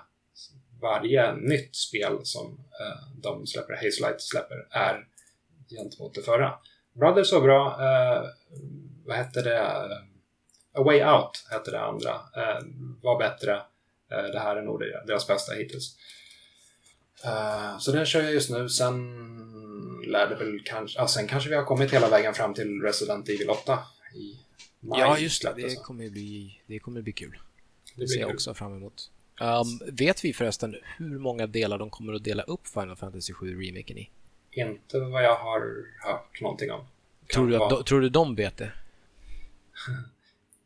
[0.81, 2.47] varje nytt spel som
[2.81, 5.07] eh, de släpper, Hazelight släpper, är
[5.71, 6.53] gentemot det förra.
[6.93, 7.67] Brothers var bra.
[7.67, 8.25] Eh,
[9.05, 9.89] vad hette det?
[10.73, 12.11] A Way Out hette det andra.
[12.11, 12.65] Eh,
[13.03, 13.53] var bättre.
[14.11, 15.97] Eh, det här är nog deras bästa hittills.
[17.25, 18.69] Eh, så den kör jag just nu.
[18.69, 19.17] Sen
[20.07, 20.99] lär det väl kanske...
[20.99, 23.79] Ja, sen kanske vi har kommit hela vägen fram till Resident Evil 8
[24.15, 24.37] i
[24.81, 25.01] maj.
[25.01, 25.55] Ja, just det.
[25.57, 27.39] Det kommer bli, det kommer bli kul.
[27.95, 29.11] Det ser jag också fram emot.
[29.41, 33.63] Um, vet vi förresten hur många delar de kommer att dela upp Final Fantasy 7
[33.63, 34.11] remaken i?
[34.51, 36.87] Inte vad jag har hört någonting om.
[37.35, 38.73] Tror du, att, de, tror du de vet det?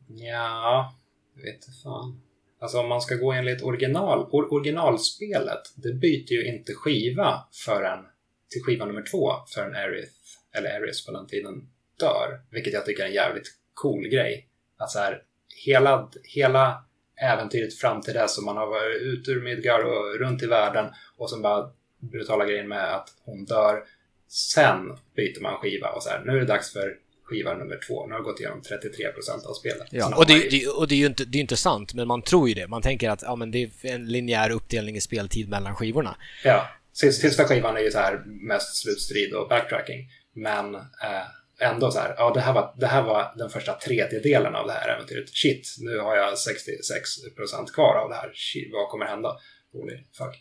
[0.06, 0.94] Ja,
[1.34, 2.20] vet fan.
[2.58, 8.04] Alltså om man ska gå enligt original, or, originalspelet, det byter ju inte skiva förrän
[8.50, 10.12] till skiva nummer två förrän Aerith,
[10.52, 11.68] eller Aerith på den tiden,
[12.00, 12.40] dör.
[12.50, 14.48] Vilket jag tycker är en jävligt cool grej.
[14.76, 15.22] Att så här,
[15.64, 16.84] hela, hela
[17.16, 20.86] äventyret fram till dess som man har varit ut ur Midgard och runt i världen
[21.16, 23.84] och sen bara brutala grejen med att hon dör.
[24.28, 28.06] Sen byter man skiva och så här, nu är det dags för skiva nummer två.
[28.06, 29.86] Nu har jag gått igenom 33% av spelet.
[29.90, 32.08] Ja, och det, ju- det, och det är ju inte, det är inte sant, men
[32.08, 32.68] man tror ju det.
[32.68, 36.16] Man tänker att ja, men det är en linjär uppdelning i speltid mellan skivorna.
[36.44, 40.08] Ja, sist- sista skivan är ju så här mest slutstrid och backtracking.
[40.34, 41.22] Men eh,
[41.60, 44.72] ändå så här, ja det här, var, det här var den första tredjedelen av det
[44.72, 45.28] här äventyret.
[45.28, 48.32] Shit, nu har jag 66% kvar av det här.
[48.34, 49.36] Shit, vad kommer hända?
[49.72, 50.34] Holy fuck.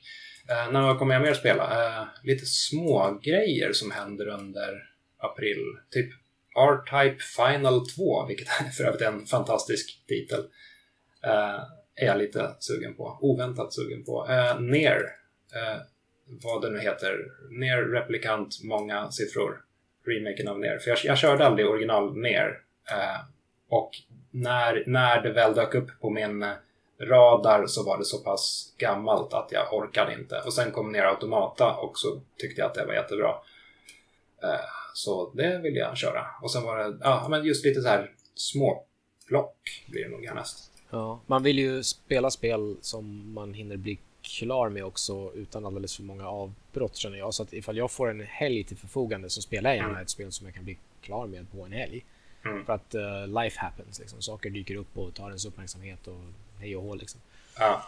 [0.50, 1.64] Eh, när kommer jag mer spela?
[1.98, 4.84] Eh, lite små grejer som händer under
[5.18, 5.58] april.
[5.92, 6.10] Typ
[6.56, 10.40] R-Type Final 2, vilket är för övrigt en fantastisk titel.
[11.24, 11.60] Eh,
[11.96, 13.18] är jag lite sugen på.
[13.22, 14.28] Oväntat sugen på.
[14.30, 15.16] Eh, Ner,
[15.56, 15.82] eh,
[16.26, 17.18] vad det nu heter.
[17.50, 19.62] Ner replikant, många siffror.
[20.06, 20.78] Remaken av Ner.
[20.78, 22.62] För jag, jag körde aldrig original Ner.
[22.92, 23.22] Eh,
[23.70, 23.92] och
[24.32, 26.46] när, när det väl dök upp på min
[27.02, 30.42] radar så var det så pass gammalt att jag orkade inte.
[30.46, 33.36] Och sen kom Ner Automata och så tyckte jag att det var jättebra.
[34.44, 36.26] Eh, så det vill jag köra.
[36.42, 38.84] Och sen var det, ja men just lite så här små
[39.28, 40.72] plock blir det nog härnäst.
[40.90, 41.20] Ja.
[41.28, 46.04] Man vill ju spela spel som man hinner bli klar med också utan alldeles för
[46.04, 47.34] många avbrott känner jag.
[47.34, 50.02] Så att ifall jag får en helg till förfogande så spelar jag gärna Mm.
[50.02, 52.06] ett spel som jag kan bli klar med på en helg.
[52.46, 52.66] Mm.
[52.66, 54.22] För att eh, life happens, liksom.
[54.22, 56.20] saker dyker upp och tar ens uppmärksamhet och
[56.60, 57.22] hej och hå liksom.
[57.60, 57.84] Ja.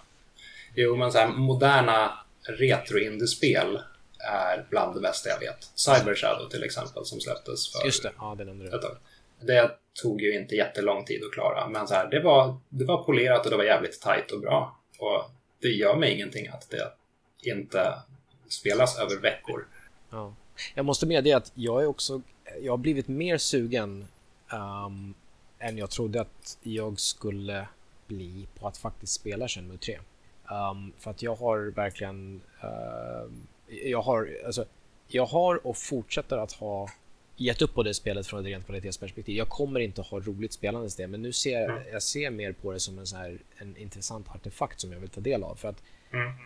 [0.75, 3.79] Jo, men så här, moderna retro-indiespel
[4.19, 5.71] är bland det bästa jag vet.
[5.75, 8.97] Cyber Shadow till exempel som släpptes för Just det, ja det nämnde du.
[9.45, 13.03] Det tog ju inte jättelång tid att klara, men så här, det, var, det var
[13.03, 14.79] polerat och det var jävligt tight och bra.
[14.99, 16.93] Och det gör mig ingenting att det
[17.49, 17.93] inte
[18.49, 19.67] spelas över veckor.
[20.09, 20.33] Ja.
[20.75, 22.21] Jag måste medge att jag är också,
[22.61, 24.07] jag har blivit mer sugen
[24.51, 25.13] ehm,
[25.59, 27.67] än jag trodde att jag skulle
[28.07, 29.99] bli på att faktiskt spela Shenmue 3.
[30.51, 34.65] Ehm, för att jag har verkligen, ehm, jag har, alltså,
[35.07, 36.89] jag har och fortsätter att ha
[37.37, 39.35] gett upp på det spelet från ett rent kvalitetsperspektiv.
[39.35, 42.71] Jag kommer inte ha roligt spelandes det, men nu ser jag, jag ser mer på
[42.71, 45.55] det som en, så här, en intressant artefakt som jag vill ta del av.
[45.55, 45.83] För att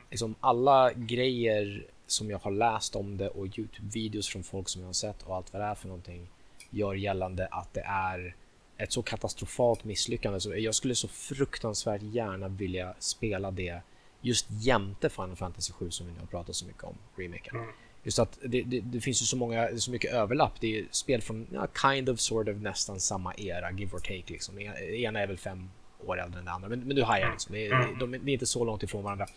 [0.09, 4.87] liksom alla grejer som jag har läst om det och Youtube-videos från folk som jag
[4.87, 6.27] har sett och allt vad det är för någonting
[6.69, 8.35] gör gällande att det är
[8.77, 10.39] ett så katastrofalt misslyckande.
[10.39, 13.81] Så jag skulle så fruktansvärt gärna vilja spela det
[14.21, 17.55] just jämte Final Fantasy 7 som vi nu har pratat så mycket om, remaken.
[17.55, 17.69] Mm.
[18.03, 20.53] Just att det, det, det finns ju så, många, så mycket överlapp.
[20.59, 24.23] Det är spel från ja, kind of, sort of, nästan samma era, give or take.
[24.27, 24.55] Liksom.
[24.55, 25.69] Det ena är väl fem
[26.05, 27.53] år äldre än det andra, men, men du hajar liksom.
[27.53, 27.99] Det Mm.
[27.99, 29.27] de, det är inte så långt ifrån varandra.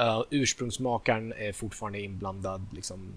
[0.00, 3.12] Uh, ursprungsmakaren är fortfarande inblandad, liksom,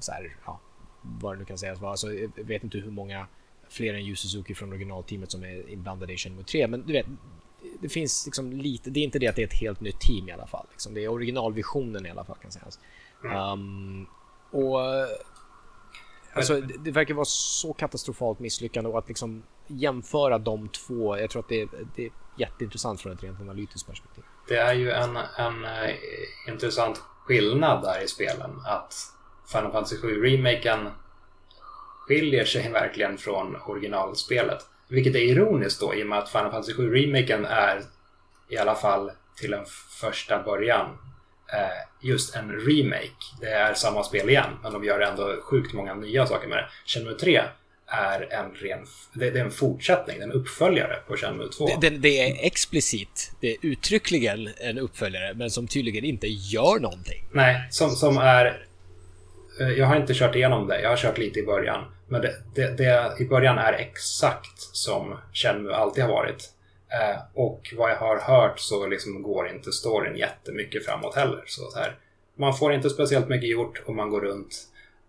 [0.00, 0.60] så här, ja,
[1.02, 1.90] vad det nu kan sägas vara.
[1.90, 3.26] Alltså, jag vet inte hur många
[3.68, 7.06] fler än Yu Suzuki från originalteamet som är inblandade i Shenmue 3, men du vet,
[7.80, 10.28] det finns liksom lite, det är inte det att det är ett helt nytt team
[10.28, 10.66] i alla fall.
[10.70, 10.94] Liksom.
[10.94, 12.78] Det är originalvisionen i alla fall kan sägas.
[13.24, 13.36] Mm.
[13.36, 14.06] Um,
[14.50, 14.80] och
[16.32, 21.30] Alltså, det, det, verkar vara så katastrofalt misslyckande och att liksom jämföra de två, jag
[21.30, 24.24] tror att det, det är jätteintressant från ett rent analytiskt perspektiv.
[24.48, 25.94] Det är ju en, en uh,
[26.48, 28.94] intressant skillnad där i spelen att
[29.52, 30.88] Final Fantasy 7 remaken
[32.06, 34.58] skiljer sig verkligen från originalspelet.
[34.88, 37.82] Vilket är ironiskt då i och med att Final Fantasy 7 remaken är
[38.50, 39.10] i alla fall
[39.40, 39.64] till en
[40.00, 40.86] första början
[41.52, 43.36] eh, just en remake.
[43.40, 46.68] Det är samma spel igen, men de gör ändå sjukt många nya saker med det.
[46.86, 47.42] Shenmue 3
[47.86, 51.68] är en ren, det, är en fortsättning, en uppföljare på Shenmue 2.
[51.80, 57.24] Det, det, är explicit, det är uttryckligen en uppföljare, men som tydligen inte gör någonting.
[57.32, 58.67] Nej, som, som är...
[59.60, 61.84] Eh, jag har inte kört igenom det, jag har kört lite i början.
[62.08, 66.50] Men det, det, det i början är exakt som Chenmu alltid har varit.
[66.88, 71.42] Eh, och vad jag har hört så liksom går inte storyn jättemycket framåt heller.
[71.46, 71.96] Så, så här,
[72.36, 74.54] man får inte speciellt mycket gjort och man går runt.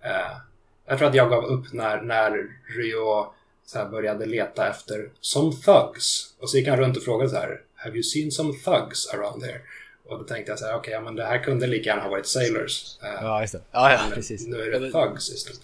[0.04, 0.38] Eh,
[0.86, 2.48] jag tror att jag gav upp när, när
[2.78, 3.34] Ryo
[3.66, 6.34] så började leta efter some thugs.
[6.40, 9.44] Och så gick han runt och frågade så här Have you seen some thugs around
[9.44, 9.62] here?
[10.10, 12.02] Och då tänkte jag så här, okej, okay, ja, men det här kunde lika gärna
[12.02, 12.98] ha varit sailors.
[13.04, 13.62] Eh, ja, just det.
[13.72, 14.48] Ja, ja, precis.
[14.48, 15.62] Nu är det thugs istället.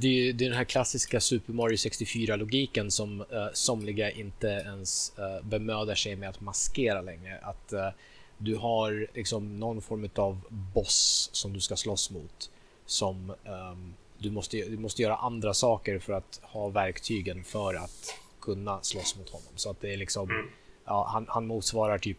[0.00, 5.12] Det är det är den här klassiska Super Mario 64-logiken som uh, somliga inte ens
[5.18, 7.38] uh, bemödar sig med att maskera längre.
[7.42, 7.88] Att uh,
[8.38, 10.40] du har liksom någon form av
[10.74, 12.50] boss som du ska slåss mot.
[12.86, 18.14] Som um, du, måste, du måste göra andra saker för att ha verktygen för att
[18.40, 19.52] kunna slåss mot honom.
[19.56, 20.46] Så att det är liksom, mm.
[20.84, 22.18] ja, han, han motsvarar typ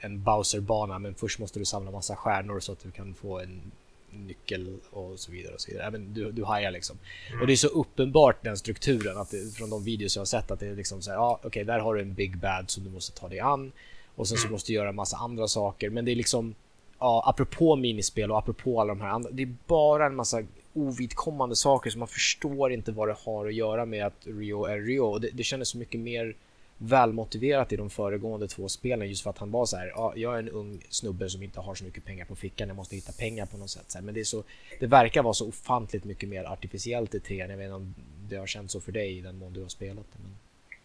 [0.00, 3.72] en Bowser-bana men först måste du samla massa stjärnor så att du kan få en
[4.10, 5.54] nyckel och så vidare.
[5.54, 5.86] Och så vidare.
[5.86, 6.98] Även du, du hajar liksom.
[7.40, 10.50] Och det är så uppenbart den strukturen att det, från de videos jag har sett
[10.50, 12.70] att det är liksom så här, ja okej, okay, där har du en big bad
[12.70, 13.72] som du måste ta dig an
[14.14, 14.52] och sen så mm.
[14.52, 15.90] måste du göra en massa andra saker.
[15.90, 16.54] Men det är liksom,
[16.98, 20.42] ja, apropå minispel och apropå alla de här andra, det är bara en massa
[20.74, 24.78] ovidkommande saker som man förstår inte vad det har att göra med att Rio är
[24.78, 25.00] Rio.
[25.00, 26.34] Och det, det kändes så mycket mer
[26.78, 30.34] välmotiverat i de föregående två spelen just för att han var så här, ja, jag
[30.34, 33.12] är en ung snubbe som inte har så mycket pengar på fickan, jag måste hitta
[33.12, 33.84] pengar på något sätt.
[33.90, 34.44] Så här, men det, är så,
[34.80, 37.50] det verkar vara så ofantligt mycket mer artificiellt i trean.
[37.50, 37.94] Jag vet inte om
[38.28, 40.18] det har känts så för dig i den mån du har spelat det.
[40.22, 40.36] Men...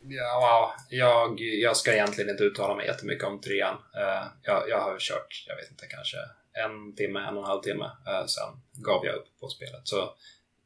[0.06, 3.76] Ja, jag, jag ska egentligen inte uttala mig jättemycket om trean.
[3.96, 6.18] Eh, jag, jag har kört, jag vet inte, kanske
[6.54, 7.86] en timme, en och en halv timme.
[8.08, 9.82] Eh, sen gav jag upp på spelet.
[9.84, 10.14] Så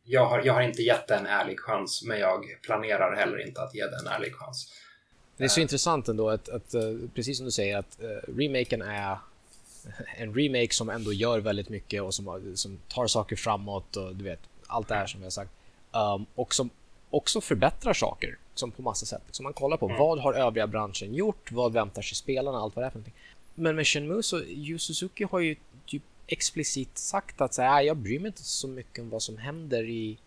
[0.03, 3.61] jag har, jag har inte gett det en ärlig chans, men jag planerar heller inte
[3.61, 4.73] att ge det en ärlig chans.
[5.37, 6.81] Det är så intressant ändå att, att eh,
[7.15, 9.17] precis som du säger att uh, remaken är
[10.17, 14.23] en remake som ändå gör väldigt mycket och som, som tar saker framåt och du
[14.23, 15.51] vet allt det här som vi har sagt.
[15.91, 16.69] Um, och som
[17.09, 19.21] också förbättrar saker som på massa sätt.
[19.31, 19.99] Så man kollar på mm.
[19.99, 21.51] vad har övriga branschen gjort?
[21.51, 22.57] Vad väntar sig spelarna?
[22.57, 23.13] Allt vad det är för någonting.
[23.55, 25.55] Men med Shenmue så Yu Suzuki har ju
[25.85, 29.37] typ explicit sagt att så här, jag bryr mig inte så mycket om vad som
[29.37, 30.17] händer i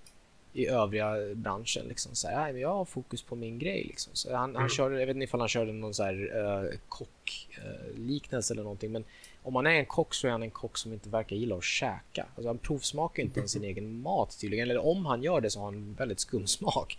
[0.52, 1.86] i övriga branschen.
[1.88, 2.14] Liksom.
[2.14, 3.84] Så här, jag har fokus på min grej.
[3.84, 4.14] Liksom.
[4.14, 4.60] Så han, mm.
[4.60, 8.62] han körde, jag vet inte ifall han körde någon så här, uh, kockliknelse uh, eller
[8.62, 8.92] någonting.
[8.92, 9.04] Men
[9.42, 11.64] om man är en kock så är han en kock som inte verkar gilla att
[11.64, 12.26] käka.
[12.34, 14.70] Alltså, han provsmakar inte ens sin egen mat tydligen.
[14.70, 16.98] Eller om han gör det så har han väldigt skum smak.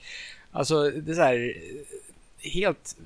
[0.51, 1.57] Alltså det är så här
[2.37, 2.97] helt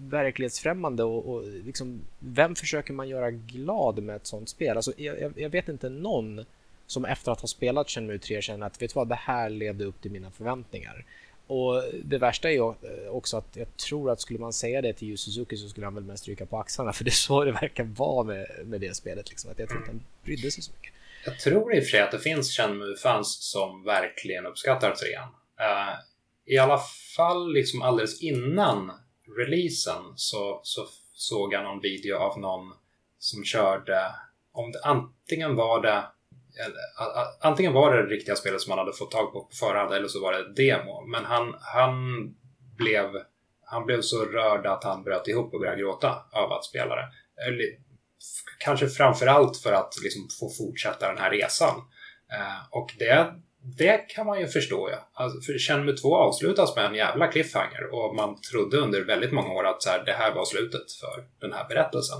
[0.00, 4.76] verklighetsfrämmande och, och liksom, vem försöker man göra glad med ett sånt spel?
[4.76, 6.44] Alltså, jag, jag vet inte någon
[6.88, 9.84] som efter att ha spelat Shenmue 3 känner att vet du vad, det här levde
[9.84, 11.04] upp till mina förväntningar.
[11.46, 14.92] Och det värsta är ju eh, också att jag tror att skulle man säga det
[14.92, 17.44] till Yu Suzuki så skulle han väl mest ryka på axlarna för det är så
[17.44, 19.30] det verkar vara med, med det spelet.
[19.30, 19.50] Liksom.
[19.50, 20.92] Att jag tror inte han brydde sig så mycket.
[21.24, 25.28] Jag tror i och för sig att det finns Shenmue-fans som verkligen uppskattar trean.
[25.60, 25.94] Uh,
[26.46, 26.80] I alla
[27.16, 28.92] fall liksom alldeles innan
[29.38, 32.72] releasen så, så såg jag någon video av någon
[33.18, 34.00] som körde,
[34.52, 36.04] om det antingen var det
[36.58, 39.94] Eh, antingen var det det riktiga spelet som han hade fått tag på på förhand
[39.94, 41.06] eller så var det ett demo.
[41.06, 41.94] Men han, han,
[42.76, 43.04] blev,
[43.64, 47.08] han blev så rörd att han bröt ihop och började gråta av att spela det.
[47.46, 47.64] Eller,
[48.58, 51.76] kanske framförallt för att liksom få fortsätta den här resan.
[52.32, 53.34] Eh, och det,
[53.78, 54.90] det kan man ju förstå.
[54.90, 55.10] Ja.
[55.12, 59.52] Alltså, för Känn 2 avslutas med en jävla cliffhanger och man trodde under väldigt många
[59.52, 62.18] år att så här, det här var slutet för den här berättelsen.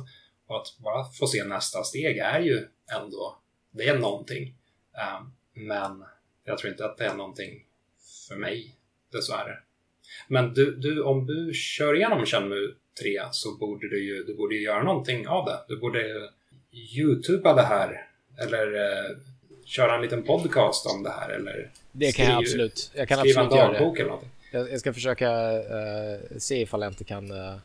[0.49, 2.67] Och att bara få se nästa steg är ju
[2.97, 3.39] ändå
[3.79, 4.55] det är någonting.
[4.93, 5.33] Um,
[5.67, 6.05] men
[6.45, 7.65] jag tror inte att det är någonting
[8.29, 8.75] för mig,
[9.13, 9.59] dessvärre.
[10.29, 14.55] Men du, du, om du kör igenom Shenmue 3 så borde du ju du borde
[14.55, 15.59] göra någonting av det.
[15.69, 16.31] Du borde
[16.73, 18.07] youtuba det här
[18.43, 19.17] eller uh,
[19.65, 22.91] köra en liten podcast om det här eller Det kan jag absolut.
[22.95, 23.79] Jag kan absolut göra det.
[23.79, 24.31] Eller någonting.
[24.53, 27.57] Jag, jag ska försöka uh, se ifall jag inte kan uh,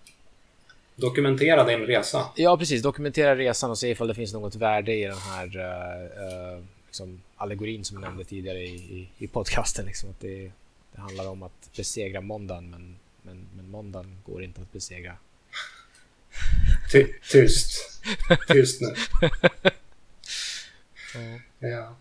[0.95, 2.29] Dokumentera din resa.
[2.35, 2.81] Ja, precis.
[2.81, 7.21] Dokumentera resan och se ifall det finns något värde i den här uh, uh, liksom,
[7.35, 9.85] allegorin som jag nämnde tidigare i, i, i podcasten.
[9.85, 10.51] Liksom, att det,
[10.91, 15.17] det, handlar om att besegra måndagen, men, men, men måndagen går inte att besegra.
[16.91, 18.01] Ty tyst.
[18.47, 18.95] Tyst nu.
[21.59, 21.67] ja.
[21.67, 21.95] ja.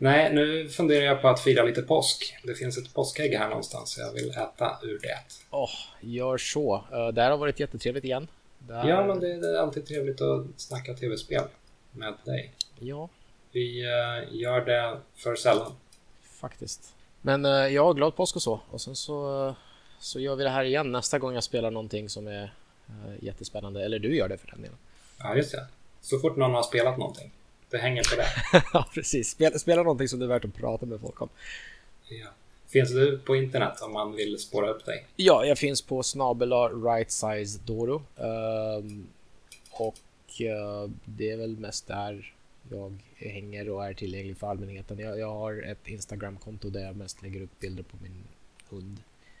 [0.00, 2.36] Nej, nu funderar jag på att fira lite påsk.
[2.42, 3.98] Det finns ett påskägg här någonstans.
[3.98, 5.18] Jag vill äta ur det.
[5.50, 5.70] Åh, oh,
[6.00, 6.84] gör så.
[6.92, 8.28] Uh, det här har varit jättetrevligt igen.
[8.68, 8.88] Där...
[8.88, 11.44] Ja, men det, det, är alltid trevligt att snacka tv-spel
[11.92, 12.52] med dig.
[12.78, 13.08] Ja.
[13.52, 15.72] Vi uh, gör det för sällan.
[16.22, 16.94] Faktiskt.
[17.22, 18.60] Men uh, ja, glad påsk och så.
[18.70, 19.54] Och sen så,
[19.98, 22.52] så gör vi det här igen nästa gång jag spelar någonting som är
[23.20, 23.84] jättespännande.
[23.84, 24.78] Eller du gör det för den delen.
[25.18, 25.66] Ja, just det.
[26.00, 27.32] Så fort någon har spelat någonting.
[27.70, 28.62] Det hänger på det.
[28.72, 29.30] ja, precis.
[29.30, 31.28] Spela, spela någonting som det är värt att prata med folk om.
[32.08, 32.28] Ja.
[32.68, 35.06] Finns du på internet om man vill spåra upp dig?
[35.16, 38.02] Ja, jag finns på snabela right size Doro.
[38.16, 39.06] Um,
[39.70, 39.94] och
[40.40, 42.32] uh, det är väl mest där
[42.70, 44.98] jag hänger och är tillgänglig för allmänheten.
[44.98, 48.24] Jag, jag har ett Instagram-konto där jag mest lägger upp bilder på min
[48.68, 48.96] hund.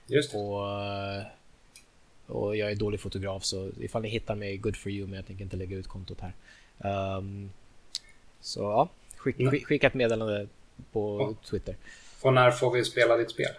[0.06, 0.38] Just det.
[0.38, 1.26] Och, uh,
[2.26, 5.26] och jag är dålig fotograf så ifall ni hittar mig, good for you, men jag
[5.26, 6.32] tänker inte lägga ut kontot här.
[7.18, 7.50] Um,
[8.40, 9.60] så ja, skick, mm.
[9.60, 10.48] skicka ett meddelande
[10.92, 11.34] på oh.
[11.50, 11.76] Twitter.
[12.22, 13.50] Och när får vi spela ditt spel?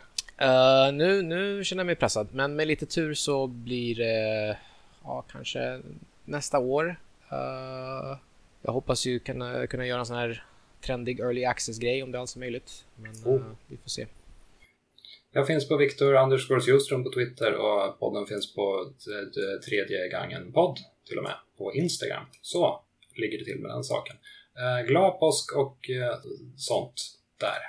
[0.41, 4.57] Uh, nu, nu känner jag mig pressad, men med lite tur så blir det
[5.03, 5.81] ja, kanske
[6.25, 6.95] nästa år.
[7.31, 8.17] Uh,
[8.61, 10.43] jag hoppas ju kunna, kunna göra en sån här
[10.81, 12.85] trendig early access-grej om det alls är möjligt.
[12.95, 13.35] Men oh.
[13.35, 14.05] uh, vi får se.
[15.31, 18.93] Jag finns på Viktor Andersgårds Ljungström på Twitter och podden finns på
[19.65, 22.23] tredje gången podd till och med på Instagram.
[22.41, 22.83] Så
[23.15, 24.15] ligger det till med den saken.
[24.87, 25.77] glad påsk och
[26.57, 27.01] sånt
[27.39, 27.59] där.